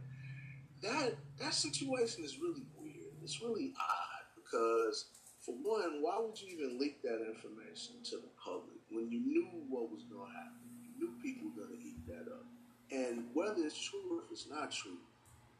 that 0.81 1.15
that 1.39 1.53
situation 1.53 2.23
is 2.23 2.39
really 2.39 2.63
weird. 2.77 3.13
It's 3.23 3.41
really 3.41 3.73
odd 3.79 4.25
because 4.35 5.05
for 5.41 5.55
one, 5.55 6.01
why 6.01 6.19
would 6.19 6.39
you 6.39 6.55
even 6.55 6.79
leak 6.79 7.01
that 7.03 7.19
information 7.19 7.95
to 8.05 8.15
the 8.17 8.31
public 8.43 8.79
when 8.89 9.11
you 9.11 9.19
knew 9.19 9.47
what 9.67 9.91
was 9.91 10.03
going 10.03 10.27
to 10.27 10.31
happen? 10.31 10.63
You 10.79 10.91
knew 10.99 11.11
people 11.21 11.51
were 11.51 11.67
going 11.67 11.79
to 11.79 11.83
eat 11.85 12.07
that 12.07 12.31
up. 12.31 12.45
And 12.93 13.25
whether 13.33 13.63
it's 13.63 13.81
true 13.81 14.01
or 14.11 14.19
if 14.19 14.31
it's 14.31 14.47
not 14.49 14.71
true, 14.71 14.97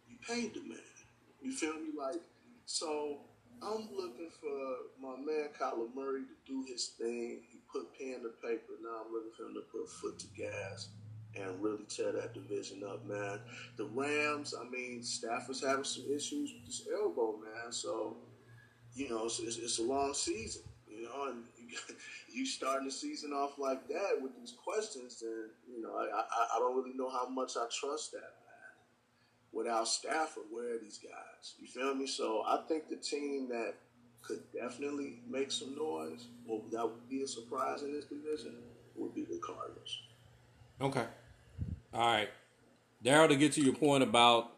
you 0.08 0.17
paid 0.28 0.54
the 0.54 0.62
man. 0.62 0.78
You 1.41 1.52
feel 1.52 1.74
me? 1.74 1.89
Like, 1.98 2.22
so 2.65 3.22
I'm 3.62 3.88
looking 3.96 4.30
for 4.39 5.02
my 5.02 5.15
man 5.17 5.50
Kyler 5.60 5.93
Murray 5.96 6.22
to 6.22 6.52
do 6.52 6.63
his 6.67 6.88
thing. 6.98 7.41
He 7.50 7.60
put 7.72 7.98
pen 7.98 8.22
to 8.22 8.30
paper. 8.48 8.74
Now 8.82 9.02
I'm 9.06 9.13
looking 9.13 9.32
for 9.36 9.46
him 9.46 9.56
to 9.56 9.62
put 9.72 9.89
foot 9.89 10.19
to 10.19 10.28
gas 10.38 10.89
and 11.36 11.62
really 11.63 11.84
tear 11.89 12.12
that 12.12 12.34
division 12.34 12.84
up, 12.88 13.06
man. 13.06 13.39
The 13.78 13.86
Rams, 13.86 14.54
I 14.60 14.69
mean, 14.69 15.02
Stafford's 15.02 15.63
having 15.63 15.84
some 15.84 16.06
issues 16.06 16.54
with 16.54 16.65
his 16.65 16.88
elbow, 16.93 17.38
man. 17.38 17.72
So, 17.72 18.17
you 18.93 19.10
know, 19.10 19.26
it's, 19.26 19.39
it's, 19.39 19.58
it's 19.58 19.80
a 19.80 19.84
long 19.84 20.13
season, 20.13 20.62
you 20.88 21.04
know, 21.04 21.30
and 21.30 21.43
you, 21.58 21.78
you 22.34 22.46
starting 22.46 22.86
the 22.86 22.91
season 22.91 23.32
off 23.32 23.58
like 23.58 23.88
that 23.88 24.22
with 24.22 24.36
these 24.39 24.54
questions, 24.63 25.19
then 25.19 25.50
you 25.69 25.82
know, 25.82 25.96
I, 25.96 26.06
I, 26.06 26.58
I 26.58 26.60
don't 26.60 26.76
really 26.76 26.96
know 26.96 27.10
how 27.10 27.28
much 27.30 27.56
I 27.58 27.65
trust 27.72 28.12
that, 28.12 28.22
man. 28.22 28.74
Without 29.52 29.88
Stafford, 29.88 30.43
where 30.52 30.76
are 30.76 30.80
these 30.80 30.98
guys? 30.98 31.56
You 31.60 31.67
feel 31.67 31.93
me? 31.93 32.08
So 32.08 32.43
I 32.46 32.62
think 32.67 32.89
the 32.89 32.96
team 32.96 33.50
that 33.50 33.76
could 34.24 34.41
definitely 34.54 35.19
make 35.30 35.52
some 35.52 35.76
noise, 35.76 36.28
or 36.48 36.62
that 36.72 36.84
would 36.84 37.10
be 37.10 37.24
a 37.24 37.28
surprise 37.28 37.84
in 37.84 37.93
this 37.93 38.06
division, 38.06 38.56
would 38.96 39.13
be 39.13 39.26
the 39.26 39.39
Cardinals. 39.39 40.00
Okay. 40.82 41.06
All 41.93 42.08
right, 42.08 42.30
Daryl. 43.04 43.30
To 43.30 43.36
get 43.36 43.54
to 43.54 43.62
your 43.62 43.76
point 43.76 44.02
about 44.02 44.52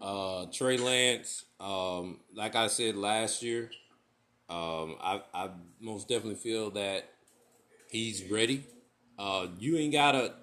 uh, 0.00 0.46
Trey 0.52 0.76
Lance, 0.76 1.44
um, 1.60 2.20
like 2.34 2.54
I 2.54 2.66
said 2.66 2.96
last 2.96 3.42
year, 3.42 3.70
um, 4.48 4.96
I, 5.00 5.22
I 5.34 5.50
most 5.80 6.08
definitely 6.08 6.36
feel 6.36 6.70
that 6.70 7.10
he's 7.90 8.24
ready. 8.30 8.64
Uh, 9.18 9.48
you 9.58 9.76
ain't 9.76 9.92
gotta, 9.92 10.34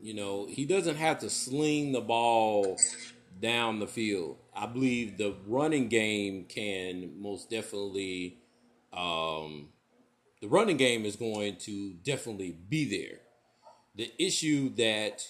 you 0.00 0.14
know, 0.14 0.46
he 0.46 0.64
doesn't 0.64 0.96
have 0.96 1.18
to 1.20 1.30
sling 1.30 1.92
the 1.92 2.00
ball 2.00 2.76
down 3.40 3.78
the 3.78 3.86
field. 3.86 4.36
I 4.54 4.66
believe 4.66 5.18
the 5.18 5.34
running 5.46 5.88
game 5.88 6.44
can 6.48 7.20
most 7.20 7.50
definitely, 7.50 8.38
um, 8.92 9.68
the 10.40 10.48
running 10.48 10.76
game 10.76 11.04
is 11.04 11.16
going 11.16 11.56
to 11.56 11.94
definitely 12.04 12.56
be 12.68 12.84
there. 12.84 13.20
The 13.96 14.12
issue 14.18 14.74
that 14.76 15.26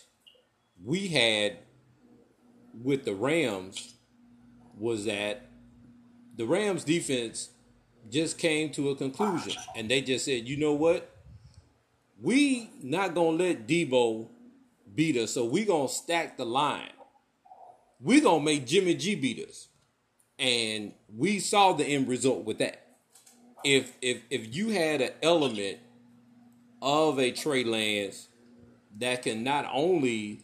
we 0.85 1.09
had 1.09 1.59
with 2.83 3.05
the 3.05 3.15
Rams 3.15 3.95
was 4.77 5.07
that 5.07 5.49
the 6.37 6.47
Rams 6.47 6.85
defense 6.85 7.51
just 8.11 8.39
came 8.39 8.71
to 8.71 8.91
a 8.91 8.97
conclusion 8.97 9.55
and 9.77 9.91
they 9.91 10.01
just 10.01 10.25
said, 10.25 10.49
you 10.49 10.57
know 10.57 10.73
what? 10.73 11.11
We 12.21 12.71
not 12.83 13.15
gonna 13.15 13.37
let 13.37 13.67
Deebo 13.67 14.29
beat 14.95 15.17
us, 15.17 15.33
so 15.33 15.45
we 15.45 15.65
gonna 15.65 15.89
stack 15.89 16.37
the 16.37 16.45
line. 16.45 16.91
We 18.01 18.21
gonna 18.21 18.43
make 18.43 18.67
Jimmy 18.67 18.95
G 18.95 19.15
beat 19.15 19.49
us. 19.49 19.69
And 20.39 20.93
we 21.17 21.41
saw 21.41 21.73
the 21.73 21.85
end 21.85 22.09
result 22.09 22.45
with 22.45 22.59
that. 22.59 22.87
If 23.65 23.97
if 24.01 24.23
if 24.31 24.55
you 24.55 24.71
had 24.71 25.01
an 25.01 25.13
element 25.23 25.79
of 26.81 27.19
a 27.19 27.31
Trey 27.31 27.65
Lance 27.65 28.29
that 28.99 29.23
can 29.23 29.45
not 29.45 29.69
only 29.73 30.43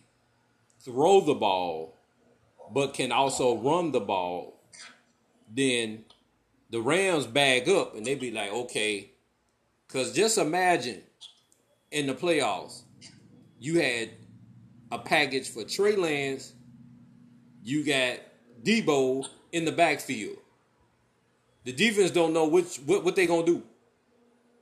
throw 0.81 1.21
the 1.21 1.35
ball, 1.35 1.97
but 2.73 2.95
can 2.95 3.13
also 3.13 3.57
run 3.57 3.93
the 3.93 4.01
ball, 4.01 4.61
then 5.53 6.05
the 6.75 6.83
Rams 6.83 7.29
bag 7.29 7.69
up 7.69 7.95
and 7.95 8.05
they 8.05 8.17
be 8.17 8.33
like, 8.33 8.53
okay, 8.53 9.13
because 9.87 10.13
just 10.13 10.39
imagine 10.39 11.03
in 11.93 12.09
the 12.09 12.15
playoffs, 12.15 12.83
you 13.61 13.79
had 13.79 14.11
a 14.91 14.99
package 14.99 15.49
for 15.49 15.63
Trey 15.63 15.95
Lance, 15.95 16.53
you 17.63 17.85
got 17.85 18.19
Deebo 18.65 19.25
in 19.53 19.65
the 19.65 19.71
backfield. 19.71 20.37
The 21.63 21.73
defense 21.73 22.11
don't 22.11 22.33
know 22.33 22.49
which 22.49 22.79
what, 22.79 23.05
what 23.05 23.15
they 23.15 23.29
gonna 23.29 23.47
do. 23.47 23.63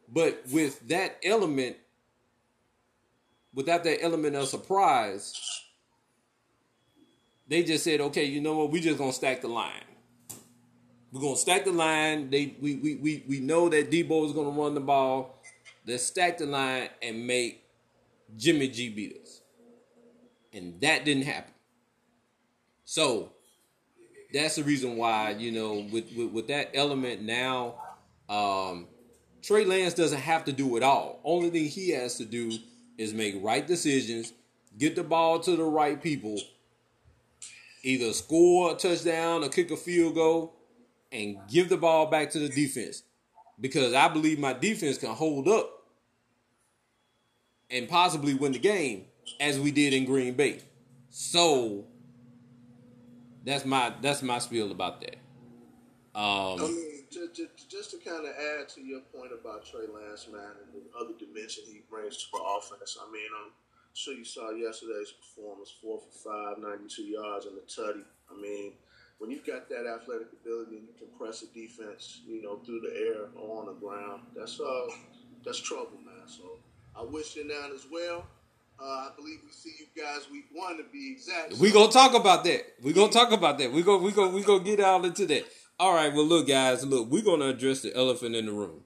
But 0.06 0.42
with 0.52 0.86
that 0.88 1.16
element, 1.24 1.78
without 3.54 3.84
that 3.84 4.02
element 4.04 4.36
of 4.36 4.48
surprise, 4.48 5.32
they 7.48 7.62
just 7.62 7.84
said, 7.84 8.02
okay, 8.02 8.24
you 8.24 8.42
know 8.42 8.58
what? 8.58 8.70
We 8.70 8.82
just 8.82 8.98
gonna 8.98 9.14
stack 9.14 9.40
the 9.40 9.48
line. 9.48 9.91
We're 11.12 11.20
gonna 11.20 11.36
stack 11.36 11.64
the 11.64 11.72
line. 11.72 12.30
They 12.30 12.56
we 12.60 12.76
we 12.76 12.94
we, 12.96 13.24
we 13.28 13.40
know 13.40 13.68
that 13.68 13.90
Deebo 13.90 14.26
is 14.26 14.32
gonna 14.32 14.50
run 14.50 14.74
the 14.74 14.80
ball. 14.80 15.38
Let's 15.86 16.04
stack 16.04 16.38
the 16.38 16.46
line 16.46 16.88
and 17.02 17.26
make 17.26 17.64
Jimmy 18.36 18.68
G 18.68 18.88
beat 18.88 19.20
us. 19.22 19.42
And 20.54 20.80
that 20.80 21.04
didn't 21.04 21.24
happen. 21.24 21.52
So 22.84 23.32
that's 24.32 24.56
the 24.56 24.64
reason 24.64 24.96
why, 24.96 25.30
you 25.30 25.52
know, 25.52 25.86
with, 25.90 26.14
with, 26.16 26.30
with 26.30 26.46
that 26.48 26.70
element 26.74 27.22
now, 27.22 27.74
um, 28.28 28.86
Trey 29.42 29.64
Lance 29.64 29.94
doesn't 29.94 30.20
have 30.20 30.44
to 30.44 30.52
do 30.52 30.76
it 30.76 30.82
all. 30.82 31.20
Only 31.24 31.50
thing 31.50 31.64
he 31.66 31.90
has 31.90 32.16
to 32.18 32.24
do 32.24 32.52
is 32.98 33.12
make 33.12 33.34
right 33.42 33.66
decisions, 33.66 34.32
get 34.78 34.94
the 34.94 35.02
ball 35.02 35.40
to 35.40 35.56
the 35.56 35.64
right 35.64 36.00
people, 36.02 36.38
either 37.82 38.12
score 38.12 38.72
a 38.72 38.74
touchdown 38.74 39.42
or 39.42 39.48
kick 39.48 39.70
a 39.70 39.76
field 39.76 40.14
goal, 40.14 40.54
and 41.12 41.36
give 41.50 41.68
the 41.68 41.76
ball 41.76 42.06
back 42.06 42.30
to 42.30 42.38
the 42.38 42.48
defense 42.48 43.02
because 43.60 43.94
I 43.94 44.08
believe 44.08 44.38
my 44.38 44.52
defense 44.52 44.98
can 44.98 45.10
hold 45.10 45.48
up 45.48 45.84
and 47.70 47.88
possibly 47.88 48.34
win 48.34 48.52
the 48.52 48.58
game 48.58 49.06
as 49.40 49.58
we 49.58 49.70
did 49.70 49.92
in 49.92 50.04
Green 50.04 50.34
Bay. 50.34 50.60
So 51.10 51.84
that's 53.44 53.64
my 53.64 53.92
that's 54.00 54.22
my 54.22 54.38
spiel 54.38 54.70
about 54.70 55.00
that. 55.00 55.16
Um, 56.14 56.60
I 56.60 56.68
mean, 56.68 57.04
just, 57.10 57.34
just, 57.34 57.70
just 57.70 57.90
to 57.92 57.96
kind 57.98 58.26
of 58.26 58.32
add 58.32 58.68
to 58.70 58.82
your 58.82 59.00
point 59.14 59.32
about 59.32 59.64
Trey 59.64 59.86
Lance, 59.88 60.28
man, 60.30 60.42
and 60.60 60.72
the 60.74 60.98
other 60.98 61.14
dimension 61.18 61.64
he 61.66 61.82
brings 61.88 62.18
to 62.18 62.36
our 62.38 62.58
offense. 62.58 62.98
I 63.00 63.10
mean, 63.10 63.28
I'm 63.42 63.52
sure 63.94 64.14
you 64.14 64.24
saw 64.24 64.50
yesterday's 64.50 65.12
performance, 65.12 65.72
four 65.80 66.00
for 66.00 66.30
five, 66.30 66.58
92 66.58 67.02
yards 67.02 67.46
and 67.46 67.56
the 67.56 67.62
tutty. 67.62 68.04
I 68.30 68.40
mean, 68.40 68.72
when 69.22 69.30
you've 69.30 69.46
got 69.46 69.68
that 69.68 69.86
athletic 69.86 70.26
ability 70.32 70.78
and 70.78 70.88
you 70.88 70.94
can 70.98 71.06
press 71.16 71.42
a 71.42 71.46
defense, 71.54 72.22
you 72.26 72.42
know, 72.42 72.56
through 72.66 72.80
the 72.80 72.92
air 72.92 73.28
or 73.36 73.60
on 73.60 73.66
the 73.66 73.72
ground, 73.74 74.22
that's 74.36 74.58
uh, 74.58 74.88
that's 75.44 75.60
trouble, 75.60 75.92
man. 76.04 76.26
So 76.26 76.58
I 76.96 77.04
wish 77.04 77.36
you 77.36 77.46
that 77.46 77.70
as 77.72 77.86
well. 77.90 78.26
Uh, 78.82 78.84
I 78.84 79.10
believe 79.16 79.38
we 79.44 79.52
see 79.52 79.74
you 79.78 80.02
guys 80.02 80.22
week 80.32 80.46
one 80.52 80.76
to 80.76 80.82
be 80.92 81.12
exact. 81.12 81.52
We 81.52 81.70
gonna 81.70 81.92
talk 81.92 82.14
about 82.14 82.42
that. 82.42 82.62
We 82.82 82.92
gonna 82.92 83.12
talk 83.12 83.30
about 83.30 83.58
that. 83.58 83.70
We 83.70 83.82
go 83.82 83.98
we 83.98 84.10
go 84.10 84.28
we 84.28 84.42
gonna 84.42 84.64
get 84.64 84.80
all 84.80 85.04
into 85.04 85.24
that. 85.26 85.44
All 85.78 85.94
right. 85.94 86.12
Well, 86.12 86.26
look, 86.26 86.48
guys. 86.48 86.84
Look, 86.84 87.08
we're 87.08 87.22
gonna 87.22 87.46
address 87.46 87.80
the 87.82 87.94
elephant 87.94 88.34
in 88.34 88.46
the 88.46 88.52
room, 88.52 88.80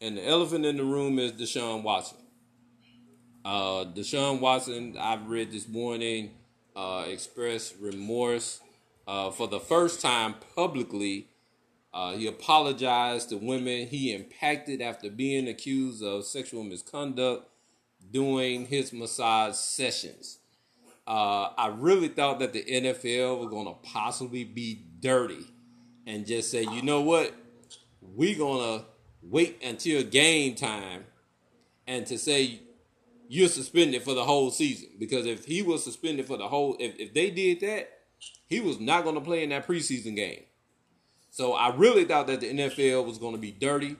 and 0.00 0.16
the 0.18 0.26
elephant 0.26 0.66
in 0.66 0.78
the 0.78 0.84
room 0.84 1.20
is 1.20 1.30
Deshaun 1.30 1.84
Watson. 1.84 2.18
Uh, 3.44 3.84
Deshaun 3.84 4.40
Watson, 4.40 4.96
I've 4.98 5.28
read 5.28 5.52
this 5.52 5.68
morning, 5.68 6.32
uh, 6.74 7.04
expressed 7.06 7.76
remorse 7.78 8.60
uh, 9.06 9.30
for 9.30 9.48
the 9.48 9.60
first 9.60 10.00
time 10.00 10.34
publicly. 10.54 11.28
Uh, 11.92 12.16
he 12.16 12.26
apologized 12.26 13.28
to 13.28 13.36
women 13.36 13.86
he 13.86 14.12
impacted 14.12 14.82
after 14.82 15.08
being 15.08 15.46
accused 15.46 16.02
of 16.02 16.24
sexual 16.24 16.64
misconduct 16.64 17.48
during 18.10 18.66
his 18.66 18.92
massage 18.92 19.54
sessions. 19.54 20.38
Uh, 21.06 21.50
I 21.56 21.68
really 21.68 22.08
thought 22.08 22.38
that 22.40 22.52
the 22.52 22.64
NFL 22.64 23.38
was 23.38 23.48
going 23.48 23.66
to 23.66 23.74
possibly 23.82 24.42
be 24.42 24.82
dirty 25.00 25.46
and 26.06 26.26
just 26.26 26.50
say, 26.50 26.62
you 26.62 26.82
know 26.82 27.02
what, 27.02 27.34
we're 28.00 28.36
going 28.36 28.80
to 28.80 28.86
wait 29.22 29.62
until 29.62 30.02
game 30.02 30.54
time 30.54 31.04
and 31.86 32.06
to 32.06 32.18
say 32.18 32.60
you're 33.28 33.48
suspended 33.48 34.02
for 34.02 34.14
the 34.14 34.24
whole 34.24 34.50
season. 34.50 34.88
Because 34.98 35.26
if 35.26 35.44
he 35.44 35.62
was 35.62 35.84
suspended 35.84 36.26
for 36.26 36.36
the 36.36 36.48
whole, 36.48 36.76
if, 36.78 36.98
if 36.98 37.12
they 37.14 37.30
did 37.30 37.60
that, 37.60 37.90
he 38.46 38.60
was 38.60 38.80
not 38.80 39.04
going 39.04 39.14
to 39.14 39.20
play 39.20 39.42
in 39.42 39.50
that 39.50 39.66
preseason 39.66 40.16
game. 40.16 40.42
So 41.30 41.54
I 41.54 41.74
really 41.74 42.04
thought 42.04 42.26
that 42.28 42.40
the 42.40 42.52
NFL 42.52 43.06
was 43.06 43.18
going 43.18 43.34
to 43.34 43.40
be 43.40 43.50
dirty 43.50 43.96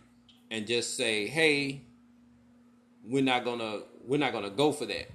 and 0.51 0.67
just 0.67 0.97
say, 0.97 1.27
hey, 1.27 1.83
we're 3.05 3.23
not 3.23 3.45
gonna 3.45 3.81
we're 4.05 4.19
not 4.19 4.33
gonna 4.33 4.51
go 4.51 4.73
for 4.73 4.87
that. 4.87 5.11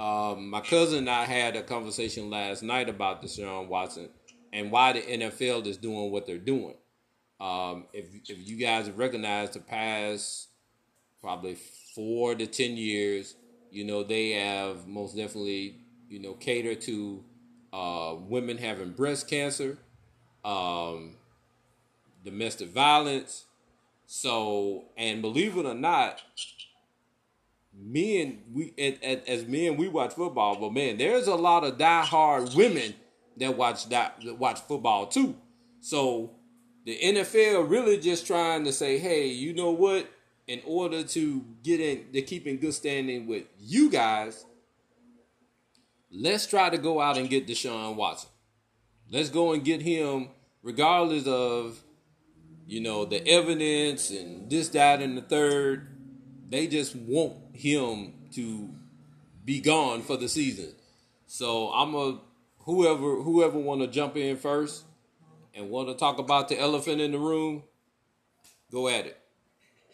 Um, 0.00 0.48
my 0.48 0.60
cousin 0.60 0.98
and 0.98 1.10
I 1.10 1.24
had 1.24 1.56
a 1.56 1.62
conversation 1.62 2.30
last 2.30 2.62
night 2.62 2.88
about 2.88 3.22
Deshaun 3.22 3.68
Watson 3.68 4.08
and 4.52 4.70
why 4.70 4.92
the 4.92 5.00
NFL 5.00 5.66
is 5.66 5.76
doing 5.76 6.10
what 6.10 6.26
they're 6.26 6.38
doing. 6.38 6.74
Um, 7.40 7.86
if 7.92 8.06
if 8.28 8.48
you 8.48 8.56
guys 8.56 8.86
have 8.86 8.98
recognized 8.98 9.54
the 9.54 9.60
past 9.60 10.48
probably 11.20 11.56
four 11.94 12.34
to 12.34 12.46
ten 12.46 12.76
years, 12.76 13.34
you 13.70 13.84
know 13.84 14.02
they 14.02 14.30
have 14.32 14.86
most 14.86 15.16
definitely 15.16 15.80
you 16.08 16.20
know 16.20 16.34
cater 16.34 16.74
to 16.74 17.24
uh, 17.72 18.14
women 18.18 18.58
having 18.58 18.90
breast 18.90 19.28
cancer, 19.28 19.78
um, 20.44 21.16
domestic 22.24 22.68
violence. 22.68 23.46
So, 24.06 24.84
and 24.96 25.22
believe 25.22 25.56
it 25.56 25.64
or 25.64 25.74
not, 25.74 26.22
men 27.74 28.42
we 28.52 28.74
as 28.76 29.46
men 29.46 29.76
we 29.76 29.88
watch 29.88 30.14
football, 30.14 30.56
but 30.56 30.72
man, 30.72 30.98
there's 30.98 31.26
a 31.26 31.34
lot 31.34 31.64
of 31.64 31.78
diehard 31.78 32.54
women 32.54 32.94
that 33.38 33.56
watch 33.56 33.88
that, 33.88 34.20
that 34.24 34.38
watch 34.38 34.60
football 34.60 35.06
too. 35.06 35.34
So 35.80 36.32
the 36.84 36.98
NFL 37.02 37.70
really 37.70 37.98
just 37.98 38.26
trying 38.26 38.64
to 38.64 38.72
say, 38.72 38.98
hey, 38.98 39.26
you 39.26 39.54
know 39.54 39.70
what? 39.70 40.08
In 40.46 40.60
order 40.66 41.02
to 41.04 41.44
get 41.62 41.80
in, 41.80 42.12
to 42.12 42.22
keep 42.22 42.46
in 42.46 42.56
good 42.56 42.74
standing 42.74 43.26
with 43.26 43.44
you 43.60 43.90
guys, 43.90 44.44
let's 46.12 46.46
try 46.46 46.70
to 46.70 46.78
go 46.78 47.00
out 47.00 47.16
and 47.16 47.28
get 47.28 47.46
Deshaun 47.46 47.96
Watson. 47.96 48.30
Let's 49.10 49.30
go 49.30 49.52
and 49.52 49.64
get 49.64 49.82
him, 49.82 50.28
regardless 50.62 51.26
of, 51.26 51.82
you 52.66 52.80
know, 52.80 53.04
the 53.04 53.26
evidence 53.26 54.10
and 54.10 54.48
this, 54.50 54.68
that, 54.70 55.00
and 55.00 55.16
the 55.16 55.22
third. 55.22 55.88
They 56.48 56.66
just 56.66 56.94
want 56.94 57.34
him 57.54 58.12
to 58.34 58.70
be 59.44 59.60
gone 59.60 60.02
for 60.02 60.16
the 60.16 60.28
season. 60.28 60.72
So 61.26 61.68
I'm 61.72 61.94
a 61.94 62.20
whoever 62.60 63.22
whoever 63.22 63.58
want 63.58 63.80
to 63.80 63.86
jump 63.86 64.16
in 64.16 64.36
first 64.36 64.84
and 65.54 65.70
want 65.70 65.88
to 65.88 65.94
talk 65.94 66.18
about 66.18 66.48
the 66.48 66.60
elephant 66.60 67.00
in 67.00 67.12
the 67.12 67.18
room. 67.18 67.62
Go 68.70 68.88
at 68.88 69.06
it. 69.06 69.18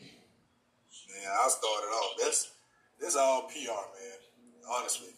Man, 0.00 1.30
I'll 1.42 1.50
start 1.50 1.84
it 1.84 1.94
off. 1.94 2.14
That's 2.20 2.50
this 3.00 3.16
all 3.16 3.42
PR, 3.42 3.70
man. 3.70 4.18
Honestly. 4.68 5.08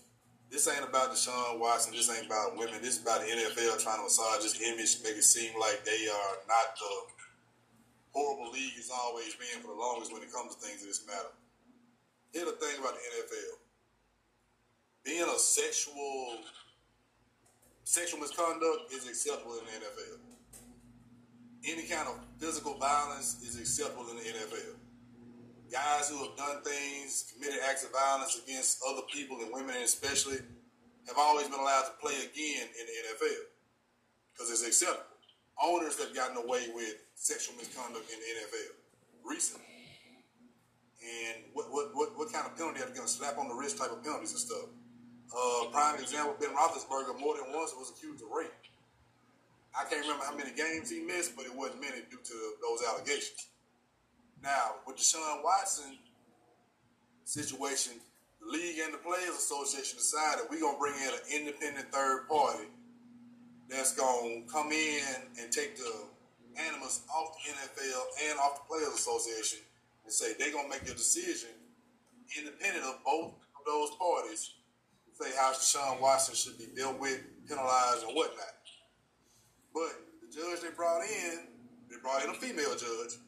This 0.51 0.67
ain't 0.67 0.83
about 0.83 1.13
Deshaun 1.15 1.61
Watson. 1.61 1.95
This 1.95 2.11
ain't 2.11 2.27
about 2.27 2.59
women. 2.59 2.83
This 2.83 2.99
is 2.99 3.03
about 3.03 3.21
the 3.21 3.31
NFL 3.31 3.83
trying 3.83 3.99
to 3.99 4.03
massage 4.03 4.43
this 4.43 4.61
image, 4.61 4.99
make 5.05 5.17
it 5.17 5.23
seem 5.23 5.55
like 5.59 5.85
they 5.85 6.09
are 6.11 6.35
not 6.51 6.75
the 6.75 7.21
horrible 8.11 8.51
league 8.51 8.75
it's 8.77 8.91
always 8.91 9.35
been 9.37 9.63
for 9.63 9.69
the 9.69 9.79
longest 9.79 10.13
when 10.13 10.23
it 10.23 10.33
comes 10.33 10.55
to 10.55 10.61
things 10.61 10.83
of 10.83 10.89
this 10.89 11.07
matter. 11.07 11.31
Here's 12.33 12.47
the 12.47 12.59
thing 12.59 12.79
about 12.81 12.95
the 12.95 13.03
NFL. 13.15 13.63
Being 15.05 15.23
a 15.23 15.39
sexual 15.39 16.43
sexual 17.85 18.21
misconduct 18.21 18.93
is 18.93 19.07
acceptable 19.09 19.55
in 19.59 19.65
the 19.67 19.87
NFL. 19.87 20.19
Any 21.65 21.87
kind 21.87 22.09
of 22.09 22.19
physical 22.39 22.75
violence 22.75 23.39
is 23.47 23.59
acceptable 23.59 24.11
in 24.11 24.17
the 24.17 24.23
NFL. 24.23 24.80
Guys 25.71 26.11
who 26.11 26.19
have 26.19 26.37
done 26.37 26.63
things, 26.63 27.31
committed 27.33 27.63
acts 27.63 27.85
of 27.85 27.93
violence 27.93 28.43
against 28.43 28.83
other 28.83 29.03
people 29.07 29.39
and 29.39 29.55
women 29.55 29.77
especially, 29.85 30.43
have 31.07 31.17
always 31.17 31.47
been 31.47 31.61
allowed 31.61 31.87
to 31.87 31.95
play 32.03 32.15
again 32.27 32.67
in 32.75 32.85
the 32.87 32.97
NFL 33.07 33.55
because 34.33 34.51
it's 34.51 34.67
acceptable. 34.67 35.15
Owners 35.63 35.99
have 36.03 36.15
gotten 36.15 36.37
away 36.43 36.67
with 36.75 36.95
sexual 37.15 37.55
misconduct 37.55 38.11
in 38.11 38.19
the 38.19 38.31
NFL 38.43 38.81
recently. 39.23 39.67
And 41.01 41.45
what, 41.55 41.71
what, 41.71 41.95
what, 41.95 42.19
what 42.19 42.33
kind 42.33 42.47
of 42.47 42.57
penalty 42.57 42.83
are 42.83 42.87
they 42.91 42.95
going 42.95 43.07
to 43.07 43.13
slap 43.13 43.39
on 43.39 43.47
the 43.47 43.55
wrist 43.55 43.79
type 43.79 43.93
of 43.93 44.03
penalties 44.03 44.33
and 44.33 44.41
stuff? 44.41 44.67
Uh, 45.31 45.71
prime 45.71 46.01
example, 46.01 46.35
Ben 46.41 46.51
Roethlisberger 46.51 47.15
more 47.21 47.39
than 47.39 47.55
once 47.55 47.73
was 47.79 47.95
accused 47.95 48.25
of 48.25 48.31
rape. 48.35 48.51
I 49.71 49.87
can't 49.87 50.03
remember 50.03 50.25
how 50.27 50.35
many 50.35 50.51
games 50.51 50.91
he 50.91 51.01
missed, 51.01 51.37
but 51.37 51.47
it 51.47 51.55
wasn't 51.55 51.81
many 51.81 52.03
due 52.11 52.19
to 52.19 52.37
those 52.59 52.83
allegations. 52.91 53.50
Now, 54.43 54.77
with 54.87 54.97
the 54.97 55.03
Deshaun 55.03 55.45
Watson 55.45 55.99
situation, 57.25 57.95
the 58.41 58.49
league 58.51 58.79
and 58.83 58.95
the 58.95 58.99
Players 58.99 59.37
Association 59.37 59.99
decided 59.99 60.47
we're 60.51 60.61
going 60.61 60.75
to 60.75 60.81
bring 60.81 60.95
in 60.95 61.13
an 61.13 61.25
independent 61.31 61.93
third 61.93 62.29
party 62.29 62.65
that's 63.69 63.95
going 63.95 64.47
to 64.47 64.53
come 64.53 64.73
in 64.73 65.03
and 65.41 65.53
take 65.53 65.77
the 65.77 65.93
animus 66.69 67.03
off 67.15 67.37
the 67.37 67.53
NFL 67.53 68.31
and 68.31 68.39
off 68.41 68.63
the 68.63 68.75
Players 68.75 68.95
Association 68.95 69.61
and 70.05 70.13
say 70.13 70.33
they're 70.39 70.53
going 70.53 70.71
to 70.71 70.71
make 70.71 70.89
a 70.89 70.95
decision 70.95 71.51
independent 72.39 72.85
of 72.85 73.05
both 73.05 73.35
of 73.59 73.63
those 73.67 73.91
parties 73.99 74.55
say 75.21 75.31
how 75.37 75.53
Deshaun 75.53 76.01
Watson 76.01 76.35
should 76.35 76.59
be 76.59 76.67
dealt 76.75 76.99
with, 76.99 77.21
penalized, 77.47 78.05
and 78.07 78.17
whatnot. 78.17 78.57
But 79.75 79.93
the 80.23 80.35
judge 80.35 80.63
they 80.63 80.75
brought 80.75 81.03
in, 81.03 81.47
they 81.91 81.97
brought 82.03 82.25
in 82.25 82.31
a 82.31 82.35
female 82.35 82.73
judge. 82.73 83.21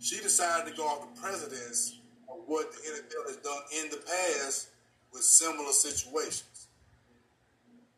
She 0.00 0.20
decided 0.20 0.70
to 0.70 0.76
go 0.76 0.86
off 0.86 1.14
the 1.14 1.20
precedence 1.20 1.98
of 2.28 2.38
what 2.46 2.72
the 2.72 2.78
NFL 2.78 3.26
has 3.28 3.36
done 3.38 3.62
in 3.82 3.90
the 3.90 3.98
past 3.98 4.68
with 5.12 5.22
similar 5.22 5.72
situations. 5.72 6.68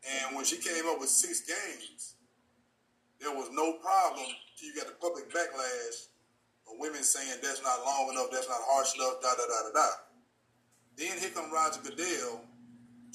And 0.07 0.35
when 0.35 0.45
she 0.45 0.57
came 0.57 0.87
up 0.87 0.99
with 0.99 1.09
six 1.09 1.41
games, 1.41 2.15
there 3.19 3.31
was 3.31 3.49
no 3.51 3.73
problem 3.73 4.25
you 4.59 4.73
got 4.73 4.87
the 4.87 4.93
public 4.93 5.29
backlash 5.29 6.09
of 6.69 6.79
women 6.79 7.03
saying 7.03 7.39
that's 7.41 7.61
not 7.63 7.83
long 7.85 8.09
enough, 8.11 8.29
that's 8.31 8.47
not 8.47 8.57
harsh 8.61 8.95
enough, 8.95 9.21
da 9.21 9.33
da 9.35 9.45
da 9.45 9.69
da 9.69 9.71
da. 9.73 9.89
Then 10.97 11.17
here 11.19 11.29
come 11.29 11.51
Roger 11.51 11.79
Goodell 11.83 12.41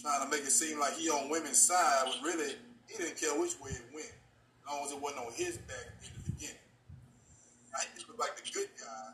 trying 0.00 0.22
to 0.22 0.30
make 0.30 0.46
it 0.46 0.52
seem 0.52 0.78
like 0.78 0.94
he 0.94 1.10
on 1.10 1.30
women's 1.30 1.58
side 1.58 2.06
when 2.06 2.22
really 2.22 2.54
he 2.88 2.98
didn't 2.98 3.18
care 3.18 3.38
which 3.40 3.58
way 3.60 3.70
it 3.70 3.82
went, 3.92 4.06
as 4.06 4.70
long 4.70 4.84
as 4.86 4.92
it 4.92 5.00
wasn't 5.00 5.26
on 5.26 5.32
his 5.32 5.58
back 5.58 5.90
the 7.72 7.88
beginning. 7.96 8.16
Right? 8.16 8.28
Like 8.28 8.36
the 8.36 8.44
good 8.52 8.70
guy 8.76 9.08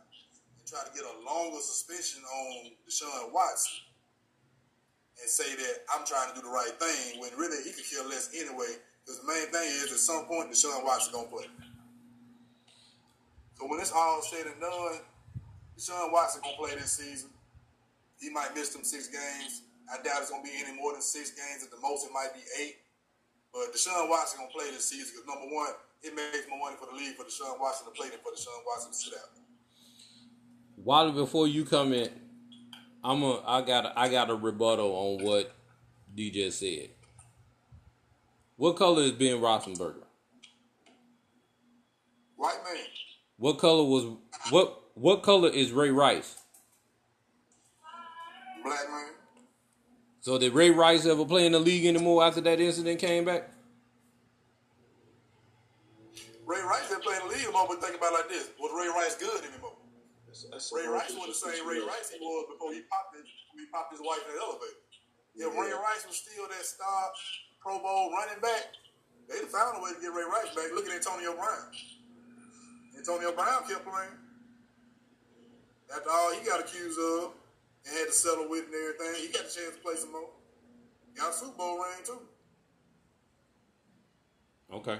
and 0.58 0.64
try 0.66 0.82
to 0.82 0.92
get 0.94 1.06
a 1.06 1.14
longer 1.24 1.62
suspension 1.62 2.22
on 2.26 2.74
Deshaun 2.84 3.32
Watson 3.32 3.86
and 5.20 5.28
say 5.30 5.54
that 5.54 5.86
I'm 5.94 6.06
trying 6.06 6.30
to 6.30 6.34
do 6.38 6.42
the 6.46 6.52
right 6.52 6.74
thing 6.78 7.20
when 7.20 7.30
really 7.38 7.62
he 7.62 7.72
could 7.72 7.86
care 7.86 8.04
less 8.06 8.30
anyway. 8.34 8.78
Because 9.02 9.20
the 9.20 9.26
main 9.26 9.48
thing 9.50 9.68
is 9.82 9.90
at 9.92 9.98
some 9.98 10.26
point 10.26 10.50
Deshaun 10.50 10.84
Watson 10.84 11.12
gonna 11.14 11.28
play. 11.28 11.46
So 13.58 13.66
when 13.66 13.80
it's 13.80 13.92
all 13.92 14.22
said 14.22 14.46
and 14.46 14.60
done, 14.60 15.02
Deshaun 15.78 16.12
Watson 16.12 16.42
gonna 16.42 16.56
play 16.56 16.74
this 16.74 16.92
season. 16.92 17.30
He 18.20 18.30
might 18.30 18.54
miss 18.54 18.70
them 18.70 18.84
six 18.84 19.08
games. 19.08 19.62
I 19.90 19.96
doubt 20.02 20.22
it's 20.22 20.30
gonna 20.30 20.42
be 20.42 20.52
any 20.58 20.76
more 20.76 20.92
than 20.92 21.02
six 21.02 21.30
games. 21.30 21.64
At 21.64 21.70
the 21.70 21.80
most, 21.80 22.04
it 22.04 22.12
might 22.12 22.34
be 22.34 22.42
eight. 22.60 22.76
But 23.52 23.72
Deshaun 23.72 24.10
Watson 24.10 24.40
gonna 24.40 24.52
play 24.52 24.70
this 24.70 24.84
season 24.84 25.14
because 25.14 25.26
number 25.26 25.54
one, 25.54 25.72
it 26.02 26.14
makes 26.14 26.46
more 26.48 26.58
money 26.58 26.76
for 26.78 26.86
the 26.90 26.96
league 26.96 27.16
for 27.16 27.24
Deshaun 27.24 27.58
Watson 27.60 27.86
to 27.86 27.92
play 27.92 28.08
than 28.08 28.18
for 28.18 28.32
Deshaun 28.32 28.62
Watson 28.66 28.92
to 28.92 28.96
sit 28.96 29.14
out. 29.14 29.30
Wally, 30.76 31.12
before 31.12 31.48
you 31.48 31.64
come 31.64 31.92
in, 31.92 32.08
I'm 33.02 33.22
a 33.22 33.42
I 33.46 33.62
got 33.62 33.86
a, 33.86 33.98
I 33.98 34.08
got 34.08 34.30
a 34.30 34.34
rebuttal 34.34 34.90
on 34.90 35.24
what 35.24 35.54
DJ 36.14 36.52
said. 36.52 36.90
What 38.56 38.76
color 38.76 39.02
is 39.02 39.12
Ben 39.12 39.36
Roethlisberger? 39.36 40.02
White 42.36 42.58
man. 42.64 42.84
What 43.36 43.58
color 43.58 43.84
was 43.84 44.16
what 44.50 44.82
what 44.94 45.22
color 45.22 45.48
is 45.48 45.72
Ray 45.72 45.90
Rice? 45.90 46.36
Black 48.64 48.78
man. 48.90 49.12
So 50.20 50.38
did 50.38 50.52
Ray 50.52 50.70
Rice 50.70 51.06
ever 51.06 51.24
play 51.24 51.46
in 51.46 51.52
the 51.52 51.60
league 51.60 51.86
anymore 51.86 52.24
after 52.24 52.40
that 52.42 52.60
incident 52.60 53.00
came 53.00 53.24
back? 53.24 53.50
Ray 56.48 56.64
Rice 56.64 56.88
didn't 56.88 57.04
play 57.04 57.20
the 57.20 57.28
league 57.28 57.44
anymore, 57.44 57.68
but 57.68 57.84
think 57.84 58.00
about 58.00 58.16
it 58.16 58.24
like 58.24 58.30
this. 58.32 58.48
Was 58.56 58.72
Ray 58.72 58.88
Rice 58.88 59.20
good 59.20 59.44
anymore? 59.44 59.76
That's, 60.24 60.48
that's 60.48 60.72
Ray 60.72 60.88
Rice 60.88 61.12
wasn't 61.12 61.36
the 61.36 61.42
same 61.44 61.68
Ray. 61.68 61.84
Rice 61.84 62.08
he 62.08 62.16
was 62.16 62.48
before 62.48 62.72
he 62.72 62.88
popped 62.88 63.12
his, 63.12 63.28
he 63.52 63.68
popped 63.68 63.92
his 63.92 64.00
wife 64.00 64.24
in 64.24 64.32
the 64.32 64.40
elevator. 64.40 64.80
If 65.36 65.44
Yeah. 65.44 65.52
Ray 65.52 65.76
Rice 65.76 66.08
was 66.08 66.16
still 66.16 66.48
that 66.48 66.64
star 66.64 67.12
Pro 67.60 67.76
Bowl 67.84 68.16
running 68.16 68.40
back, 68.40 68.72
they'd 69.28 69.44
have 69.44 69.52
found 69.52 69.76
a 69.76 69.84
way 69.84 69.92
to 69.92 70.00
get 70.00 70.08
Ray 70.08 70.24
Rice 70.24 70.48
back. 70.56 70.72
Look 70.72 70.88
at 70.88 70.96
Antonio 70.96 71.36
Brown. 71.36 71.68
Antonio 72.96 73.28
Brown 73.36 73.68
kept 73.68 73.84
playing. 73.84 74.16
After 75.92 76.08
all 76.08 76.32
he 76.32 76.40
got 76.48 76.64
accused 76.64 76.96
of 76.96 77.36
and 77.84 77.92
had 77.92 78.08
to 78.08 78.16
settle 78.16 78.48
with 78.48 78.72
and 78.72 78.72
everything, 78.72 79.20
he 79.20 79.28
got 79.36 79.44
a 79.44 79.52
chance 79.52 79.76
to 79.76 79.82
play 79.84 80.00
some 80.00 80.16
more. 80.16 80.32
Got 81.12 81.28
a 81.28 81.36
Super 81.36 81.60
Bowl 81.60 81.76
ring 81.76 82.00
too. 82.08 82.24
Okay. 84.72 84.96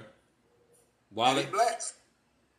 And 1.09 1.17
Wally? 1.17 1.43
he 1.43 1.49
black. 1.49 1.81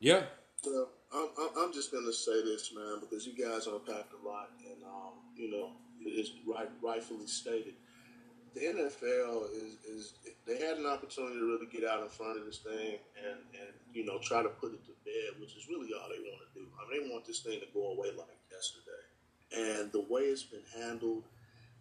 Yeah. 0.00 0.22
Well, 0.64 0.88
I'm, 1.12 1.28
I'm, 1.58 1.72
just 1.72 1.90
going 1.90 2.04
to 2.04 2.12
say 2.12 2.42
this, 2.44 2.72
man, 2.74 3.00
because 3.00 3.26
you 3.26 3.32
guys 3.32 3.66
unpacked 3.66 4.12
a 4.12 4.28
lot, 4.28 4.50
and 4.64 4.82
um, 4.84 5.18
you 5.36 5.50
know, 5.50 5.70
it's 6.00 6.30
right, 6.46 6.68
rightfully 6.82 7.26
stated. 7.26 7.74
The 8.54 8.60
NFL 8.60 9.50
is, 9.54 9.78
is 9.86 10.12
they 10.46 10.58
had 10.58 10.78
an 10.78 10.86
opportunity 10.86 11.38
to 11.38 11.46
really 11.46 11.66
get 11.66 11.88
out 11.88 12.02
in 12.02 12.08
front 12.08 12.38
of 12.38 12.46
this 12.46 12.58
thing 12.58 12.98
and, 13.16 13.38
and 13.54 13.70
you 13.92 14.04
know 14.04 14.18
try 14.18 14.42
to 14.42 14.48
put 14.48 14.74
it 14.74 14.84
to 14.86 14.92
bed, 15.04 15.40
which 15.40 15.56
is 15.56 15.68
really 15.68 15.90
all 15.94 16.08
they 16.08 16.18
want 16.18 16.42
to 16.42 16.60
do. 16.60 16.66
I 16.74 16.90
mean, 16.90 17.06
they 17.06 17.12
want 17.12 17.24
this 17.24 17.40
thing 17.40 17.60
to 17.60 17.66
go 17.72 17.92
away 17.92 18.08
like 18.16 18.26
yesterday, 18.50 19.80
and 19.80 19.92
the 19.92 20.04
way 20.08 20.22
it's 20.22 20.42
been 20.42 20.66
handled, 20.76 21.24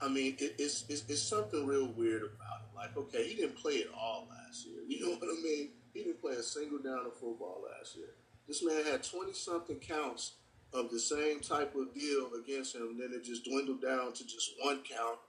I 0.02 0.10
mean, 0.10 0.36
it, 0.40 0.56
it's, 0.60 0.86
it's 0.90 1.04
it's 1.10 1.22
something 1.24 1.66
real 1.66 1.88
weird 1.88 2.22
about 2.22 2.62
it. 2.62 2.76
Like, 2.76 2.96
okay, 2.98 3.28
he 3.28 3.36
didn't 3.36 3.58
play 3.58 3.74
it 3.74 3.90
all 3.98 4.28
last 4.30 4.66
year. 4.66 4.82
You 4.90 5.06
know 5.06 5.16
what 5.16 5.30
I 5.30 5.42
mean? 5.44 5.70
He 5.94 6.04
didn't 6.04 6.22
play 6.22 6.34
a 6.34 6.44
single 6.44 6.80
down 6.80 7.06
of 7.06 7.14
football 7.14 7.64
last 7.70 7.96
year. 7.96 8.14
This 8.48 8.64
man 8.64 8.84
had 8.86 9.04
20 9.04 9.34
something 9.34 9.78
counts 9.78 10.34
of 10.74 10.92
the 10.92 11.00
same 11.00 11.40
type 11.40 11.76
of 11.76 11.94
deal 11.94 12.30
against 12.44 12.76
him. 12.76 12.82
and 12.82 13.00
Then 13.00 13.12
it 13.14 13.24
just 13.24 13.46
dwindled 13.46 13.82
down 13.82 14.14
to 14.14 14.24
just 14.24 14.52
one 14.62 14.82
count. 14.88 15.20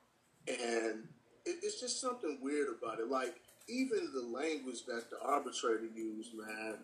And 0.49 1.09
it, 1.47 1.57
it's 1.63 1.81
just 1.81 2.01
something 2.01 2.39
weird 2.43 2.69
about 2.81 3.01
it. 3.01 3.09
Like, 3.09 3.35
even 3.69 4.11
the 4.13 4.23
language 4.23 4.85
that 4.87 5.11
the 5.11 5.21
arbitrator 5.23 5.89
used, 5.95 6.33
man, 6.35 6.77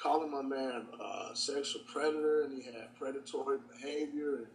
calling 0.00 0.30
my 0.30 0.42
man 0.42 0.86
a 1.00 1.34
sexual 1.34 1.82
predator 1.92 2.42
and 2.42 2.52
he 2.52 2.64
had 2.64 2.94
predatory 2.98 3.58
behavior. 3.72 4.36
And 4.36 4.46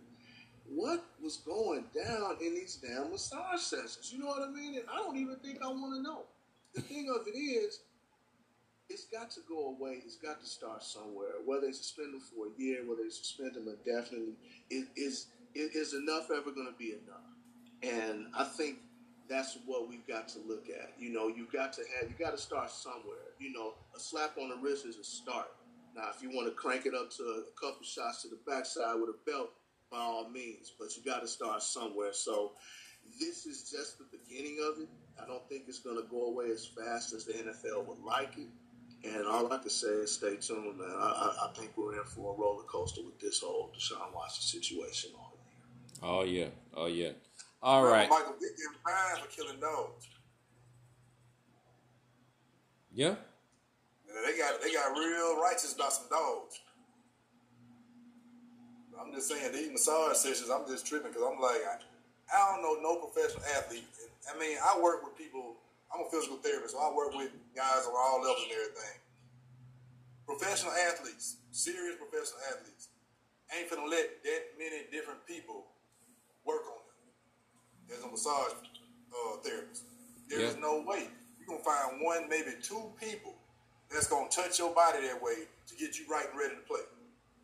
what 0.68 1.04
was 1.22 1.38
going 1.38 1.86
down 1.94 2.38
in 2.42 2.56
these 2.56 2.78
damn 2.78 3.12
massage 3.12 3.60
sessions? 3.60 4.12
You 4.12 4.20
know 4.20 4.28
what 4.28 4.42
I 4.42 4.52
mean? 4.52 4.76
And 4.76 4.86
I 4.92 4.98
don't 4.98 5.18
even 5.18 5.36
think 5.38 5.62
I 5.62 5.68
want 5.68 5.96
to 5.96 6.02
know. 6.02 6.24
The 6.74 6.82
thing 6.82 7.10
of 7.10 7.28
it 7.28 7.38
is, 7.38 7.82
it's 8.90 9.06
got 9.06 9.32
to 9.32 9.40
go 9.48 9.70
away. 9.70 10.02
It's 10.06 10.18
got 10.18 10.40
to 10.42 10.48
start 10.48 10.84
somewhere. 10.84 11.42
Whether 11.46 11.68
they 11.68 11.72
suspend 11.72 12.14
him 12.14 12.22
for 12.22 12.48
a 12.48 12.62
year, 12.62 12.80
whether 12.88 13.04
they 13.04 13.10
suspend 13.10 13.56
him 13.56 13.68
indefinitely, 13.68 14.36
it 14.70 14.88
is 14.96 15.28
is 15.54 15.94
enough 15.94 16.30
ever 16.32 16.52
going 16.52 16.68
to 16.68 16.78
be 16.78 16.94
enough? 16.94 17.32
And 17.82 18.28
I 18.38 18.44
think 18.44 18.80
that's 19.30 19.58
what 19.66 19.90
we've 19.90 20.06
got 20.06 20.28
to 20.30 20.40
look 20.48 20.68
at. 20.70 20.94
You 21.00 21.12
know, 21.12 21.28
you've 21.28 21.52
got 21.52 21.74
to 21.74 21.82
have 22.00 22.10
you 22.10 22.16
got 22.18 22.32
to 22.32 22.38
start 22.38 22.72
somewhere. 22.72 23.34
You 23.40 23.54
know, 23.54 23.74
a 23.96 24.00
slap 24.00 24.38
on 24.38 24.50
the 24.50 24.58
wrist 24.58 24.86
is 24.86 24.98
a 24.98 25.04
start. 25.04 25.48
Now, 25.96 26.10
if 26.16 26.22
you 26.22 26.30
want 26.30 26.48
to 26.48 26.54
crank 26.54 26.86
it 26.86 26.94
up 26.94 27.10
to 27.12 27.24
a 27.24 27.60
couple 27.60 27.86
shots 27.86 28.24
to 28.24 28.28
the 28.28 28.38
backside 28.46 29.00
with 29.00 29.10
a 29.10 29.32
belt, 29.32 29.52
by 29.92 29.98
all 29.98 30.30
means, 30.30 30.74
but 30.78 30.90
you 30.96 31.04
got 31.10 31.22
to 31.22 31.28
start 31.28 31.64
somewhere. 31.64 32.12
So 32.12 32.52
this 33.20 33.46
is 33.46 33.70
just 33.72 33.98
the 33.98 34.06
beginning 34.12 34.58
of 34.70 34.82
it. 34.82 34.90
I 35.22 35.26
don't 35.26 35.48
think 35.48 35.64
it's 35.68 35.80
going 35.80 35.96
to 35.96 36.08
go 36.10 36.28
away 36.28 36.52
as 36.52 36.66
fast 36.66 37.14
as 37.14 37.26
the 37.26 37.34
NFL 37.34 37.88
would 37.88 38.04
like 38.04 38.38
it. 38.38 38.48
And 39.14 39.28
all 39.28 39.52
I 39.52 39.58
can 39.60 39.70
say 39.70 39.88
is 39.88 40.14
stay 40.14 40.36
tuned, 40.38 40.78
man. 40.78 40.90
I, 40.98 41.36
I, 41.42 41.46
I 41.46 41.54
think 41.54 41.72
we're 41.78 41.94
in 42.00 42.04
for 42.06 42.34
a 42.34 42.38
roller 42.38 42.64
coaster 42.64 43.02
with 43.04 43.20
this 43.20 43.42
whole 43.42 43.72
Deshaun 43.78 44.14
Watson 44.14 44.42
situation 44.42 45.12
all 45.16 45.34
year. 45.46 46.02
Oh 46.02 46.24
yeah. 46.24 46.48
Oh 46.76 46.88
yeah. 46.88 47.12
All 47.62 47.84
Remember 47.84 48.00
right. 48.00 48.10
Michael 48.10 48.34
Vick 48.34 48.58
getting 48.58 48.80
fined 48.84 49.20
for 49.22 49.28
killing 49.36 49.60
dogs. 49.60 50.08
Yeah. 52.94 53.16
And 54.08 54.26
they 54.26 54.38
got 54.38 54.62
they 54.62 54.74
got 54.74 54.98
real 54.98 55.42
righteous 55.42 55.74
about 55.76 55.94
some 55.94 56.10
dogs. 56.10 56.60
I'm 59.00 59.14
just 59.14 59.28
saying 59.28 59.52
these 59.52 59.72
massage 59.72 60.16
sessions. 60.18 60.50
I'm 60.50 60.66
just 60.68 60.88
tripping 60.88 61.12
because 61.12 61.24
I'm 61.24 61.40
like 61.40 61.62
I, 61.68 61.78
I 62.34 62.54
don't 62.54 62.64
know 62.64 62.82
no 62.82 63.06
professional 63.08 63.44
athlete. 63.58 63.84
I 64.34 64.40
mean 64.40 64.58
I 64.64 64.80
work 64.82 65.04
with 65.04 65.18
people. 65.18 65.58
I'm 65.94 66.06
a 66.06 66.10
physical 66.12 66.38
therapist, 66.38 66.74
so 66.76 66.80
I 66.82 66.94
work 66.94 67.16
with 67.16 67.32
guys 67.56 67.86
on 67.88 67.94
all 67.96 68.20
levels 68.22 68.44
and 68.44 68.52
everything. 68.52 68.98
Professional 70.26 70.74
athletes, 70.74 71.38
serious 71.52 71.96
professional 71.96 72.42
athletes, 72.52 72.90
ain't 73.54 73.70
finna 73.70 73.88
let 73.90 74.24
that 74.26 74.42
many 74.58 74.90
different 74.92 75.22
people 75.28 75.68
work 76.44 76.66
on 76.66 76.82
them 76.90 77.98
as 77.98 78.04
a 78.04 78.10
massage 78.10 78.58
uh, 79.14 79.38
therapist. 79.46 79.84
There 80.28 80.42
is 80.42 80.56
Yeah. 80.56 80.62
no 80.62 80.82
way 80.82 81.08
you're 81.38 81.48
gonna 81.48 81.64
find 81.64 82.02
one, 82.02 82.28
maybe 82.28 82.58
two 82.62 82.92
people 83.00 83.38
that's 83.90 84.08
gonna 84.08 84.30
touch 84.30 84.58
your 84.58 84.74
body 84.74 85.06
that 85.08 85.22
way 85.22 85.48
to 85.68 85.76
get 85.78 85.98
you 86.00 86.08
right 86.10 86.28
and 86.28 86.38
ready 86.40 86.56
to 86.56 86.62
play. 86.62 86.82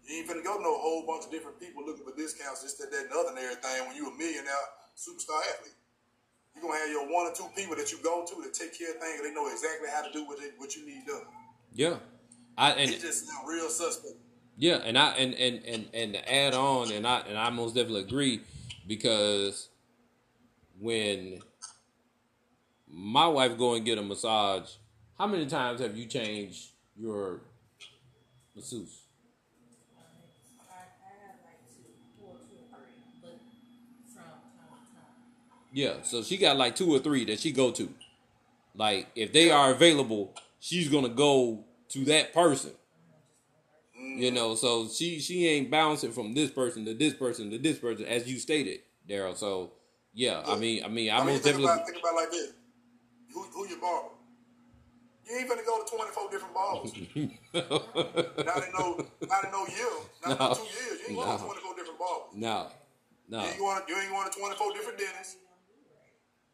You 0.04 0.18
ain't 0.18 0.28
finna 0.28 0.44
go 0.44 0.58
to 0.58 0.64
no 0.64 0.74
whole 0.82 1.06
bunch 1.06 1.26
of 1.26 1.32
different 1.32 1.60
people 1.60 1.86
looking 1.86 2.04
for 2.04 2.16
discounts, 2.18 2.64
this, 2.64 2.74
that, 2.82 2.90
that, 2.92 3.06
and 3.06 3.14
other, 3.14 3.30
and 3.30 3.38
everything. 3.38 3.88
When 3.88 3.96
you 3.96 4.10
a 4.10 4.18
millionaire 4.18 4.66
superstar 4.98 5.40
athlete, 5.54 5.78
you're 6.56 6.64
gonna 6.64 6.80
have 6.80 6.90
your 6.90 7.04
one 7.12 7.28
or 7.28 7.34
two 7.34 7.46
people 7.56 7.76
that 7.76 7.92
you 7.92 8.00
go 8.04 8.26
to 8.26 8.42
that 8.44 8.54
take 8.54 8.78
care 8.78 8.92
of 8.92 8.98
things. 9.02 9.22
They 9.24 9.34
know 9.34 9.48
exactly 9.48 9.90
how 9.94 10.02
to 10.02 10.12
do 10.12 10.26
what 10.26 10.40
they, 10.40 10.50
what 10.58 10.76
you 10.76 10.86
need 10.86 11.06
done. 11.06 11.22
Yeah. 11.74 11.96
I 12.58 12.72
and 12.72 12.92
It 12.92 13.02
just 13.02 13.28
sound 13.28 13.48
real 13.48 13.70
suspect. 13.70 14.16
Yeah, 14.58 14.76
and 14.84 14.98
I 14.98 15.12
and 15.14 15.34
and 15.34 15.66
and 15.66 15.90
and 15.94 16.14
to 16.14 16.32
add 16.34 16.54
on, 16.54 16.92
and 16.92 17.08
I 17.08 17.20
and 17.22 17.38
I 17.38 17.50
most 17.50 17.74
definitely 17.76 18.02
agree 18.02 18.42
because 18.88 19.70
when 20.80 21.42
my 22.88 23.28
wife 23.28 23.58
go 23.58 23.74
and 23.76 23.86
get 23.86 23.98
a 23.98 24.02
massage, 24.02 24.70
how 25.18 25.28
many 25.28 25.46
times 25.46 25.80
have 25.82 25.96
you 25.98 26.06
changed 26.06 26.70
your 26.98 27.42
masseuse? 28.56 29.02
I, 30.60 30.74
I 30.74 31.12
have 31.26 31.36
like 31.46 31.62
two, 31.70 31.90
four, 32.20 32.36
two 32.48 32.58
or 32.58 32.78
three, 32.78 33.02
but 33.22 33.40
from 34.14 34.24
time 34.24 34.42
to 34.44 34.94
time. 34.94 35.61
Yeah, 35.72 36.02
so 36.04 36.22
she 36.22 36.38
got 36.38 36.58
like 36.58 36.76
two 36.76 36.94
or 36.94 37.00
three 37.00 37.26
that 37.26 37.40
she 37.40 37.52
go 37.52 37.72
to. 37.72 37.90
Like 38.76 39.08
if 39.16 39.32
they 39.32 39.52
are 39.52 39.72
available, 39.72 40.34
she's 40.60 40.90
gonna 40.90 41.10
go 41.10 41.64
to 41.90 42.06
that 42.06 42.34
person. 42.34 42.72
You 43.96 44.32
mm. 44.32 44.34
know, 44.34 44.56
so 44.56 44.88
she 44.88 45.20
she 45.20 45.48
ain't 45.48 45.70
bouncing 45.70 46.12
from 46.12 46.34
this 46.34 46.52
person 46.52 46.86
to 46.86 46.94
this 46.94 47.14
person 47.14 47.52
to 47.52 47.58
this 47.58 47.78
person 47.78 48.06
as 48.06 48.30
you 48.32 48.40
stated, 48.40 48.80
Daryl. 49.08 49.36
So 49.36 49.72
yeah, 50.14 50.42
I 50.46 50.58
mean, 50.58 50.84
I 50.84 50.88
mean, 50.88 51.10
I 51.10 51.18
I 51.18 51.20
mean, 51.20 51.28
most 51.28 51.44
think 51.44 51.56
definitely. 51.58 51.66
about, 51.66 51.86
think 51.86 52.00
about 52.00 52.16
like 52.16 52.32
this. 52.32 52.54
Who, 53.34 53.44
who 53.44 53.68
your 53.68 53.80
barber? 53.80 54.10
You 55.30 55.38
ain't 55.38 55.48
gonna 55.48 55.62
go 55.66 55.84
to 55.84 55.96
24 55.96 56.32
different 56.32 56.54
barbers. 56.54 56.92
not 57.54 58.64
in 58.64 58.72
no, 58.78 59.06
not 59.28 59.44
in 59.46 59.52
no 59.52 59.68
year, 59.68 59.88
not 60.26 60.40
No. 60.40 60.50
in 60.50 60.56
two 60.56 60.64
years. 60.64 61.00
You 61.08 61.08
ain't 61.08 61.16
going 61.16 61.38
to 61.38 61.44
No. 61.44 61.54
24 61.54 61.76
different 61.76 62.00
barbers. 62.00 62.36
no, 62.36 62.68
no, 63.30 63.40
You 63.40 63.48
ain't 63.48 63.60
going, 63.60 63.82
you 63.88 63.96
ain't 63.96 64.12
going 64.12 64.32
to 64.32 64.40
24 64.40 64.74
different 64.74 65.00
dentists. 65.00 65.36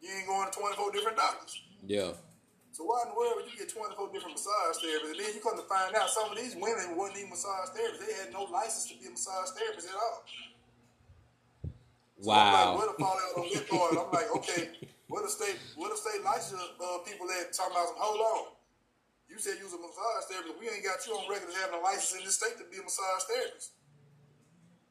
You 0.00 0.08
ain't 0.14 0.26
going 0.26 0.46
to 0.50 0.54
24 0.58 0.92
different 0.92 1.16
doctors. 1.18 1.58
yeah, 1.86 2.12
So 2.70 2.84
why 2.86 3.02
in 3.02 3.10
the 3.10 3.16
world 3.18 3.42
would 3.42 3.50
you 3.50 3.58
get 3.58 3.68
24 3.68 4.12
different 4.14 4.38
massage 4.38 4.78
therapists? 4.78 5.10
And 5.10 5.20
then 5.20 5.34
you 5.34 5.40
come 5.42 5.58
to 5.58 5.66
find 5.66 5.94
out 5.96 6.08
some 6.10 6.30
of 6.30 6.38
these 6.38 6.54
women 6.54 6.94
wasn't 6.94 7.18
even 7.18 7.30
massage 7.34 7.74
therapists. 7.74 8.06
They 8.06 8.14
had 8.14 8.30
no 8.32 8.46
license 8.46 8.86
to 8.90 8.94
be 8.98 9.06
a 9.06 9.10
massage 9.10 9.50
therapist 9.58 9.88
at 9.90 9.98
all. 9.98 10.22
So 12.22 12.30
I'm 12.30 12.36
like, 12.36 12.54
wow, 12.54 12.76
where 12.78 12.88
the 12.90 12.96
fall 12.98 13.14
out 13.18 13.32
on 13.42 13.46
this 13.50 13.62
part? 13.66 13.94
I'm 13.94 14.10
like, 14.10 14.30
okay, 14.42 14.62
what 15.10 15.22
the 15.22 15.30
state, 15.30 15.58
what 15.74 15.90
the 15.90 15.98
state 15.98 16.22
license 16.22 16.58
uh, 16.58 16.98
people 17.06 17.26
that 17.30 17.50
talking 17.54 17.74
about 17.74 17.90
some, 17.94 17.98
hold 17.98 18.20
on. 18.22 18.44
You 19.30 19.38
said 19.38 19.58
you 19.58 19.66
was 19.66 19.74
a 19.74 19.82
massage 19.82 20.24
therapist. 20.30 20.56
We 20.58 20.66
ain't 20.70 20.82
got 20.82 20.98
you 21.06 21.14
on 21.14 21.28
record 21.30 21.50
as 21.50 21.58
having 21.58 21.78
a 21.78 21.82
license 21.82 22.18
in 22.18 22.24
this 22.24 22.34
state 22.38 22.56
to 22.58 22.64
be 22.70 22.78
a 22.78 22.82
massage 22.82 23.26
therapist. 23.28 23.74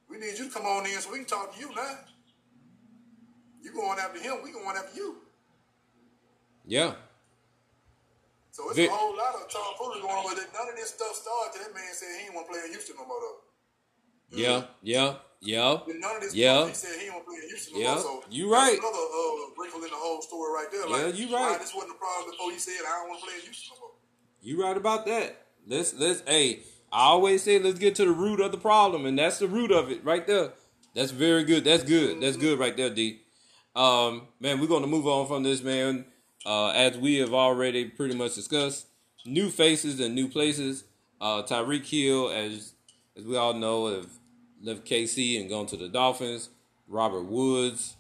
We 0.08 0.20
need 0.20 0.38
you 0.40 0.48
to 0.48 0.54
come 0.54 0.64
on 0.68 0.86
in 0.86 1.00
so 1.04 1.12
we 1.12 1.20
can 1.20 1.28
talk 1.28 1.52
to 1.56 1.60
you 1.60 1.68
now. 1.76 2.00
You 3.62 3.72
going 3.74 4.00
after 4.00 4.20
him, 4.20 4.38
we 4.44 4.52
going 4.52 4.76
after 4.78 4.96
you. 4.96 5.18
Yeah. 6.66 6.94
So 8.52 8.68
it's 8.70 8.78
Vic- 8.78 8.90
a 8.90 8.94
whole 8.94 9.16
lot 9.16 9.36
of 9.36 9.50
tomfoolery 9.50 10.02
going 10.02 10.16
on 10.16 10.26
with 10.26 10.40
it. 10.44 10.50
None 10.54 10.70
of 10.70 10.76
this 10.76 10.90
stuff 10.90 11.14
started 11.14 11.62
that 11.62 11.74
man 11.74 11.84
said 11.94 12.08
he 12.18 12.24
didn't 12.26 12.36
want 12.36 12.48
to 12.48 12.54
play 12.54 12.62
in 12.66 12.72
Houston 12.72 12.96
no 12.98 13.06
more 13.06 13.20
though. 13.22 14.38
Yeah. 14.38 14.64
Yeah. 14.82 15.16
Yeah. 15.42 15.78
None 15.88 16.16
of 16.18 16.22
this 16.22 16.34
Yeah. 16.34 16.66
stuff, 16.66 16.70
he 16.70 16.76
said 16.76 16.94
he 17.00 17.06
didn't 17.06 17.14
want 17.14 17.26
to 17.26 17.32
play 17.32 17.40
in 17.44 17.48
Houston 17.50 17.74
no 17.76 17.80
Yeah. 17.80 17.94
more. 17.94 18.02
So 18.04 18.24
You 18.30 18.52
right. 18.52 18.78
Another 18.78 18.98
uh, 18.98 19.62
wrinkle 19.62 19.84
in 19.84 19.90
the 19.92 19.96
whole 19.96 20.22
story 20.22 20.52
right 20.54 20.72
there. 20.72 20.88
Like, 20.90 21.02
Yeah, 21.16 21.26
you 21.28 21.36
right. 21.36 21.60
this 21.60 21.74
wasn't 21.76 21.94
a 21.94 22.00
problem 22.00 22.32
before 22.32 22.52
he 22.52 22.58
said 22.60 22.82
I 22.82 23.00
don't 23.00 23.10
want 23.10 23.20
to 23.22 23.26
play 23.28 23.36
in 23.36 23.42
Houston 23.42 23.76
no 23.76 23.80
more. 23.82 23.92
You 24.42 24.62
right 24.64 24.78
about 24.78 25.06
that. 25.06 25.46
Let's 25.68 25.94
let's 25.94 26.22
hey, 26.26 26.64
I 26.92 27.04
always 27.14 27.44
say 27.44 27.60
let's 27.60 27.78
get 27.80 27.96
to 27.96 28.06
the 28.06 28.12
root 28.12 28.40
of 28.40 28.52
the 28.52 28.58
problem, 28.58 29.06
and 29.06 29.20
that's 29.20 29.40
the 29.40 29.48
root 29.48 29.72
of 29.72 29.92
it 29.92 30.04
right 30.04 30.26
there. 30.26 30.54
That's 30.96 31.12
very 31.12 31.44
good. 31.44 31.64
That's 31.64 31.84
good. 31.84 32.22
That's 32.22 32.38
good 32.38 32.58
right 32.58 32.76
there, 32.76 32.90
D. 32.90 33.22
Um, 33.78 34.24
man, 34.40 34.60
we're 34.60 34.66
gonna 34.66 34.88
move 34.88 35.06
on 35.06 35.28
from 35.28 35.44
this, 35.44 35.62
man. 35.62 36.06
Uh, 36.44 36.70
as 36.70 36.98
we 36.98 37.18
have 37.18 37.32
already 37.32 37.86
pretty 37.86 38.16
much 38.16 38.34
discussed, 38.34 38.88
new 39.24 39.50
faces 39.52 40.00
and 40.00 40.16
new 40.16 40.28
places. 40.28 40.86
Uh, 41.22 41.44
Tyreek 41.44 41.86
Hill, 41.86 42.32
as 42.32 42.74
as 43.16 43.24
we 43.24 43.38
all 43.38 43.54
know, 43.54 43.94
have 43.94 44.10
left 44.64 44.84
KC 44.84 45.40
and 45.40 45.48
gone 45.48 45.68
to 45.68 45.78
the 45.78 45.88
Dolphins. 45.88 46.50
Robert 46.88 47.26
Woods, 47.26 47.98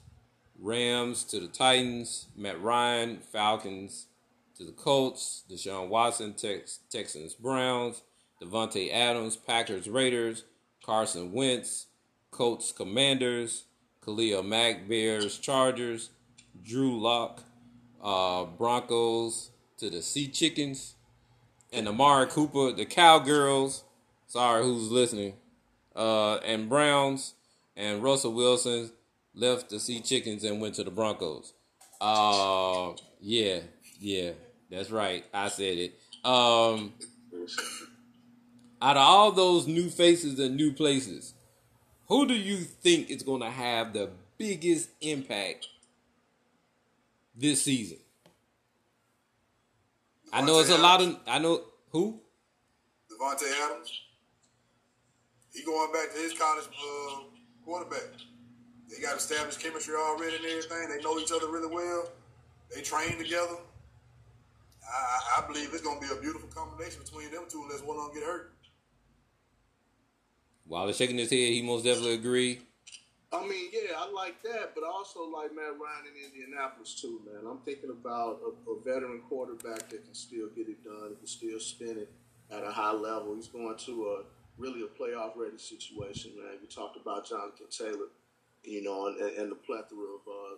Rams 0.57 1.23
to 1.25 1.39
the 1.39 1.47
Titans. 1.47 2.25
Matt 2.36 2.59
Ryan, 2.59 3.19
Falcons 3.32 4.07
to 4.57 4.63
the 4.63 4.71
Colts, 4.71 5.43
Deshaun 5.47 5.89
Watson, 5.89 6.34
Tex- 6.34 6.80
Texans, 6.89 7.36
Browns, 7.36 8.01
Davante 8.41 8.91
Adams, 8.91 9.38
Packers, 9.38 9.88
Raiders, 9.88 10.43
Carson 10.84 11.32
Wentz, 11.34 11.86
Colts, 12.32 12.71
Commanders, 12.71 13.65
Khalil 14.08 14.41
Mack, 14.41 14.88
Bears, 14.88 15.38
Chargers, 15.38 16.12
Drew 16.64 16.97
Lock, 16.97 17.43
uh, 18.01 18.45
Broncos 18.45 19.51
to 19.78 19.89
the 19.89 20.01
Sea 20.01 20.30
Chickens, 20.30 20.95
and 21.74 21.89
Amari 21.89 22.28
Cooper, 22.28 22.72
the 22.72 22.86
Cowgirls. 22.86 23.84
Sorry, 24.28 24.64
who's 24.64 24.89
listening? 24.89 25.34
Uh, 25.93 26.36
and 26.38 26.70
Browns 26.70 27.34
and 27.76 28.01
Russell 28.01 28.32
Wilson 28.32 28.91
left 29.36 29.70
the 29.70 29.80
Sea 29.80 29.99
Chickens 29.99 30.45
and 30.45 30.62
went 30.62 30.76
to 30.76 30.86
the 30.86 30.91
Broncos. 30.91 31.51
Uh, 31.99 32.93
yeah, 33.20 33.60
yeah, 33.99 34.32
that's 34.72 34.89
right. 34.89 35.26
I 35.34 35.49
said 35.49 35.78
it. 35.78 35.99
Um, 36.24 36.93
out 38.82 38.95
of 38.95 39.03
all 39.03 39.32
those 39.34 39.68
new 39.68 39.89
faces 39.89 40.39
and 40.39 40.55
new 40.55 40.72
places, 40.72 41.34
who 42.08 42.26
do 42.28 42.34
you 42.34 42.58
think 42.58 43.10
is 43.10 43.24
going 43.24 43.41
to 43.41 43.49
have 43.49 43.93
the 43.93 44.10
biggest 44.38 44.89
impact 45.01 45.68
this 47.36 47.64
season? 47.64 47.97
I 50.32 50.41
know 50.41 50.60
it's 50.60 50.70
a 50.70 50.78
lot 50.78 51.01
of. 51.01 51.18
I 51.28 51.39
know 51.39 51.62
who. 51.91 52.20
Davante 53.12 53.43
Adams. 53.66 53.91
He 55.53 55.64
going 55.64 55.91
back 55.91 56.14
to 56.14 56.20
his 56.20 56.34
college 56.34 56.66
uh, 56.66 57.24
quarterback. 57.66 58.03
They 58.89 59.01
got 59.01 59.18
established 59.18 59.60
chemistry 59.60 59.95
already 59.95 60.36
and 60.36 60.45
everything. 60.45 60.89
They 60.89 61.01
know 61.01 61.18
each 61.20 61.32
other 61.32 61.47
really 61.49 61.74
well. 61.74 62.10
They 62.74 62.82
train 62.82 63.18
together. 63.18 63.55
I, 64.84 64.95
I- 64.95 65.43
I 65.43 65.47
believe 65.47 65.70
it's 65.74 65.82
going 65.82 65.99
to 65.99 66.08
be 66.08 66.12
a 66.14 66.22
beautiful 66.22 66.49
combination 66.49 67.01
between 67.03 67.32
them 67.32 67.43
two 67.49 67.62
unless 67.64 67.82
one 67.84 67.97
of 67.97 68.05
them 68.05 68.14
get 68.14 68.24
hurt. 68.24 68.53
While 70.68 70.88
he's 70.88 70.97
shaking 70.97 71.18
his 71.18 71.30
head, 71.30 71.38
he 71.38 71.61
most 71.61 71.84
definitely 71.84 72.15
agree. 72.15 72.59
I 73.32 73.41
mean, 73.41 73.70
yeah, 73.74 73.95
I 73.97 74.09
like 74.11 74.41
that, 74.43 74.72
but 74.74 74.84
I 74.84 74.88
also 74.88 75.28
like 75.28 75.53
Matt 75.53 75.76
Ryan 75.76 76.07
in 76.07 76.32
Indianapolis 76.32 76.95
too, 76.99 77.22
man. 77.26 77.49
I'm 77.49 77.59
thinking 77.59 77.89
about 77.89 78.39
a, 78.39 78.72
a 78.72 78.80
veteran 78.82 79.22
quarterback 79.28 79.89
that 79.89 80.05
can 80.05 80.13
still 80.13 80.47
get 80.55 80.70
it 80.70 80.84
done, 80.84 81.15
can 81.18 81.28
still 81.28 81.59
spin 81.59 81.97
it 81.97 82.11
at 82.49 82.63
a 82.63 82.72
high 82.72 82.93
level. 82.93 83.36
He's 83.36 83.47
going 83.47 83.76
to 83.78 84.05
a 84.07 84.24
really 84.57 84.82
a 84.84 84.88
playoff 84.88 85.36
ready 85.36 85.57
situation, 85.57 86.32
man. 86.36 86.59
You 86.61 86.68
talked 86.68 86.95
about 86.95 87.28
Jonathan 87.28 87.68
Taylor, 87.70 88.07
you 88.63 88.82
know, 88.82 89.07
and, 89.07 89.20
and 89.20 89.51
the 89.51 89.55
plethora 89.55 90.07
of 90.15 90.24
uh, 90.28 90.55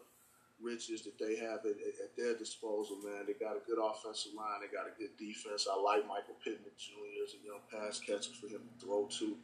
riches 0.61 1.01
that 1.03 1.17
they 1.17 1.37
have 1.37 1.65
at, 1.65 1.73
at 1.73 2.15
their 2.17 2.35
disposal, 2.37 2.97
man. 3.03 3.25
They 3.25 3.33
got 3.33 3.57
a 3.57 3.65
good 3.65 3.79
offensive 3.81 4.33
line, 4.37 4.61
they 4.61 4.69
got 4.69 4.85
a 4.85 4.93
good 4.97 5.17
defense. 5.17 5.67
I 5.69 5.79
like 5.79 6.07
Michael 6.07 6.37
Pittman 6.43 6.71
Jr. 6.77 7.23
as 7.25 7.33
a 7.33 7.41
young 7.45 7.63
pass 7.71 7.99
catcher 7.99 8.31
for 8.39 8.47
him 8.47 8.61
to 8.61 8.85
throw 8.85 9.07
to 9.19 9.35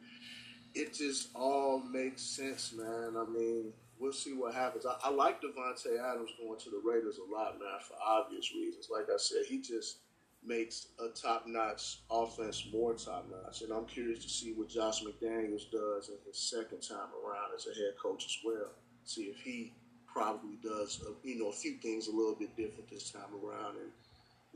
it 0.76 0.92
just 0.92 1.30
all 1.34 1.80
makes 1.80 2.20
sense, 2.22 2.74
man. 2.76 3.16
I 3.16 3.24
mean, 3.24 3.72
we'll 3.98 4.12
see 4.12 4.34
what 4.34 4.54
happens. 4.54 4.84
I, 4.84 4.94
I 5.08 5.10
like 5.10 5.40
Davante 5.40 5.98
Adams 5.98 6.30
going 6.38 6.60
to 6.60 6.70
the 6.70 6.82
Raiders 6.84 7.18
a 7.18 7.34
lot, 7.34 7.58
man, 7.58 7.80
for 7.80 7.96
obvious 8.06 8.52
reasons. 8.54 8.88
Like 8.92 9.06
I 9.12 9.16
said, 9.16 9.46
he 9.48 9.62
just 9.62 10.00
makes 10.44 10.88
a 11.00 11.08
top-notch 11.08 12.00
offense 12.10 12.68
more 12.70 12.92
top-notch, 12.92 13.62
and 13.62 13.72
I'm 13.72 13.86
curious 13.86 14.22
to 14.22 14.28
see 14.28 14.52
what 14.52 14.68
Josh 14.68 15.02
McDaniels 15.02 15.70
does 15.72 16.10
in 16.10 16.16
his 16.26 16.38
second 16.38 16.82
time 16.82 17.08
around 17.24 17.52
as 17.56 17.66
a 17.66 17.74
head 17.74 17.94
coach 18.00 18.26
as 18.26 18.36
well. 18.44 18.70
See 19.04 19.24
if 19.24 19.40
he 19.40 19.72
probably 20.06 20.58
does, 20.62 21.02
uh, 21.06 21.12
you 21.24 21.38
know, 21.38 21.48
a 21.48 21.52
few 21.52 21.78
things 21.78 22.08
a 22.08 22.12
little 22.12 22.36
bit 22.38 22.54
different 22.54 22.90
this 22.90 23.10
time 23.10 23.32
around, 23.42 23.76
and 23.76 23.90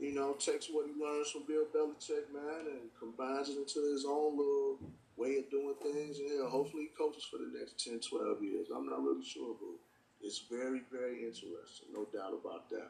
you 0.01 0.15
know, 0.15 0.33
takes 0.33 0.67
what 0.67 0.87
he 0.87 0.99
learns 0.99 1.29
from 1.29 1.43
Bill 1.47 1.65
Belichick, 1.73 2.33
man, 2.33 2.65
and 2.65 2.89
combines 2.99 3.49
it 3.49 3.57
into 3.57 3.93
his 3.93 4.03
own 4.03 4.35
little 4.35 4.79
way 5.15 5.37
of 5.37 5.49
doing 5.51 5.75
things. 5.79 6.17
And 6.17 6.27
yeah, 6.27 6.49
hopefully 6.49 6.89
he 6.89 6.97
coaches 6.97 7.23
for 7.29 7.37
the 7.37 7.57
next 7.57 7.85
10, 7.85 7.99
12 7.99 8.43
years. 8.43 8.67
I'm 8.75 8.89
not 8.89 9.03
really 9.03 9.23
sure, 9.23 9.55
but 9.61 10.25
it's 10.25 10.43
very, 10.49 10.81
very 10.91 11.19
interesting. 11.19 11.89
No 11.93 12.07
doubt 12.11 12.33
about 12.33 12.67
that. 12.71 12.89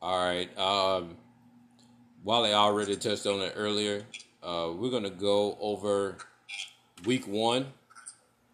All 0.00 0.24
right. 0.24 0.58
Um, 0.58 1.18
Wally 2.24 2.54
already 2.54 2.96
touched 2.96 3.26
on 3.26 3.40
it 3.40 3.52
earlier. 3.54 4.02
Uh, 4.42 4.70
we're 4.74 4.90
gonna 4.90 5.10
go 5.10 5.58
over 5.60 6.16
week 7.04 7.26
one. 7.26 7.66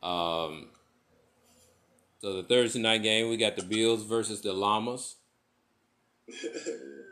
Um, 0.02 0.70
so 2.20 2.34
the 2.34 2.42
Thursday 2.42 2.80
night 2.80 3.02
game, 3.02 3.28
we 3.28 3.36
got 3.36 3.54
the 3.54 3.62
Bills 3.62 4.02
versus 4.02 4.40
the 4.40 4.52
Llamas. 4.52 5.16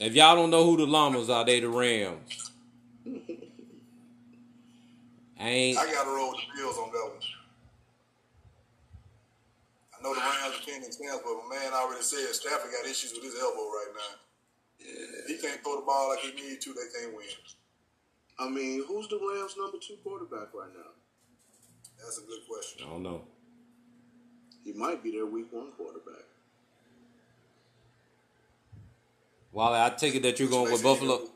If 0.00 0.14
y'all 0.14 0.34
don't 0.34 0.48
know 0.48 0.64
who 0.64 0.78
the 0.78 0.86
Llamas 0.86 1.28
are, 1.28 1.44
they 1.44 1.60
the 1.60 1.68
Rams. 1.68 2.50
I 5.38 5.48
ain't. 5.48 5.78
I 5.78 5.84
got 5.92 6.04
to 6.04 6.10
roll 6.10 6.30
with 6.30 6.40
the 6.40 6.56
Bills 6.56 6.78
on 6.78 6.90
that 6.90 7.04
one. 7.04 7.20
I 9.92 10.02
know 10.02 10.14
the 10.14 10.20
Rams 10.20 10.56
are 10.56 10.64
king 10.64 10.82
and 10.82 10.88
champs, 10.88 11.20
but 11.22 11.36
my 11.44 11.54
man 11.54 11.72
already 11.74 12.02
said 12.02 12.32
Stafford 12.32 12.72
got 12.72 12.88
issues 12.88 13.12
with 13.12 13.24
his 13.24 13.38
elbow 13.38 13.68
right 13.68 13.92
now. 13.92 14.16
If 14.80 15.26
he 15.28 15.36
can't 15.36 15.62
throw 15.62 15.76
the 15.76 15.86
ball 15.86 16.08
like 16.08 16.20
he 16.20 16.32
needs 16.32 16.64
to, 16.64 16.72
they 16.72 16.88
can't 16.98 17.14
win. 17.14 17.26
I 18.38 18.48
mean, 18.48 18.82
who's 18.88 19.06
the 19.08 19.20
Rams' 19.20 19.56
number 19.58 19.76
two 19.86 19.96
quarterback 20.02 20.54
right 20.54 20.72
now? 20.74 20.96
That's 22.02 22.16
a 22.16 22.22
good 22.22 22.40
question. 22.48 22.86
I 22.86 22.90
don't 22.90 23.02
know. 23.02 23.20
He 24.64 24.72
might 24.72 25.02
be 25.02 25.10
their 25.10 25.26
week 25.26 25.52
one 25.52 25.72
quarterback. 25.76 26.24
Wally, 29.52 29.80
I 29.80 29.90
take 29.90 30.14
it 30.14 30.22
that 30.22 30.38
you're 30.38 30.48
going 30.48 30.70
with 30.70 30.82
Buffalo. 30.82 31.14
Of 31.14 31.30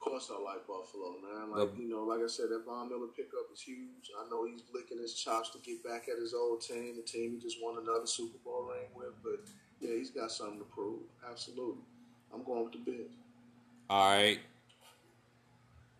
course, 0.00 0.30
I 0.30 0.40
like 0.40 0.66
Buffalo, 0.66 1.16
man. 1.20 1.50
Like 1.50 1.70
But- 1.70 1.78
you 1.80 1.88
know, 1.88 2.04
like 2.04 2.20
I 2.20 2.26
said, 2.28 2.48
that 2.50 2.64
Von 2.64 2.88
Miller 2.88 3.08
pickup 3.08 3.50
is 3.52 3.60
huge. 3.62 4.10
I 4.18 4.28
know 4.28 4.44
he's 4.44 4.62
licking 4.72 4.98
his 4.98 5.14
chops 5.14 5.50
to 5.50 5.58
get 5.58 5.82
back 5.82 6.08
at 6.08 6.18
his 6.18 6.34
old 6.34 6.60
team, 6.60 6.96
the 6.96 7.02
team 7.02 7.32
he 7.32 7.38
just 7.40 7.62
won 7.62 7.78
another 7.78 8.06
Super 8.06 8.38
Bowl 8.44 8.70
ring 8.70 8.88
with. 8.94 9.14
But 9.22 9.40
yeah, 9.80 9.96
he's 9.96 10.10
got 10.10 10.30
something 10.30 10.58
to 10.58 10.64
prove. 10.66 11.00
Absolutely, 11.28 11.82
I'm 12.32 12.44
going 12.44 12.64
with 12.64 12.72
the 12.74 12.78
Bills. 12.78 13.10
All 13.90 14.10
right. 14.16 14.38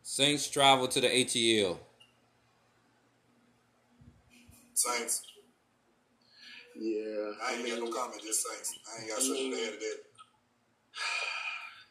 Saints 0.02 0.48
travel 0.48 0.86
to 0.88 1.00
the 1.00 1.08
ATL. 1.08 1.78
Saints. 4.74 5.22
Yeah, 6.76 7.32
I 7.42 7.54
ain't 7.54 7.66
got 7.68 7.78
no 7.78 7.90
comment, 7.90 8.20
just 8.22 8.46
Saints. 8.46 8.78
I 8.86 9.00
ain't 9.02 9.10
got 9.10 9.20
something 9.22 9.50
to 9.50 9.56
add 9.56 9.72
to 9.72 9.78
that. 9.78 9.98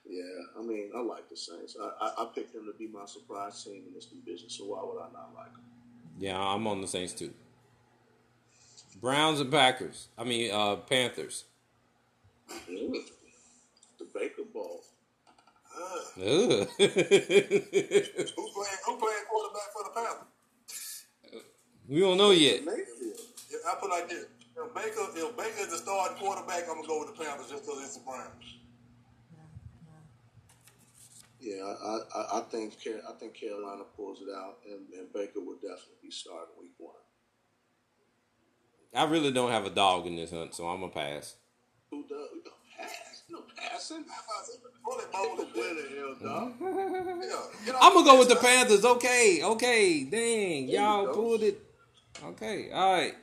Yeah, 0.06 0.22
I 0.60 0.62
mean, 0.62 0.92
I 0.94 1.00
like 1.00 1.30
the 1.30 1.38
Saints. 1.38 1.78
I, 1.82 2.06
I, 2.06 2.24
I 2.24 2.28
picked 2.36 2.54
them 2.54 2.66
to 2.66 2.78
be 2.78 2.88
my 2.88 3.06
surprise 3.06 3.64
team 3.64 3.84
in 3.88 3.94
this 3.94 4.08
division, 4.08 4.50
so 4.50 4.66
why 4.66 4.84
would 4.84 5.00
I 5.00 5.08
not 5.14 5.32
like 5.34 5.54
them? 5.54 5.64
Yeah, 6.20 6.38
I'm 6.38 6.68
on 6.68 6.82
the 6.82 6.88
Saints 6.88 7.14
too. 7.14 7.34
Browns 9.02 9.40
and 9.40 9.50
Packers. 9.52 10.10
I 10.18 10.24
mean, 10.24 10.52
uh, 10.52 10.76
Panthers. 10.76 11.46
Mm. 12.70 12.96
The 13.98 14.06
Baker 14.14 14.44
Bowl. 14.54 14.84
Uh, 15.76 16.22
Ugh. 16.22 16.68
who 16.78 16.88
playing? 16.88 18.80
Who 18.86 18.98
playing 18.98 19.26
quarterback 19.30 19.70
for 19.74 19.84
the 19.84 19.92
Panthers? 19.96 21.06
we 21.88 22.00
don't 22.00 22.18
know 22.18 22.32
yet. 22.32 22.64
Mayfield. 22.66 23.20
I 23.68 23.76
put 23.80 23.90
like 23.90 24.10
this: 24.10 24.26
if 24.56 24.74
Baker, 24.76 25.08
if 25.16 25.38
Baker 25.38 25.62
is 25.62 25.72
the 25.72 25.78
starting 25.78 26.18
quarterback, 26.18 26.64
I'm 26.70 26.76
gonna 26.76 26.88
go 26.88 27.00
with 27.00 27.18
the 27.18 27.24
Panthers 27.24 27.50
just 27.50 27.66
because 27.66 27.84
it's 27.84 27.98
the 27.98 28.04
Browns. 28.04 28.58
Yeah, 31.44 31.62
I, 31.62 32.00
I, 32.16 32.38
I 32.38 32.42
think 32.50 32.74
I 32.88 33.12
think 33.20 33.34
Carolina 33.34 33.84
pulls 33.98 34.22
it 34.22 34.30
out, 34.34 34.60
and, 34.66 34.88
and 34.98 35.12
Baker 35.12 35.42
will 35.42 35.56
definitely 35.56 36.00
be 36.02 36.10
starting 36.10 36.56
week 36.58 36.72
one. 36.78 36.96
I 38.96 39.04
really 39.06 39.32
don't 39.32 39.52
have 39.52 39.66
a 39.66 39.70
dog 39.70 40.08
in 40.08 40.16
this 40.16 40.32
hunt, 40.32 40.56
so 40.56 40.68
I'm 40.68 40.80
gonna 40.80 40.94
pass. 40.94 41.36
Who 41.90 42.04
does? 42.08 42.30
No 42.46 42.52
pass, 42.78 43.24
no 43.30 43.42
passing. 43.42 44.06
Roll 44.88 44.98
that 44.98 45.12
ball 45.12 45.36
Take 45.36 45.48
in 45.48 45.76
the 45.76 46.16
there. 46.22 46.30
dog. 46.30 46.54
Yeah, 46.62 47.66
get 47.66 47.76
off 47.76 47.82
I'm 47.84 47.94
gonna 47.94 48.06
go 48.06 48.20
with 48.20 48.30
the. 48.30 48.36
Panthers. 48.38 48.86
Okay, 48.86 49.42
okay, 49.44 50.04
dang, 50.06 50.70
y'all 50.70 51.08
pulled 51.14 51.44
it. 51.44 51.60
Okay, 52.24 52.72
all 52.72 52.94
right. 52.94 53.16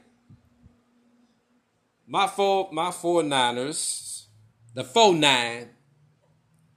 My 2.06 2.26
four, 2.26 2.68
my 2.70 2.90
four 2.90 3.22
Niners, 3.22 4.26
the 4.74 4.84
four 4.84 5.14
nine. 5.14 5.70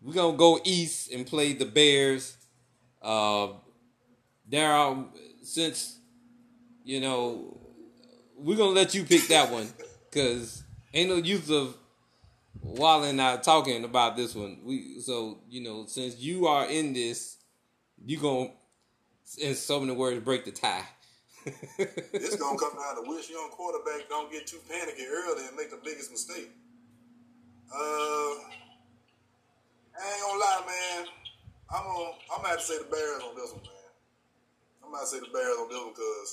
We're 0.04 0.14
gonna 0.14 0.38
go 0.38 0.60
east 0.66 1.12
and 1.12 1.26
play 1.26 1.54
the 1.54 1.66
Bears. 1.66 2.36
Uh, 3.01 3.49
there 4.47 4.72
are 4.72 5.06
since 5.43 5.97
you 6.84 6.99
know 6.99 7.58
we're 8.36 8.58
gonna 8.58 8.72
let 8.72 8.93
you 8.93 9.06
pick 9.06 9.28
that 9.28 9.49
one 9.49 9.70
because 10.10 10.64
ain't 10.93 11.10
no 11.10 11.16
use 11.16 11.49
of 11.49 11.78
Wally 12.62 13.10
and 13.12 13.22
I 13.22 13.38
talking 13.38 13.86
about 13.86 14.18
this 14.18 14.36
one. 14.36 14.60
We 14.64 14.99
so 14.99 15.39
you 15.49 15.64
know 15.64 15.86
since 15.86 16.20
you 16.20 16.47
are 16.47 16.66
in 16.66 16.91
this, 16.91 17.38
you 18.06 18.18
gonna 18.20 18.49
in 19.39 19.56
so 19.56 19.80
many 19.80 19.93
words 19.93 20.20
break 20.24 20.43
the 20.43 20.51
tie. 20.51 20.86
It's 21.78 22.36
gonna 22.38 22.58
come 22.58 22.74
down 22.76 23.04
to 23.04 23.10
which 23.10 23.30
young 23.30 23.49
quarterback 23.51 24.08
don't 24.08 24.32
get 24.32 24.47
too 24.47 24.60
panicky 24.70 25.06
early 25.06 25.45
and 25.47 25.58
make 25.58 25.72
the 25.72 25.80
biggest 25.84 26.12
mistake. 26.12 26.51
Uh, 27.74 28.36
I 29.94 30.02
ain't 30.02 30.22
gonna 30.22 30.39
lie, 30.39 30.64
man. 30.68 31.06
I'm 31.70 31.84
gonna 31.84 32.12
I'm 32.34 32.38
gonna 32.41 32.50
have 32.50 32.60
to 32.60 32.66
say 32.66 32.78
the 32.78 32.89
Bears 32.89 33.22
on 33.24 33.36
this 33.36 33.52
one, 33.52 33.62
man. 33.62 33.91
I'm 34.84 34.91
gonna 34.91 35.02
have 35.02 35.10
to 35.10 35.16
say 35.16 35.20
the 35.20 35.34
Bears 35.34 35.58
on 35.58 35.70
this 35.70 35.78
one 35.78 35.94
because 35.94 36.30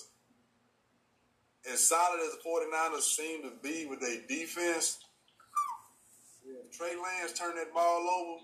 as 1.72 1.80
solid 1.86 2.20
as 2.20 2.36
the 2.36 2.42
49ers 2.44 3.02
seem 3.02 3.42
to 3.42 3.52
be 3.62 3.86
with 3.86 4.00
their 4.00 4.20
defense, 4.28 4.98
if 6.44 6.76
Trey 6.76 6.96
Lance 6.96 7.32
turn 7.32 7.54
that 7.56 7.72
ball 7.72 8.00
over 8.00 8.40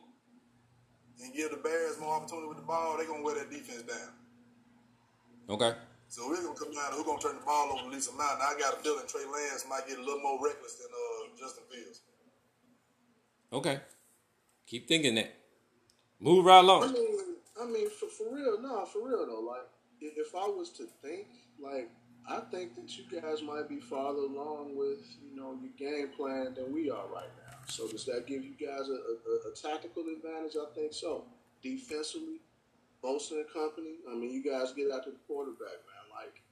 and 1.25 1.35
give 1.35 1.51
the 1.51 1.57
Bears 1.57 1.99
more 1.99 2.15
opportunity 2.15 2.49
with 2.49 2.59
the 2.59 2.65
ball, 2.65 2.97
they're 2.97 3.07
gonna 3.07 3.23
wear 3.23 3.37
that 3.37 3.51
defense 3.51 3.83
down. 3.83 4.13
Okay. 5.49 5.73
So 6.09 6.29
we're 6.29 6.43
gonna 6.43 6.59
come 6.59 6.73
down 6.73 6.91
to 6.91 6.97
who's 6.97 7.07
gonna 7.07 7.21
turn 7.21 7.37
the 7.37 7.45
ball 7.45 7.73
over 7.73 7.89
the 7.89 7.95
least 7.95 8.13
amount. 8.13 8.39
Now 8.39 8.53
I 8.53 8.59
got 8.59 8.75
a 8.75 8.83
feeling 8.83 9.07
Trey 9.09 9.25
Lance 9.25 9.65
might 9.69 9.89
get 9.89 9.99
a 9.99 10.03
little 10.03 10.21
more 10.21 10.39
reckless 10.45 10.75
than 10.75 10.89
uh, 10.93 11.37
Justin 11.39 11.65
Fields. 11.71 12.01
Okay. 13.53 13.81
Keep 14.67 14.89
thinking 14.89 15.15
that. 15.15 15.35
Move 16.19 16.45
right 16.45 16.65
along. 16.65 16.85
I 16.85 16.93
mean, 16.93 17.19
I 17.61 17.67
mean, 17.67 17.91
for, 17.91 18.07
for 18.07 18.35
real, 18.35 18.61
no, 18.61 18.85
for 18.87 19.07
real 19.09 19.27
though. 19.27 19.41
Like, 19.41 19.67
if, 20.01 20.15
if 20.17 20.35
I 20.35 20.47
was 20.47 20.71
to 20.71 20.87
think, 21.03 21.29
like, 21.59 21.91
I 22.29 22.41
think 22.51 22.75
that 22.75 22.91
you 22.99 23.05
guys 23.21 23.43
might 23.43 23.69
be 23.69 23.79
farther 23.79 24.19
along 24.19 24.77
with, 24.77 25.07
you 25.23 25.37
know, 25.37 25.57
your 25.61 25.71
game 25.79 26.09
plan 26.17 26.55
than 26.55 26.73
we 26.75 26.91
are 26.91 27.07
right 27.07 27.31
now. 27.47 27.59
So 27.69 27.87
does 27.89 28.05
that 28.07 28.27
give 28.27 28.45
you 28.45 28.55
guys 28.55 28.89
a, 28.89 28.93
a, 28.93 29.51
a 29.51 29.55
tactical 29.55 30.03
advantage? 30.03 30.57
I 30.57 30.75
think 30.75 30.93
so. 30.93 31.25
Defensively, 31.63 32.41
Bosa 33.03 33.33
and 33.33 33.53
company. 33.53 34.03
I 34.11 34.15
mean, 34.15 34.33
you 34.33 34.43
guys 34.43 34.73
get 34.73 34.91
after 34.91 35.11
the 35.11 35.23
quarterback, 35.29 35.79
man. 35.87 36.07
Like, 36.11 36.43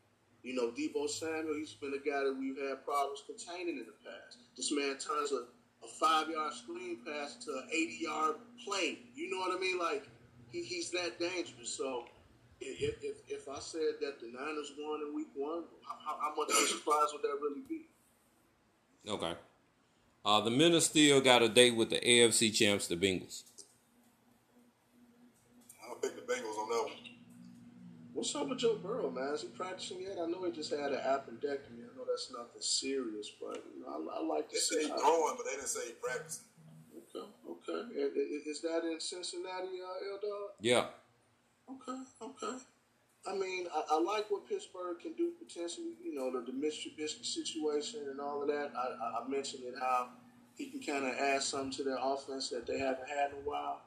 you 0.42 0.54
know, 0.54 0.70
Deebo 0.70 1.08
Samuel, 1.08 1.56
he's 1.58 1.74
been 1.74 1.94
a 1.94 2.08
guy 2.08 2.22
that 2.22 2.36
we've 2.38 2.58
had 2.58 2.84
problems 2.84 3.24
containing 3.26 3.78
in 3.78 3.86
the 3.86 3.98
past. 4.04 4.38
This 4.56 4.70
man 4.70 4.96
turns 4.98 5.32
a, 5.32 5.46
a 5.84 5.88
five 5.88 6.28
yard 6.28 6.52
screen 6.52 6.98
pass 7.06 7.36
to 7.44 7.52
an 7.52 7.68
80 7.70 7.98
yard 8.00 8.34
play. 8.64 8.98
You 9.14 9.30
know 9.30 9.38
what 9.38 9.56
I 9.56 9.60
mean? 9.60 9.78
Like, 9.78 10.08
he, 10.50 10.62
he's 10.62 10.90
that 10.90 11.18
dangerous. 11.18 11.76
So, 11.76 12.04
if, 12.60 13.02
if, 13.02 13.16
if 13.28 13.48
I 13.48 13.58
said 13.58 14.00
that 14.00 14.20
the 14.20 14.26
Niners 14.26 14.72
won 14.78 15.00
in 15.06 15.14
week 15.14 15.28
one, 15.34 15.64
how, 15.86 16.16
how 16.20 16.34
much 16.36 16.50
of 16.50 16.56
a 16.56 16.66
surprise 16.66 17.08
would 17.12 17.22
that 17.22 17.38
really 17.42 17.62
be? 17.68 17.86
Okay. 19.08 19.34
Uh, 20.24 20.40
the 20.40 20.50
men 20.50 20.80
still 20.80 21.20
got 21.20 21.42
a 21.42 21.48
date 21.48 21.76
with 21.76 21.90
the 21.90 22.00
AFC 22.00 22.54
champs, 22.54 22.88
the 22.88 22.96
Bengals. 22.96 23.42
I'll 25.86 25.96
pick 25.96 26.14
the 26.14 26.22
Bengals 26.22 26.58
on 26.58 26.68
that 26.70 26.84
one. 26.84 27.03
What's 28.14 28.34
up 28.36 28.48
with 28.48 28.58
Joe 28.60 28.76
Burrow, 28.80 29.10
man? 29.10 29.34
Is 29.34 29.42
he 29.42 29.48
practicing 29.48 30.00
yet? 30.02 30.18
I 30.22 30.26
know 30.26 30.44
he 30.44 30.52
just 30.52 30.70
had 30.70 30.92
an 30.92 30.98
appendectomy. 31.02 31.82
I 31.82 31.90
know 31.96 32.04
that's 32.06 32.30
nothing 32.30 32.60
serious, 32.62 33.30
but 33.40 33.64
you 33.74 33.82
know, 33.82 33.88
I, 33.90 34.20
I 34.20 34.22
like 34.24 34.48
to 34.50 34.54
They 34.54 34.60
say 34.60 34.74
see. 34.76 34.80
he's 34.82 34.90
how- 34.90 34.98
throwing, 34.98 35.34
but 35.36 35.44
they 35.46 35.52
didn't 35.56 35.66
say 35.68 35.86
he 35.86 35.92
practicing. 36.00 36.44
Okay, 36.96 37.26
okay. 37.50 37.82
I- 38.02 38.02
I- 38.14 38.50
Is 38.50 38.60
that 38.62 38.84
in 38.84 39.00
Cincinnati, 39.00 39.80
uh, 39.82 40.12
L 40.12 40.18
Dog? 40.22 40.50
Yeah. 40.60 40.86
Okay, 41.68 42.02
okay. 42.22 42.58
I 43.26 43.34
mean, 43.34 43.66
I, 43.74 43.82
I 43.90 44.00
like 44.00 44.30
what 44.30 44.46
Pittsburgh 44.48 44.98
can 45.00 45.14
do 45.14 45.32
potentially. 45.38 45.94
You 46.02 46.14
know, 46.14 46.30
the, 46.30 46.46
the 46.46 46.52
Mitch 46.52 46.86
Trubisky 46.86 47.24
situation 47.24 48.00
and 48.10 48.20
all 48.20 48.42
of 48.42 48.48
that. 48.48 48.70
I, 48.76 49.04
I, 49.04 49.24
I 49.24 49.28
mentioned 49.28 49.64
it 49.64 49.74
how 49.80 50.10
he 50.56 50.66
can 50.70 50.80
kind 50.80 51.04
of 51.04 51.18
add 51.18 51.42
something 51.42 51.72
to 51.72 51.82
their 51.84 51.98
offense 52.00 52.48
that 52.50 52.66
they 52.66 52.78
haven't 52.78 53.08
had 53.08 53.30
in 53.30 53.38
a 53.38 53.48
while. 53.48 53.80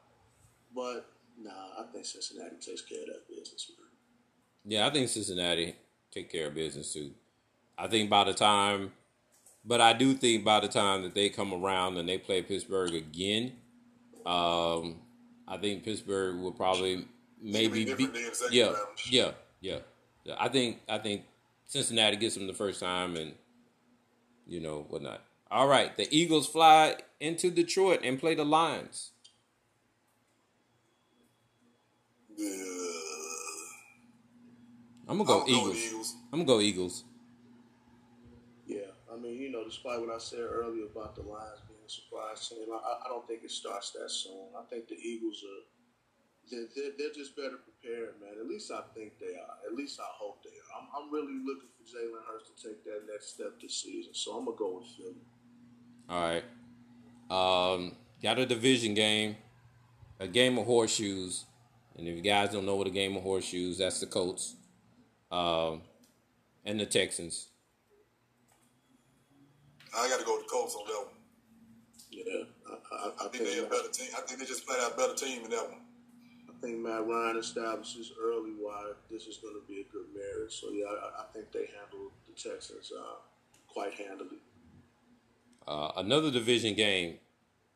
But 0.75 1.05
nah, 1.39 1.51
I 1.79 1.83
think 1.93 2.05
Cincinnati 2.05 2.55
takes 2.59 2.81
care 2.81 3.01
of 3.01 3.07
that 3.07 3.27
business, 3.29 3.71
man. 3.77 3.86
Yeah, 4.67 4.85
I 4.85 4.89
think 4.89 5.07
Cincinnati 5.07 5.75
take 6.11 6.29
care 6.29 6.47
of 6.47 6.55
business 6.55 6.91
too. 6.91 7.11
I 7.77 7.87
think 7.87 8.09
by 8.09 8.25
the 8.25 8.33
time, 8.33 8.91
but 9.63 9.79
I 9.79 9.93
do 9.93 10.13
think 10.13 10.43
by 10.43 10.59
the 10.59 10.67
time 10.67 11.03
that 11.03 11.15
they 11.15 11.29
come 11.29 11.53
around 11.53 11.97
and 11.97 12.07
they 12.07 12.17
play 12.17 12.41
Pittsburgh 12.41 12.93
again, 12.93 13.53
um, 14.25 14.97
I 15.47 15.55
think 15.61 15.85
Pittsburgh 15.85 16.41
will 16.41 16.51
probably 16.51 17.05
maybe 17.41 17.85
be, 17.85 17.85
different 17.85 18.13
than 18.13 18.25
the 18.25 18.35
second 18.35 18.53
yeah, 18.53 18.73
yeah, 19.09 19.31
yeah, 19.61 19.79
yeah. 20.25 20.35
I 20.37 20.49
think 20.49 20.81
I 20.89 20.97
think 20.97 21.23
Cincinnati 21.65 22.17
gets 22.17 22.35
them 22.35 22.47
the 22.47 22.53
first 22.53 22.81
time 22.81 23.15
and 23.15 23.31
you 24.45 24.59
know 24.59 24.85
whatnot. 24.89 25.21
All 25.49 25.67
right, 25.67 25.95
the 25.95 26.13
Eagles 26.13 26.45
fly 26.45 26.97
into 27.21 27.49
Detroit 27.51 28.01
and 28.03 28.19
play 28.19 28.35
the 28.35 28.43
Lions. 28.43 29.11
Yeah. 32.35 32.86
I'm 35.07 35.17
gonna 35.17 35.27
go 35.27 35.45
Eagles. 35.47 35.77
Eagles. 35.77 36.15
I'm 36.33 36.39
gonna 36.39 36.47
go 36.47 36.59
Eagles. 36.59 37.03
Yeah, 38.65 38.91
I 39.11 39.15
mean, 39.15 39.39
you 39.39 39.49
know, 39.49 39.63
despite 39.63 39.99
what 40.01 40.13
I 40.13 40.17
said 40.17 40.41
earlier 40.41 40.85
about 40.85 41.15
the 41.15 41.21
Lions 41.21 41.63
being 41.67 41.79
a 41.85 41.89
surprise 41.89 42.49
team, 42.49 42.67
I, 42.73 43.05
I 43.05 43.07
don't 43.07 43.25
think 43.25 43.43
it 43.43 43.51
starts 43.51 43.91
that 43.91 44.11
soon. 44.11 44.51
I 44.57 44.63
think 44.69 44.87
the 44.87 44.95
Eagles 44.95 45.43
are. 45.43 45.63
They're, 46.49 46.67
they're, 46.75 46.91
they're 46.97 47.13
just 47.13 47.35
better 47.35 47.59
prepared, 47.59 48.21
man. 48.21 48.39
At 48.39 48.47
least 48.47 48.71
I 48.71 48.79
think 48.95 49.19
they 49.19 49.35
are. 49.35 49.57
At 49.69 49.75
least 49.75 49.99
I 49.99 50.07
hope 50.07 50.43
they 50.43 50.49
are. 50.49 50.79
I'm, 50.79 50.87
I'm 50.95 51.13
really 51.13 51.39
looking 51.45 51.67
for 51.75 51.83
Jalen 51.83 52.23
Hurts 52.25 52.49
to 52.49 52.69
take 52.69 52.85
that 52.85 53.01
next 53.11 53.33
step 53.33 53.59
this 53.61 53.75
season. 53.75 54.13
So 54.13 54.31
I'm 54.31 54.45
gonna 54.45 54.57
go 54.57 54.77
with 54.77 54.87
Philly. 54.95 55.15
All 56.09 56.21
right. 56.21 56.43
Um, 57.29 57.95
got 58.23 58.39
a 58.39 58.45
division 58.45 58.93
game, 58.93 59.35
a 60.19 60.27
game 60.27 60.57
of 60.57 60.65
horseshoes. 60.65 61.45
And 61.97 62.07
if 62.07 62.15
you 62.15 62.21
guys 62.21 62.51
don't 62.51 62.65
know 62.65 62.75
what 62.75 62.87
a 62.87 62.91
game 62.91 63.17
of 63.17 63.23
horseshoes, 63.23 63.79
that's 63.79 63.99
the 63.99 64.05
Colts 64.05 64.55
um, 65.31 65.81
and 66.65 66.79
the 66.79 66.85
Texans. 66.85 67.47
I 69.95 70.07
got 70.09 70.19
to 70.19 70.25
go 70.25 70.37
with 70.37 70.45
the 70.45 70.49
Colts 70.49 70.75
on 70.75 70.85
that 70.85 71.05
one. 71.05 71.15
Yeah, 72.11 72.23
I, 72.69 72.73
I, 72.73 73.25
I 73.25 73.25
I 73.25 73.29
think 73.29 73.45
they're 73.45 73.65
a 73.65 73.69
better 73.69 73.89
team. 73.89 74.09
I 74.17 74.21
think 74.21 74.39
they 74.39 74.45
just 74.45 74.65
played 74.65 74.79
out 74.81 74.93
a 74.93 74.97
better 74.97 75.15
team 75.15 75.43
in 75.45 75.51
that 75.51 75.69
one. 75.69 75.81
I 76.49 76.61
think 76.61 76.79
Matt 76.79 77.07
Ryan 77.07 77.37
establishes 77.37 78.11
early 78.19 78.51
why 78.59 78.91
this 79.11 79.27
is 79.27 79.37
going 79.37 79.55
to 79.55 79.67
be 79.67 79.81
a 79.81 79.91
good 79.91 80.07
marriage. 80.15 80.59
So 80.59 80.69
yeah, 80.71 80.85
I, 80.85 81.21
I 81.21 81.25
think 81.33 81.51
they 81.51 81.69
handled 81.79 82.11
the 82.27 82.33
Texans 82.33 82.91
uh, 82.97 83.15
quite 83.67 83.93
handily. 83.93 84.37
Uh, 85.67 85.91
another 85.97 86.31
division 86.31 86.73
game, 86.73 87.17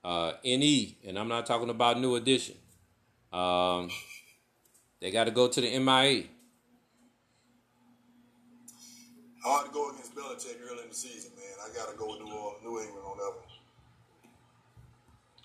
uh, 0.03 0.33
NE, 0.43 0.97
and 1.05 1.19
I'm 1.19 1.27
not 1.27 1.45
talking 1.45 1.69
about 1.69 1.99
New 1.99 2.15
Edition. 2.15 2.55
Um, 3.33 3.89
they 4.99 5.11
got 5.11 5.25
to 5.25 5.31
go 5.31 5.47
to 5.47 5.61
the 5.61 5.77
MIA. 5.77 6.23
Hard 9.43 9.67
to 9.67 9.71
go 9.73 9.89
against 9.89 10.15
Belichick 10.15 10.61
early 10.69 10.83
in 10.83 10.89
the 10.89 10.95
season, 10.95 11.31
man. 11.35 11.57
I 11.65 11.73
got 11.73 11.91
to 11.91 11.97
go 11.97 12.13
with 12.13 12.21
New, 12.21 12.31
Orleans, 12.31 12.63
New 12.63 12.79
England 12.79 13.05
on 13.05 13.17
that 13.17 13.33
one. 13.33 13.51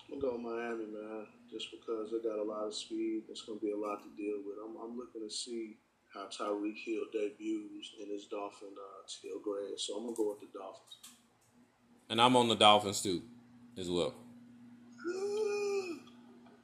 I'm 0.09 0.19
gonna 0.19 0.33
go 0.33 0.37
Miami, 0.37 0.85
man, 0.85 1.25
just 1.51 1.71
because 1.71 2.11
they 2.11 2.19
got 2.27 2.39
a 2.39 2.43
lot 2.43 2.67
of 2.67 2.73
speed. 2.73 3.23
It's 3.29 3.41
gonna 3.41 3.59
be 3.59 3.71
a 3.71 3.77
lot 3.77 4.01
to 4.03 4.09
deal 4.15 4.37
with. 4.45 4.55
I'm, 4.63 4.77
I'm 4.81 4.97
looking 4.97 5.27
to 5.27 5.33
see 5.33 5.77
how 6.13 6.27
Tyreek 6.27 6.77
Hill 6.77 7.03
debuts 7.11 7.91
in 8.01 8.09
his 8.09 8.25
Dolphin 8.25 8.69
uh, 8.77 9.03
teal 9.07 9.39
gray. 9.43 9.75
So 9.75 9.95
I'm 9.95 10.03
gonna 10.05 10.15
go 10.15 10.29
with 10.29 10.39
the 10.39 10.57
Dolphins. 10.57 10.97
And 12.09 12.21
I'm 12.21 12.35
on 12.37 12.47
the 12.47 12.55
Dolphins 12.55 13.01
too, 13.01 13.21
as 13.77 13.89
well. 13.89 14.13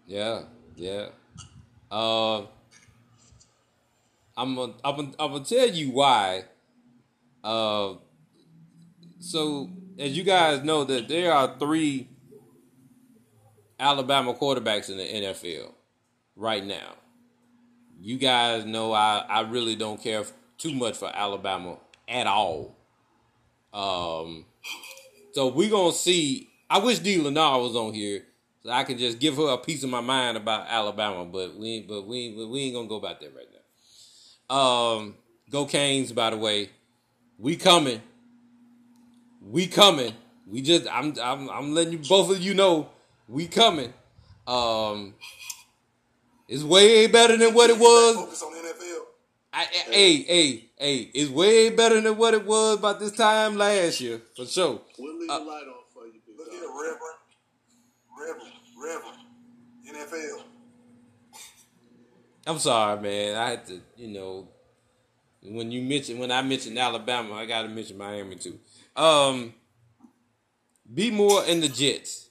Yeah, 0.07 0.43
yeah. 0.75 1.07
Uh, 1.91 2.45
I'm 4.37 4.55
gonna, 4.55 4.73
I'm 4.83 4.95
gonna, 4.95 5.11
I'm 5.19 5.31
gonna 5.31 5.43
tell 5.43 5.67
you 5.67 5.91
why. 5.91 6.45
Uh, 7.43 7.95
so 9.19 9.69
as 9.99 10.17
you 10.17 10.23
guys 10.23 10.63
know 10.63 10.83
that 10.83 11.07
there 11.07 11.33
are 11.33 11.55
three 11.59 12.07
Alabama 13.79 14.33
quarterbacks 14.33 14.89
in 14.89 14.97
the 14.97 15.03
NFL. 15.03 15.73
right 16.35 16.65
now. 16.65 16.95
You 17.99 18.17
guys 18.17 18.65
know 18.65 18.91
I, 18.91 19.25
I 19.29 19.41
really 19.41 19.75
don't 19.75 20.01
care 20.01 20.23
too 20.57 20.73
much 20.73 20.97
for 20.97 21.11
Alabama 21.13 21.77
at 22.07 22.27
all. 22.27 22.75
Um, 23.73 24.45
so 25.33 25.47
we're 25.47 25.69
gonna 25.69 25.91
see. 25.93 26.49
I 26.69 26.79
wish 26.79 26.99
D. 26.99 27.17
Lennar 27.17 27.61
was 27.61 27.75
on 27.75 27.93
here 27.93 28.23
so 28.63 28.71
I 28.71 28.83
can 28.83 28.97
just 28.97 29.19
give 29.19 29.35
her 29.37 29.49
a 29.49 29.57
piece 29.57 29.83
of 29.83 29.89
my 29.89 30.01
mind 30.01 30.37
about 30.37 30.67
Alabama, 30.69 31.25
but 31.25 31.55
we 31.55 31.81
but 31.81 32.07
we 32.07 32.45
we 32.45 32.61
ain't 32.63 32.75
gonna 32.75 32.87
go 32.87 32.95
about 32.95 33.19
that 33.19 33.31
right 33.35 33.47
now. 34.49 34.55
Um, 34.55 35.15
go 35.49 35.65
Canes, 35.65 36.11
by 36.11 36.29
the 36.29 36.37
way. 36.37 36.69
We 37.37 37.55
coming. 37.55 38.01
We 39.41 39.67
coming. 39.67 40.13
We 40.47 40.61
just 40.61 40.87
I'm 40.91 41.13
I'm 41.21 41.49
I'm 41.49 41.73
letting 41.73 41.93
you 41.93 41.99
both 41.99 42.29
of 42.31 42.39
you 42.41 42.53
know 42.53 42.89
we 43.27 43.47
coming. 43.47 43.93
Um, 44.47 45.13
it's 46.47 46.63
way 46.63 47.07
better 47.07 47.37
than 47.37 47.53
what 47.53 47.69
it 47.69 47.77
was. 47.79 48.15
Focus 48.15 48.43
on 48.43 48.51
the 48.53 48.59
NFL. 48.59 48.99
I, 49.53 49.61
I- 49.61 49.91
hey, 49.91 50.15
hey, 50.23 50.69
hey, 50.77 51.11
it's 51.13 51.29
way 51.31 51.69
better 51.69 52.01
than 52.01 52.17
what 52.17 52.33
it 52.33 52.45
was 52.45 52.77
about 52.77 52.99
this 52.99 53.11
time 53.13 53.55
last 53.55 54.01
year, 54.01 54.21
for 54.35 54.45
sure. 54.45 54.81
We'll 54.99 55.17
leave 55.19 55.29
Uh, 55.29 55.39
the 55.39 55.45
light 55.45 55.63
on 55.67 55.73
for 55.93 56.05
you, 56.07 56.13
big 56.25 56.37
Look 56.37 56.47
dog. 56.47 56.55
here, 56.59 56.69
Reverend. 56.69 57.19
Reverend. 58.19 58.53
Reverend. 58.77 59.19
NFL. 60.11 60.43
I'm 62.47 62.59
sorry, 62.59 62.99
man. 63.01 63.35
I 63.37 63.49
had 63.51 63.65
to, 63.67 63.79
you 63.95 64.07
know, 64.09 64.47
when 65.45 65.71
you 65.71 65.81
mention 65.81 66.19
when 66.19 66.31
I 66.31 66.41
mentioned 66.41 66.77
Alabama, 66.79 67.33
I 67.35 67.45
gotta 67.45 67.67
mention 67.69 67.97
Miami 67.97 68.35
too. 68.35 68.59
Um 68.95 69.53
be 70.93 71.09
more 71.11 71.43
in 71.45 71.59
the 71.61 71.69
Jets. 71.69 72.29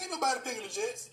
Ain't 0.00 0.10
nobody 0.10 0.40
picking 0.44 0.62
the 0.62 0.68
Jets. 0.68 1.10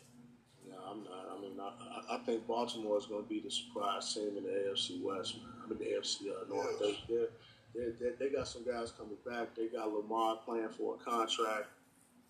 No, 0.69 0.75
I'm 0.89 1.03
not. 1.03 1.35
I 1.37 1.41
mean, 1.41 1.59
I, 1.59 1.63
I- 1.63 2.15
I 2.15 2.17
think 2.19 2.45
Baltimore 2.45 2.97
is 2.99 3.07
going 3.07 3.23
to 3.23 3.29
be 3.29 3.39
the 3.39 3.49
surprise 3.49 4.13
team 4.13 4.37
in 4.37 4.43
the 4.43 4.49
AFC 4.49 5.01
West, 5.01 5.37
man. 5.37 5.51
I 5.63 5.69
mean, 5.69 5.79
the 5.79 5.85
AFC 5.85 6.27
uh, 6.29 6.47
North. 6.47 6.79
They, 6.79 6.99
they, 7.09 7.25
they, 7.73 7.89
they, 7.99 8.09
they 8.19 8.29
got 8.35 8.47
some 8.47 8.63
guys 8.63 8.91
coming 8.91 9.17
back. 9.27 9.55
They 9.55 9.67
got 9.67 9.91
Lamar 9.91 10.37
playing 10.45 10.69
for 10.69 10.95
a 10.95 10.97
contract. 11.03 11.65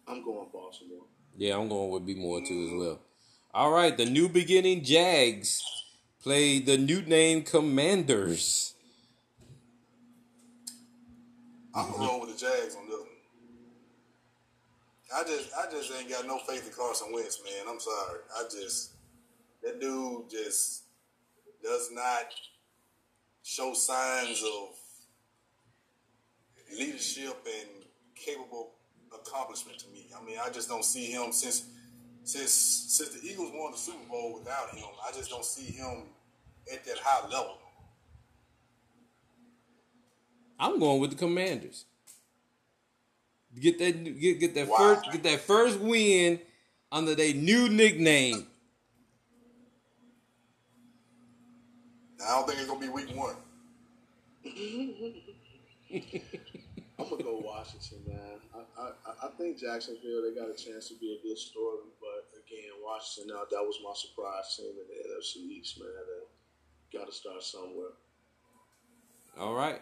I'm 0.08 0.24
going 0.24 0.48
Baltimore. 0.54 1.04
Yeah, 1.38 1.58
I'm 1.58 1.68
going 1.68 1.90
with 1.92 2.06
be 2.06 2.16
more 2.16 2.40
too 2.40 2.70
as 2.72 2.80
well. 2.80 3.00
All 3.54 3.72
right, 3.72 3.96
the 3.98 4.06
new 4.06 4.30
beginning 4.30 4.84
Jags 4.84 5.62
play 6.26 6.58
the 6.58 6.76
new 6.76 7.04
name 7.04 7.44
Commanders. 7.44 8.74
I'm 11.76 11.92
roll 11.92 12.22
with 12.22 12.32
the 12.32 12.46
Jags 12.48 12.76
on 12.76 12.88
this 12.88 12.98
one. 12.98 13.10
I 15.16 15.24
just, 15.24 15.52
I 15.56 15.72
just 15.72 15.92
ain't 15.94 16.10
got 16.10 16.26
no 16.26 16.40
faith 16.40 16.66
in 16.66 16.74
Carson 16.74 17.14
Wentz, 17.14 17.44
man. 17.44 17.66
I'm 17.70 17.80
sorry. 17.80 18.22
I 18.36 18.44
just, 18.46 18.94
that 19.62 19.80
dude 19.80 20.28
just 20.32 20.86
does 21.64 21.92
not 21.94 22.26
show 23.44 23.76
signs 23.76 24.42
of 24.42 24.70
leadership 26.76 27.38
and 27.46 27.70
capable 28.16 28.72
accomplishment 29.14 29.78
to 29.78 29.88
me. 29.90 30.08
I 30.20 30.26
mean, 30.26 30.38
I 30.44 30.50
just 30.50 30.70
don't 30.70 30.84
see 30.86 31.06
him 31.06 31.32
since, 31.32 31.66
since, 32.24 32.52
since 32.52 33.10
the 33.10 33.28
Eagles 33.28 33.52
won 33.54 33.74
the 33.74 33.78
Super 33.78 34.10
Bowl 34.10 34.34
without 34.40 34.74
him. 34.74 34.86
I 35.08 35.12
just 35.12 35.30
don't 35.30 35.46
see 35.46 35.72
him 35.72 36.06
at 36.74 36.86
that 36.86 36.98
high 37.00 37.28
level. 37.28 37.58
I'm 40.60 40.80
going 40.80 41.02
with 41.02 41.12
the 41.12 41.18
Commanders. 41.18 41.86
Get 43.60 43.80
that 43.80 43.92
get 44.20 44.40
get 44.40 44.56
that 44.56 44.68
Wow. 44.68 44.78
first 44.78 45.12
get 45.12 45.24
that 45.24 45.40
first 45.42 45.80
win 45.80 46.40
under 46.92 47.16
their 47.16 47.34
new 47.34 47.70
nickname. 47.70 48.48
Now, 52.20 52.26
I 52.26 52.30
don't 52.40 52.48
think 52.48 52.60
it's 52.60 52.68
gonna 52.70 52.80
be 52.80 52.90
week 52.90 53.16
one. 53.16 53.36
I'm 56.98 57.10
gonna 57.10 57.24
go 57.24 57.40
Washington, 57.44 58.00
man. 58.08 58.40
I, 58.56 58.82
I, 58.82 58.92
I 59.28 59.30
think 59.38 59.60
Jacksonville 59.60 60.22
they 60.24 60.34
got 60.40 60.50
a 60.50 60.56
chance 60.56 60.88
to 60.90 60.96
be 60.96 61.20
a 61.20 61.28
good 61.28 61.38
story, 61.38 61.80
but 62.00 62.28
again, 62.40 62.72
Washington 62.84 63.36
now 63.36 63.44
that 63.50 63.64
was 63.64 63.80
my 63.84 63.94
surprise 63.94 64.56
team 64.56 64.72
in 64.72 64.88
the 64.88 65.16
NFC 65.16 65.38
East, 65.60 65.80
man. 65.80 65.88
And 65.90 66.26
got 66.96 67.08
to 67.08 67.14
start 67.14 67.44
somewhere. 67.44 67.90
All 69.40 69.54
right. 69.54 69.82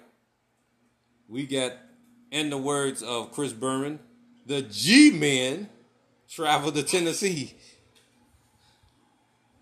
We 1.29 1.45
got, 1.45 1.73
in 2.31 2.49
the 2.49 2.57
words 2.57 3.03
of 3.03 3.31
Chris 3.31 3.53
Berman, 3.53 3.99
the 4.45 4.63
G 4.63 5.11
men 5.11 5.69
travel 6.29 6.71
to 6.71 6.83
Tennessee. 6.83 7.55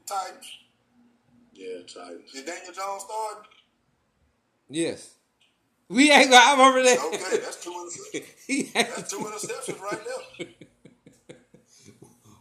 Titans. 0.06 0.58
Yeah, 1.54 1.80
Titans. 1.82 2.34
Is 2.34 2.44
Daniel 2.44 2.74
Jones 2.74 3.04
starting? 3.04 3.44
Yes. 4.70 5.16
We 5.90 6.10
ain't 6.10 6.32
got, 6.32 6.48
I 6.48 6.52
remember 6.52 6.84
that. 6.84 7.00
Okay, 7.08 7.44
that's 7.44 7.62
two 7.62 7.72
interceptions. 7.72 8.24
he 8.48 8.64
That's 8.74 9.12
two 9.12 9.18
interceptions 9.18 9.82
right 9.82 10.00
there. 10.38 10.48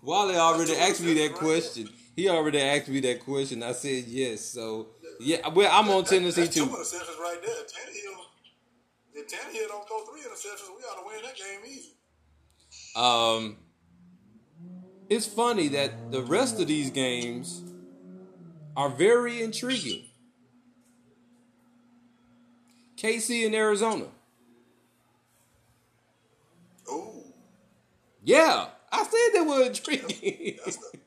Wally 0.03 0.37
already 0.37 0.77
asked 0.77 1.03
me 1.03 1.15
that 1.15 1.33
right 1.33 1.35
question. 1.35 1.89
He 2.17 2.29
already 2.29 2.61
asked 2.61 2.89
me 2.89 3.01
that 3.01 3.21
question. 3.25 3.63
I 3.63 3.73
said 3.73 4.05
yes. 4.07 4.43
So, 4.43 4.89
yeah, 5.21 5.49
well, 5.49 5.71
I'm 5.73 5.89
on 5.91 6.05
Tennessee 6.05 6.43
That's 6.43 6.55
two 6.55 6.65
too. 6.67 6.71
interceptions 6.73 7.19
right 7.19 7.39
there. 7.45 7.55
Tannehill, 7.55 8.25
if 9.15 9.29
Tannehill 9.29 9.69
don't 9.69 9.87
throw 9.87 10.01
three 10.07 10.23
interceptions, 10.23 10.69
we 10.77 10.83
ought 10.85 11.01
to 11.01 11.07
win 11.07 11.23
that 11.23 11.37
game 11.37 11.61
easy. 11.67 11.93
Um, 12.97 13.57
it's 15.09 15.27
funny 15.27 15.69
that 15.69 16.11
the 16.13 16.23
rest 16.23 16.61
of 16.61 16.67
these 16.69 16.91
games 16.91 17.63
are 18.77 18.89
very 18.89 19.43
intriguing. 19.43 20.05
KC 22.97 23.47
in 23.47 23.55
Arizona. 23.55 24.07
Ooh, 26.93 27.23
Yeah, 28.25 28.67
I 28.93 29.03
said 29.05 29.31
they 29.35 29.41
were 29.47 29.63
intriguing. 29.67 30.57
that's 30.65 30.77
a, 30.77 30.99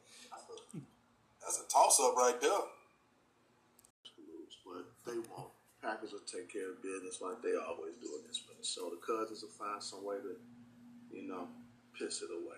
that's 1.42 1.60
a 1.62 1.72
toss 1.72 2.00
up 2.02 2.16
right 2.16 2.40
there. 2.42 2.52
lose, 4.18 4.58
but 4.66 4.86
they 5.06 5.18
won't. 5.20 5.50
Packers 5.84 6.14
will 6.14 6.20
take 6.20 6.52
care 6.52 6.72
of 6.72 6.82
business 6.82 7.20
like 7.22 7.42
they 7.42 7.56
always 7.56 7.96
do 8.02 8.08
against 8.22 8.44
Minnesota. 8.50 8.96
Cousins 9.06 9.44
will 9.44 9.50
find 9.50 9.84
some 9.84 10.06
way 10.06 10.16
to, 10.16 10.38
you 11.16 11.28
know, 11.28 11.50
piss 12.00 12.22
it 12.22 12.30
away. 12.32 12.56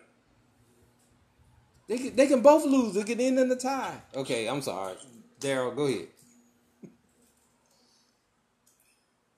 they 1.88 1.98
can, 1.98 2.16
they 2.16 2.28
can 2.28 2.42
both 2.42 2.66
lose. 2.66 2.94
They 2.94 3.04
can 3.04 3.20
end 3.20 3.40
in 3.40 3.50
the 3.50 3.56
tie. 3.56 4.00
Okay, 4.14 4.48
I'm 4.48 4.62
sorry, 4.62 4.94
Daryl. 5.40 5.76
Go 5.76 5.88
ahead. 5.88 6.08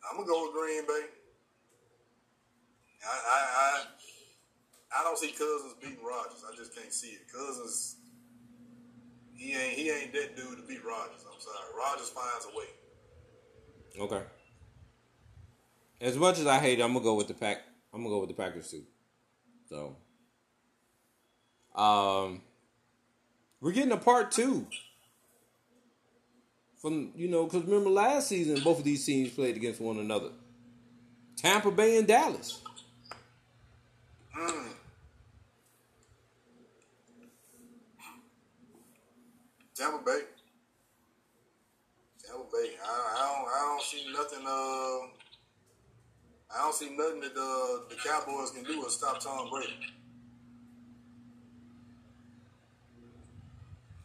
I'm 0.10 0.18
gonna 0.18 0.28
go 0.28 0.44
with 0.44 0.54
Green 0.54 0.86
Bay. 0.86 1.06
I, 3.06 3.16
I, 3.16 3.40
I, 3.58 5.00
I 5.00 5.04
don't 5.04 5.18
see 5.18 5.32
Cousins 5.32 5.76
beating 5.82 6.04
Rodgers. 6.04 6.44
I 6.52 6.56
just 6.58 6.76
can't 6.76 6.94
see 6.94 7.10
it. 7.10 7.22
Cousins, 7.32 7.96
he 9.34 9.54
ain't, 9.54 9.74
he 9.74 9.90
ain't 9.92 10.12
that 10.12 10.36
dude 10.36 10.58
to 10.58 10.64
beat 10.68 10.84
Rodgers. 10.84 11.24
I'm 11.24 11.40
sorry. 11.40 11.72
Rodgers 11.78 12.10
finds 12.10 12.48
a 12.54 12.58
way. 12.58 12.66
Okay. 14.00 14.22
As 16.00 16.16
much 16.16 16.38
as 16.40 16.46
I 16.46 16.60
hate 16.60 16.80
it, 16.80 16.84
I'm 16.84 16.94
gonna 16.94 17.04
go 17.04 17.16
with 17.16 17.28
the 17.28 17.34
pack. 17.34 17.62
I'm 17.94 18.04
gonna 18.04 18.14
go 18.14 18.20
with 18.20 18.30
the 18.30 18.36
Packers 18.36 18.70
too. 18.70 18.84
So, 19.68 19.96
um, 21.76 22.42
we're 23.60 23.72
getting 23.72 23.92
a 23.92 23.98
part 23.98 24.32
two 24.32 24.68
from 26.80 27.12
you 27.16 27.28
know 27.28 27.46
because 27.46 27.64
remember 27.64 27.90
last 27.90 28.28
season 28.28 28.60
both 28.64 28.80
of 28.80 28.84
these 28.84 29.04
teams 29.06 29.32
played 29.32 29.56
against 29.56 29.82
one 29.82 29.98
another. 29.98 30.30
Tampa 31.36 31.72
Bay 31.72 31.98
and 31.98 32.08
Dallas. 32.08 32.62
Mm. 34.38 34.68
Tampa 39.76 40.04
Bay. 40.06 40.20
Tampa 42.58 42.68
Bay. 42.68 42.76
I, 42.84 43.16
I 43.16 43.36
don't. 43.36 43.48
I 43.48 43.60
don't 43.66 43.82
see 43.82 44.06
nothing. 44.14 44.46
Uh, 44.46 45.08
I 46.50 46.64
don't 46.64 46.74
see 46.76 46.90
nothing 46.96 47.22
that 47.22 47.32
uh, 47.32 47.90
the 47.90 47.96
Cowboys 47.96 48.52
can 48.52 48.64
do 48.64 48.84
to 48.84 48.90
stop 48.90 49.20
Tom 49.20 49.50
Brady. 49.50 49.74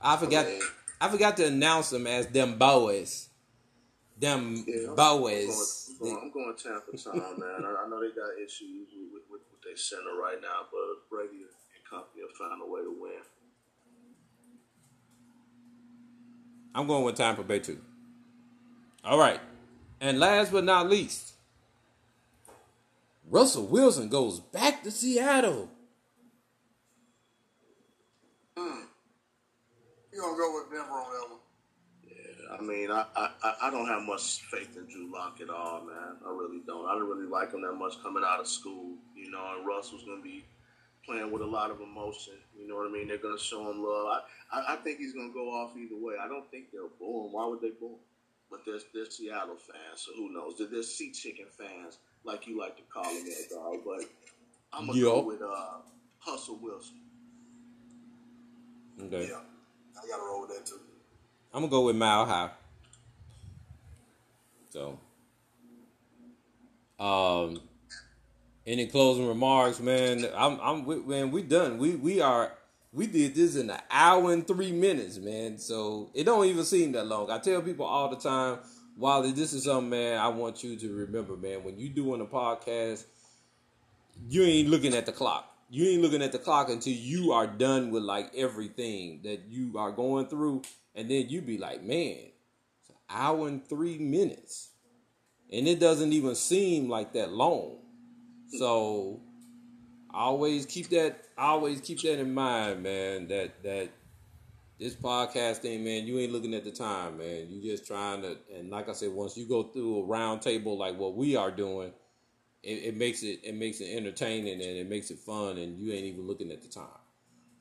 I 0.00 0.16
forgot. 0.16 0.46
I 1.00 1.08
forgot 1.08 1.36
to 1.38 1.46
announce 1.46 1.90
them 1.90 2.06
as 2.06 2.26
them 2.28 2.58
boys. 2.58 3.28
Them 4.18 4.64
Yeah, 4.68 4.90
I'm, 4.90 4.94
boys. 4.96 5.90
I'm, 5.90 5.98
going, 5.98 6.16
I'm, 6.22 6.30
going, 6.30 6.54
I'm 6.54 6.54
going 6.54 6.56
Tampa 6.56 6.96
Tom, 6.96 7.40
man. 7.40 7.64
I, 7.64 7.84
I 7.84 7.88
know 7.88 8.00
they 8.00 8.14
got 8.14 8.38
issues 8.38 8.88
with, 8.94 9.12
with, 9.12 9.22
with, 9.30 9.40
with 9.50 9.62
their 9.64 9.76
center 9.76 10.14
right 10.20 10.38
now, 10.40 10.66
but 10.70 11.10
Brady 11.10 11.42
and 11.42 11.90
company 11.90 12.22
will 12.22 12.34
find 12.38 12.62
a 12.62 12.70
way 12.70 12.82
to 12.82 12.96
win. 13.00 13.22
I'm 16.74 16.86
going 16.86 17.04
with 17.04 17.16
Tampa 17.16 17.42
Bay 17.42 17.58
too. 17.58 17.80
All 19.04 19.18
right. 19.18 19.40
And 20.00 20.18
last 20.18 20.52
but 20.52 20.64
not 20.64 20.88
least, 20.88 21.32
Russell 23.30 23.66
Wilson 23.66 24.08
goes 24.08 24.40
back 24.40 24.82
to 24.82 24.90
Seattle. 24.90 25.68
We 28.56 30.18
gonna 30.18 30.36
go 30.36 30.54
with 30.54 30.70
Denver 30.70 30.92
on 30.92 31.12
that 31.12 31.30
one. 31.30 31.40
Yeah, 32.04 32.56
I 32.58 32.60
mean, 32.60 32.90
I, 32.90 33.06
I, 33.16 33.30
I- 33.42 33.56
I 33.68 33.70
don't 33.70 33.86
have 33.86 34.02
much 34.02 34.42
faith 34.42 34.76
in 34.76 34.84
Drew 34.86 35.10
Lock 35.10 35.40
at 35.40 35.48
all, 35.48 35.80
man. 35.86 36.16
I 36.26 36.30
really 36.30 36.60
don't. 36.66 36.86
I 36.86 36.92
don't 36.92 37.08
really 37.08 37.26
like 37.26 37.52
him 37.52 37.62
that 37.62 37.72
much 37.72 37.94
coming 38.02 38.22
out 38.26 38.40
of 38.40 38.46
school, 38.46 38.96
you 39.16 39.30
know. 39.30 39.54
And 39.56 39.66
Russell's 39.66 40.04
gonna 40.04 40.20
be 40.22 40.44
playing 41.06 41.30
with 41.32 41.40
a 41.42 41.46
lot 41.46 41.70
of 41.70 41.80
emotion. 41.80 42.34
You 42.58 42.68
know 42.68 42.76
what 42.76 42.88
I 42.88 42.92
mean? 42.92 43.08
They're 43.08 43.16
gonna 43.18 43.38
show 43.38 43.70
him 43.70 43.82
love. 43.82 44.20
I, 44.52 44.58
I, 44.60 44.72
I 44.74 44.76
think 44.76 44.98
he's 44.98 45.14
gonna 45.14 45.32
go 45.32 45.48
off 45.50 45.76
either 45.78 45.96
way. 45.96 46.14
I 46.22 46.28
don't 46.28 46.48
think 46.50 46.70
they'll 46.72 46.90
boo 46.98 47.26
him. 47.26 47.32
Why 47.32 47.46
would 47.46 47.62
they 47.62 47.70
boo 47.70 47.86
him? 47.96 47.98
But 48.52 48.60
they're, 48.66 48.80
they're 48.92 49.10
Seattle 49.10 49.56
fans, 49.56 50.02
so 50.02 50.12
who 50.14 50.30
knows? 50.30 50.56
They're, 50.58 50.68
they're 50.68 50.82
sea 50.82 51.10
chicken 51.10 51.46
fans, 51.58 51.96
like 52.22 52.46
you 52.46 52.60
like 52.60 52.76
to 52.76 52.82
call 52.82 53.02
them, 53.04 53.24
there, 53.24 53.58
dog. 53.58 53.78
But 53.82 54.04
I'm 54.74 54.86
gonna 54.86 55.00
go 55.00 55.26
with 55.26 55.40
uh, 55.40 55.78
Hustle 56.18 56.58
Wilson. 56.60 56.96
Okay. 59.04 59.28
Yeah, 59.30 59.40
I 59.96 60.06
gotta 60.06 60.22
roll 60.22 60.42
with 60.42 60.50
that 60.50 60.66
too. 60.66 60.80
I'm 61.54 61.62
gonna 61.62 61.70
go 61.70 61.86
with 61.86 61.96
Mile 61.96 62.26
High. 62.26 62.50
So, 64.68 64.98
um, 67.00 67.58
any 68.66 68.86
closing 68.86 69.28
remarks, 69.28 69.80
man? 69.80 70.28
I'm, 70.36 70.60
I'm, 70.60 71.08
man. 71.08 71.30
We 71.30 71.40
done. 71.40 71.78
We, 71.78 71.96
we 71.96 72.20
are. 72.20 72.52
We 72.92 73.06
did 73.06 73.34
this 73.34 73.56
in 73.56 73.70
an 73.70 73.80
hour 73.90 74.32
and 74.32 74.46
three 74.46 74.72
minutes, 74.72 75.18
man. 75.18 75.56
So 75.58 76.10
it 76.14 76.24
don't 76.24 76.44
even 76.44 76.64
seem 76.64 76.92
that 76.92 77.06
long. 77.06 77.30
I 77.30 77.38
tell 77.38 77.62
people 77.62 77.86
all 77.86 78.10
the 78.10 78.16
time, 78.16 78.58
Wally, 78.98 79.32
this 79.32 79.54
is 79.54 79.64
something, 79.64 79.88
man. 79.88 80.18
I 80.18 80.28
want 80.28 80.62
you 80.62 80.76
to 80.76 80.94
remember, 80.94 81.36
man. 81.36 81.64
When 81.64 81.78
you 81.78 81.88
doing 81.88 82.20
a 82.20 82.26
podcast, 82.26 83.04
you 84.28 84.42
ain't 84.42 84.68
looking 84.68 84.94
at 84.94 85.06
the 85.06 85.12
clock. 85.12 85.48
You 85.70 85.86
ain't 85.86 86.02
looking 86.02 86.22
at 86.22 86.32
the 86.32 86.38
clock 86.38 86.68
until 86.68 86.92
you 86.92 87.32
are 87.32 87.46
done 87.46 87.90
with 87.90 88.02
like 88.02 88.30
everything 88.36 89.20
that 89.24 89.44
you 89.48 89.78
are 89.78 89.90
going 89.90 90.26
through, 90.26 90.62
and 90.94 91.10
then 91.10 91.30
you 91.30 91.40
be 91.40 91.56
like, 91.56 91.82
man, 91.82 92.18
it's 92.80 92.90
an 92.90 92.96
hour 93.08 93.48
and 93.48 93.66
three 93.66 93.96
minutes, 93.96 94.68
and 95.50 95.66
it 95.66 95.80
doesn't 95.80 96.12
even 96.12 96.34
seem 96.34 96.90
like 96.90 97.14
that 97.14 97.32
long. 97.32 97.78
So, 98.58 99.22
always 100.12 100.66
keep 100.66 100.90
that. 100.90 101.24
Always 101.42 101.80
keep 101.80 102.00
that 102.02 102.20
in 102.20 102.32
mind, 102.32 102.84
man. 102.84 103.26
That 103.26 103.64
that 103.64 103.88
this 104.78 104.94
podcast 104.94 105.56
thing, 105.56 105.82
man, 105.82 106.06
you 106.06 106.20
ain't 106.20 106.32
looking 106.32 106.54
at 106.54 106.62
the 106.62 106.70
time, 106.70 107.18
man. 107.18 107.48
You 107.50 107.60
just 107.60 107.84
trying 107.84 108.22
to, 108.22 108.36
and 108.56 108.70
like 108.70 108.88
I 108.88 108.92
said, 108.92 109.10
once 109.10 109.36
you 109.36 109.48
go 109.48 109.64
through 109.64 110.02
a 110.02 110.04
round 110.04 110.40
table 110.40 110.78
like 110.78 110.96
what 110.96 111.16
we 111.16 111.34
are 111.34 111.50
doing, 111.50 111.92
it, 112.62 112.84
it 112.84 112.96
makes 112.96 113.24
it 113.24 113.40
it 113.42 113.56
makes 113.56 113.80
it 113.80 113.92
entertaining 113.96 114.54
and 114.54 114.62
it 114.62 114.88
makes 114.88 115.10
it 115.10 115.18
fun, 115.18 115.58
and 115.58 115.80
you 115.80 115.92
ain't 115.92 116.04
even 116.04 116.28
looking 116.28 116.52
at 116.52 116.62
the 116.62 116.68
time. 116.68 117.00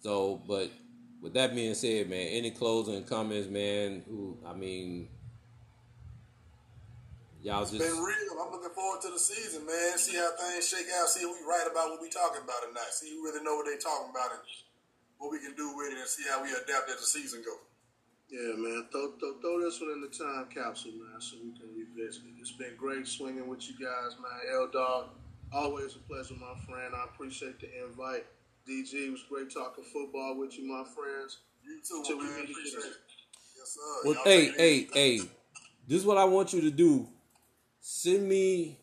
So, 0.01 0.43
but 0.47 0.69
with 1.19 1.33
that 1.33 1.55
being 1.55 1.73
said, 1.73 2.07
man, 2.07 2.27
any 2.27 2.51
closing 2.51 3.03
comments, 3.03 3.49
man? 3.49 4.03
Who 4.07 4.37
I 4.45 4.53
mean, 4.53 5.09
y'all 7.41 7.61
It's 7.63 7.71
just 7.71 7.81
been 7.83 8.03
real. 8.03 8.33
I'm 8.41 8.51
looking 8.51 8.73
forward 8.73 9.01
to 9.01 9.09
the 9.11 9.19
season, 9.19 9.65
man. 9.65 9.97
See 9.97 10.17
how 10.17 10.31
things 10.37 10.67
shake 10.67 10.87
out. 10.97 11.09
See 11.09 11.25
if 11.25 11.29
we 11.29 11.41
right 11.45 11.67
about 11.69 11.89
what 11.91 12.01
we 12.01 12.09
talking 12.09 12.41
about 12.41 12.61
or 12.65 12.73
not. 12.73 12.89
See 12.93 13.09
who 13.13 13.25
really 13.25 13.43
know 13.43 13.55
what 13.57 13.65
they 13.65 13.77
talking 13.77 14.09
about 14.13 14.31
and 14.31 14.43
what 15.17 15.31
we 15.31 15.39
can 15.39 15.53
do 15.53 15.75
with 15.77 15.93
it, 15.93 15.99
and 15.99 16.07
see 16.09 16.25
how 16.29 16.41
we 16.41 16.49
adapt 16.49 16.89
as 16.89 16.97
the 17.01 17.09
season 17.09 17.41
goes. 17.45 17.61
Yeah, 18.31 18.55
man. 18.57 18.87
Throw, 18.91 19.11
throw, 19.19 19.37
throw 19.41 19.59
this 19.61 19.81
one 19.81 19.91
in 19.91 20.01
the 20.01 20.09
time 20.09 20.47
capsule, 20.49 20.93
man, 20.97 21.19
so 21.19 21.35
we 21.43 21.51
can 21.51 21.67
revisit 21.75 22.23
it. 22.23 22.39
It's 22.39 22.53
been 22.53 22.73
great 22.77 23.05
swinging 23.05 23.47
with 23.47 23.67
you 23.67 23.75
guys, 23.75 24.15
man. 24.21 24.39
L 24.55 24.69
Dog, 24.71 25.09
always 25.51 25.95
a 25.95 25.99
pleasure, 25.99 26.35
my 26.39 26.55
friend. 26.65 26.95
I 26.95 27.05
appreciate 27.11 27.59
the 27.59 27.67
invite. 27.83 28.25
DG, 28.67 28.93
it 28.93 29.11
was 29.11 29.23
great 29.29 29.51
talking 29.51 29.83
football 29.83 30.37
with 30.37 30.57
you, 30.57 30.65
my 30.65 30.83
friends. 30.95 31.39
You 31.63 31.81
too, 31.85 32.03
Till 32.07 32.17
my 32.17 32.23
we 32.23 32.29
man. 32.29 32.39
meet. 32.41 32.51
Appreciate 32.51 32.79
it. 32.79 32.97
Yes, 33.57 33.75
sir. 33.75 33.81
Well, 34.05 34.13
Y'all 34.13 34.23
hey, 34.23 34.51
hey, 34.57 34.87
hey. 34.93 35.17
This 35.87 35.99
is 35.99 36.05
what 36.05 36.17
I 36.17 36.23
want 36.23 36.53
you 36.53 36.61
to 36.61 36.71
do. 36.71 37.07
Send 37.81 38.29
me 38.29 38.77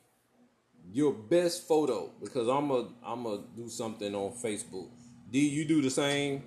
your 0.93 1.13
best 1.13 1.69
photo 1.69 2.11
because 2.21 2.49
I'm 2.49 2.71
a 2.71 2.89
I'm 3.05 3.23
gonna 3.23 3.43
do 3.57 3.69
something 3.69 4.15
on 4.15 4.33
Facebook. 4.33 4.89
D, 5.31 5.49
you 5.49 5.65
do 5.67 5.81
the 5.83 5.91
same. 5.91 6.43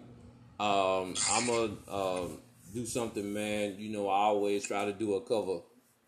Um, 0.60 1.16
I'm 1.32 1.48
gonna 1.48 1.74
um, 1.88 2.38
do 2.74 2.86
something, 2.86 3.34
man. 3.34 3.76
You 3.80 3.90
know, 3.92 4.10
I 4.10 4.26
always 4.26 4.68
try 4.68 4.86
to 4.86 4.94
do 4.94 5.16
a 5.16 5.22
cover 5.22 5.62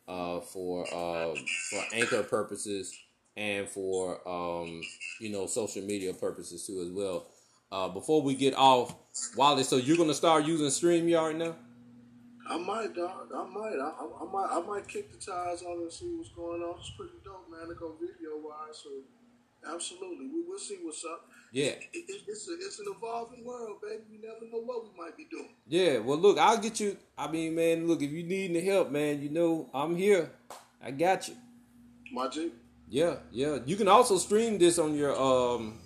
uh, 0.07 0.41
for 0.41 0.85
uh, 0.93 1.33
for 1.69 1.83
anchor 1.93 2.23
purposes 2.23 2.93
and 3.37 3.67
for 3.69 4.27
um, 4.27 4.81
you 5.21 5.29
know 5.31 5.47
social 5.47 5.83
media 5.83 6.13
purposes 6.13 6.67
too 6.67 6.81
as 6.81 6.91
well. 6.91 7.27
Uh, 7.71 7.87
before 7.87 8.21
we 8.21 8.35
get 8.35 8.53
off, 8.55 8.93
Wally, 9.37 9.63
so 9.63 9.77
you're 9.77 9.97
gonna 9.97 10.13
start 10.13 10.45
using 10.45 10.67
StreamYard 10.67 11.37
now? 11.37 11.55
I 12.49 12.57
might, 12.57 12.93
dog. 12.93 13.31
I 13.33 13.45
might. 13.45 13.79
I, 13.79 13.91
I, 13.99 14.05
I 14.21 14.31
might. 14.31 14.49
I 14.51 14.61
might 14.67 14.87
kick 14.87 15.11
the 15.11 15.17
tires 15.17 15.63
on 15.63 15.81
and 15.81 15.91
see 15.91 16.13
what's 16.17 16.29
going 16.29 16.61
on. 16.61 16.75
It's 16.79 16.91
pretty 16.91 17.13
dope, 17.23 17.49
man. 17.49 17.69
To 17.69 17.75
go 17.75 17.95
video 17.99 18.37
wise, 18.43 18.83
so 18.83 18.89
absolutely, 19.73 20.27
we 20.27 20.43
will 20.47 20.59
see 20.59 20.79
what's 20.83 21.03
up. 21.05 21.25
Yeah. 21.51 21.65
It, 21.65 21.89
it, 21.93 22.21
it's 22.27 22.49
a, 22.49 22.53
it's 22.53 22.79
an 22.79 22.87
evolving 22.97 23.45
world, 23.45 23.77
baby. 23.81 24.03
You 24.11 24.19
never 24.21 24.51
know 24.51 24.61
what 24.65 24.83
we 24.83 24.89
might 24.97 25.15
be 25.15 25.25
doing. 25.31 25.49
Yeah, 25.67 25.99
well, 25.99 26.17
look, 26.17 26.37
I'll 26.37 26.57
get 26.57 26.79
you. 26.79 26.97
I 27.17 27.31
mean, 27.31 27.55
man, 27.55 27.87
look, 27.87 28.01
if 28.01 28.11
you 28.11 28.23
need 28.23 28.49
any 28.49 28.65
help, 28.65 28.91
man, 28.91 29.21
you 29.21 29.29
know, 29.29 29.69
I'm 29.73 29.95
here. 29.95 30.29
I 30.83 30.91
got 30.91 31.27
you. 31.29 31.35
My 32.11 32.27
G. 32.27 32.51
Yeah, 32.89 33.15
yeah. 33.31 33.59
You 33.65 33.75
can 33.75 33.87
also 33.87 34.17
stream 34.17 34.57
this 34.57 34.77
on 34.79 34.95
your 34.95 35.15
um 35.19 35.79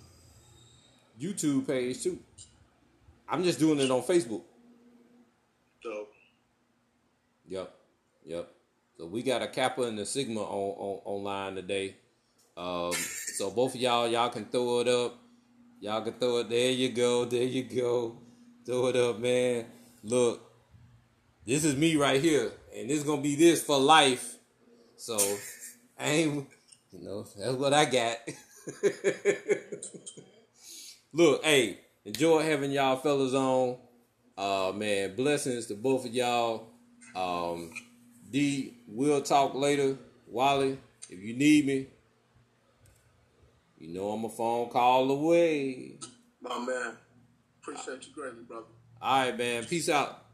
YouTube 1.20 1.66
page 1.66 2.02
too. 2.02 2.18
I'm 3.28 3.44
just 3.44 3.58
doing 3.58 3.78
it 3.78 3.90
on 3.90 4.02
Facebook. 4.02 4.42
Dope. 5.82 6.12
Yep, 7.48 7.74
yep. 8.26 8.50
So 8.98 9.06
we 9.06 9.22
got 9.22 9.40
a 9.42 9.48
Kappa 9.48 9.82
and 9.82 9.98
a 9.98 10.04
Sigma 10.04 10.42
on, 10.42 10.46
on 10.46 11.00
online 11.04 11.54
today. 11.54 11.96
Um, 12.56 12.92
so 12.92 13.50
both 13.50 13.74
of 13.74 13.80
y'all, 13.80 14.06
y'all 14.06 14.28
can 14.28 14.44
throw 14.44 14.80
it 14.80 14.88
up. 14.88 15.18
Y'all 15.80 16.02
can 16.02 16.12
throw 16.14 16.38
it. 16.38 16.50
There 16.50 16.70
you 16.70 16.90
go. 16.90 17.24
There 17.24 17.42
you 17.42 17.62
go. 17.62 18.18
Throw 18.66 18.88
it 18.88 18.96
up, 18.96 19.18
man. 19.18 19.64
Look, 20.02 20.42
this 21.46 21.64
is 21.64 21.74
me 21.74 21.96
right 21.96 22.20
here, 22.20 22.52
and 22.76 22.90
this 22.90 23.02
gonna 23.02 23.22
be 23.22 23.34
this 23.34 23.62
for 23.62 23.78
life. 23.78 24.36
So 24.96 25.16
I 25.98 26.04
ain't, 26.04 26.46
you 26.92 27.02
know, 27.02 27.22
that's 27.22 27.56
what 27.56 27.72
I 27.72 27.86
got. 27.86 28.18
Look, 31.14 31.42
hey, 31.44 31.78
enjoy 32.04 32.42
having 32.42 32.72
y'all 32.72 32.96
fellas 32.96 33.32
on. 33.32 33.78
Uh, 34.36 34.72
man, 34.74 35.16
blessings 35.16 35.66
to 35.66 35.74
both 35.74 36.04
of 36.04 36.12
y'all. 36.12 36.77
Um, 37.18 37.72
D, 38.30 38.74
we'll 38.86 39.22
talk 39.22 39.54
later. 39.54 39.96
Wally, 40.28 40.78
if 41.10 41.18
you 41.20 41.34
need 41.34 41.66
me, 41.66 41.86
you 43.78 43.88
know 43.88 44.10
I'm 44.10 44.24
a 44.24 44.28
phone 44.28 44.68
call 44.68 45.10
away. 45.10 45.98
My 46.40 46.58
man. 46.58 46.96
Appreciate 47.60 48.06
you 48.06 48.14
greatly, 48.14 48.44
brother. 48.44 48.66
All 49.02 49.24
right, 49.24 49.36
man. 49.36 49.64
Peace 49.64 49.88
out. 49.88 50.26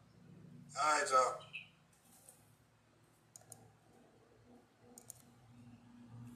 All 0.83 0.93
right, 0.93 1.11
y'all. 1.11 1.44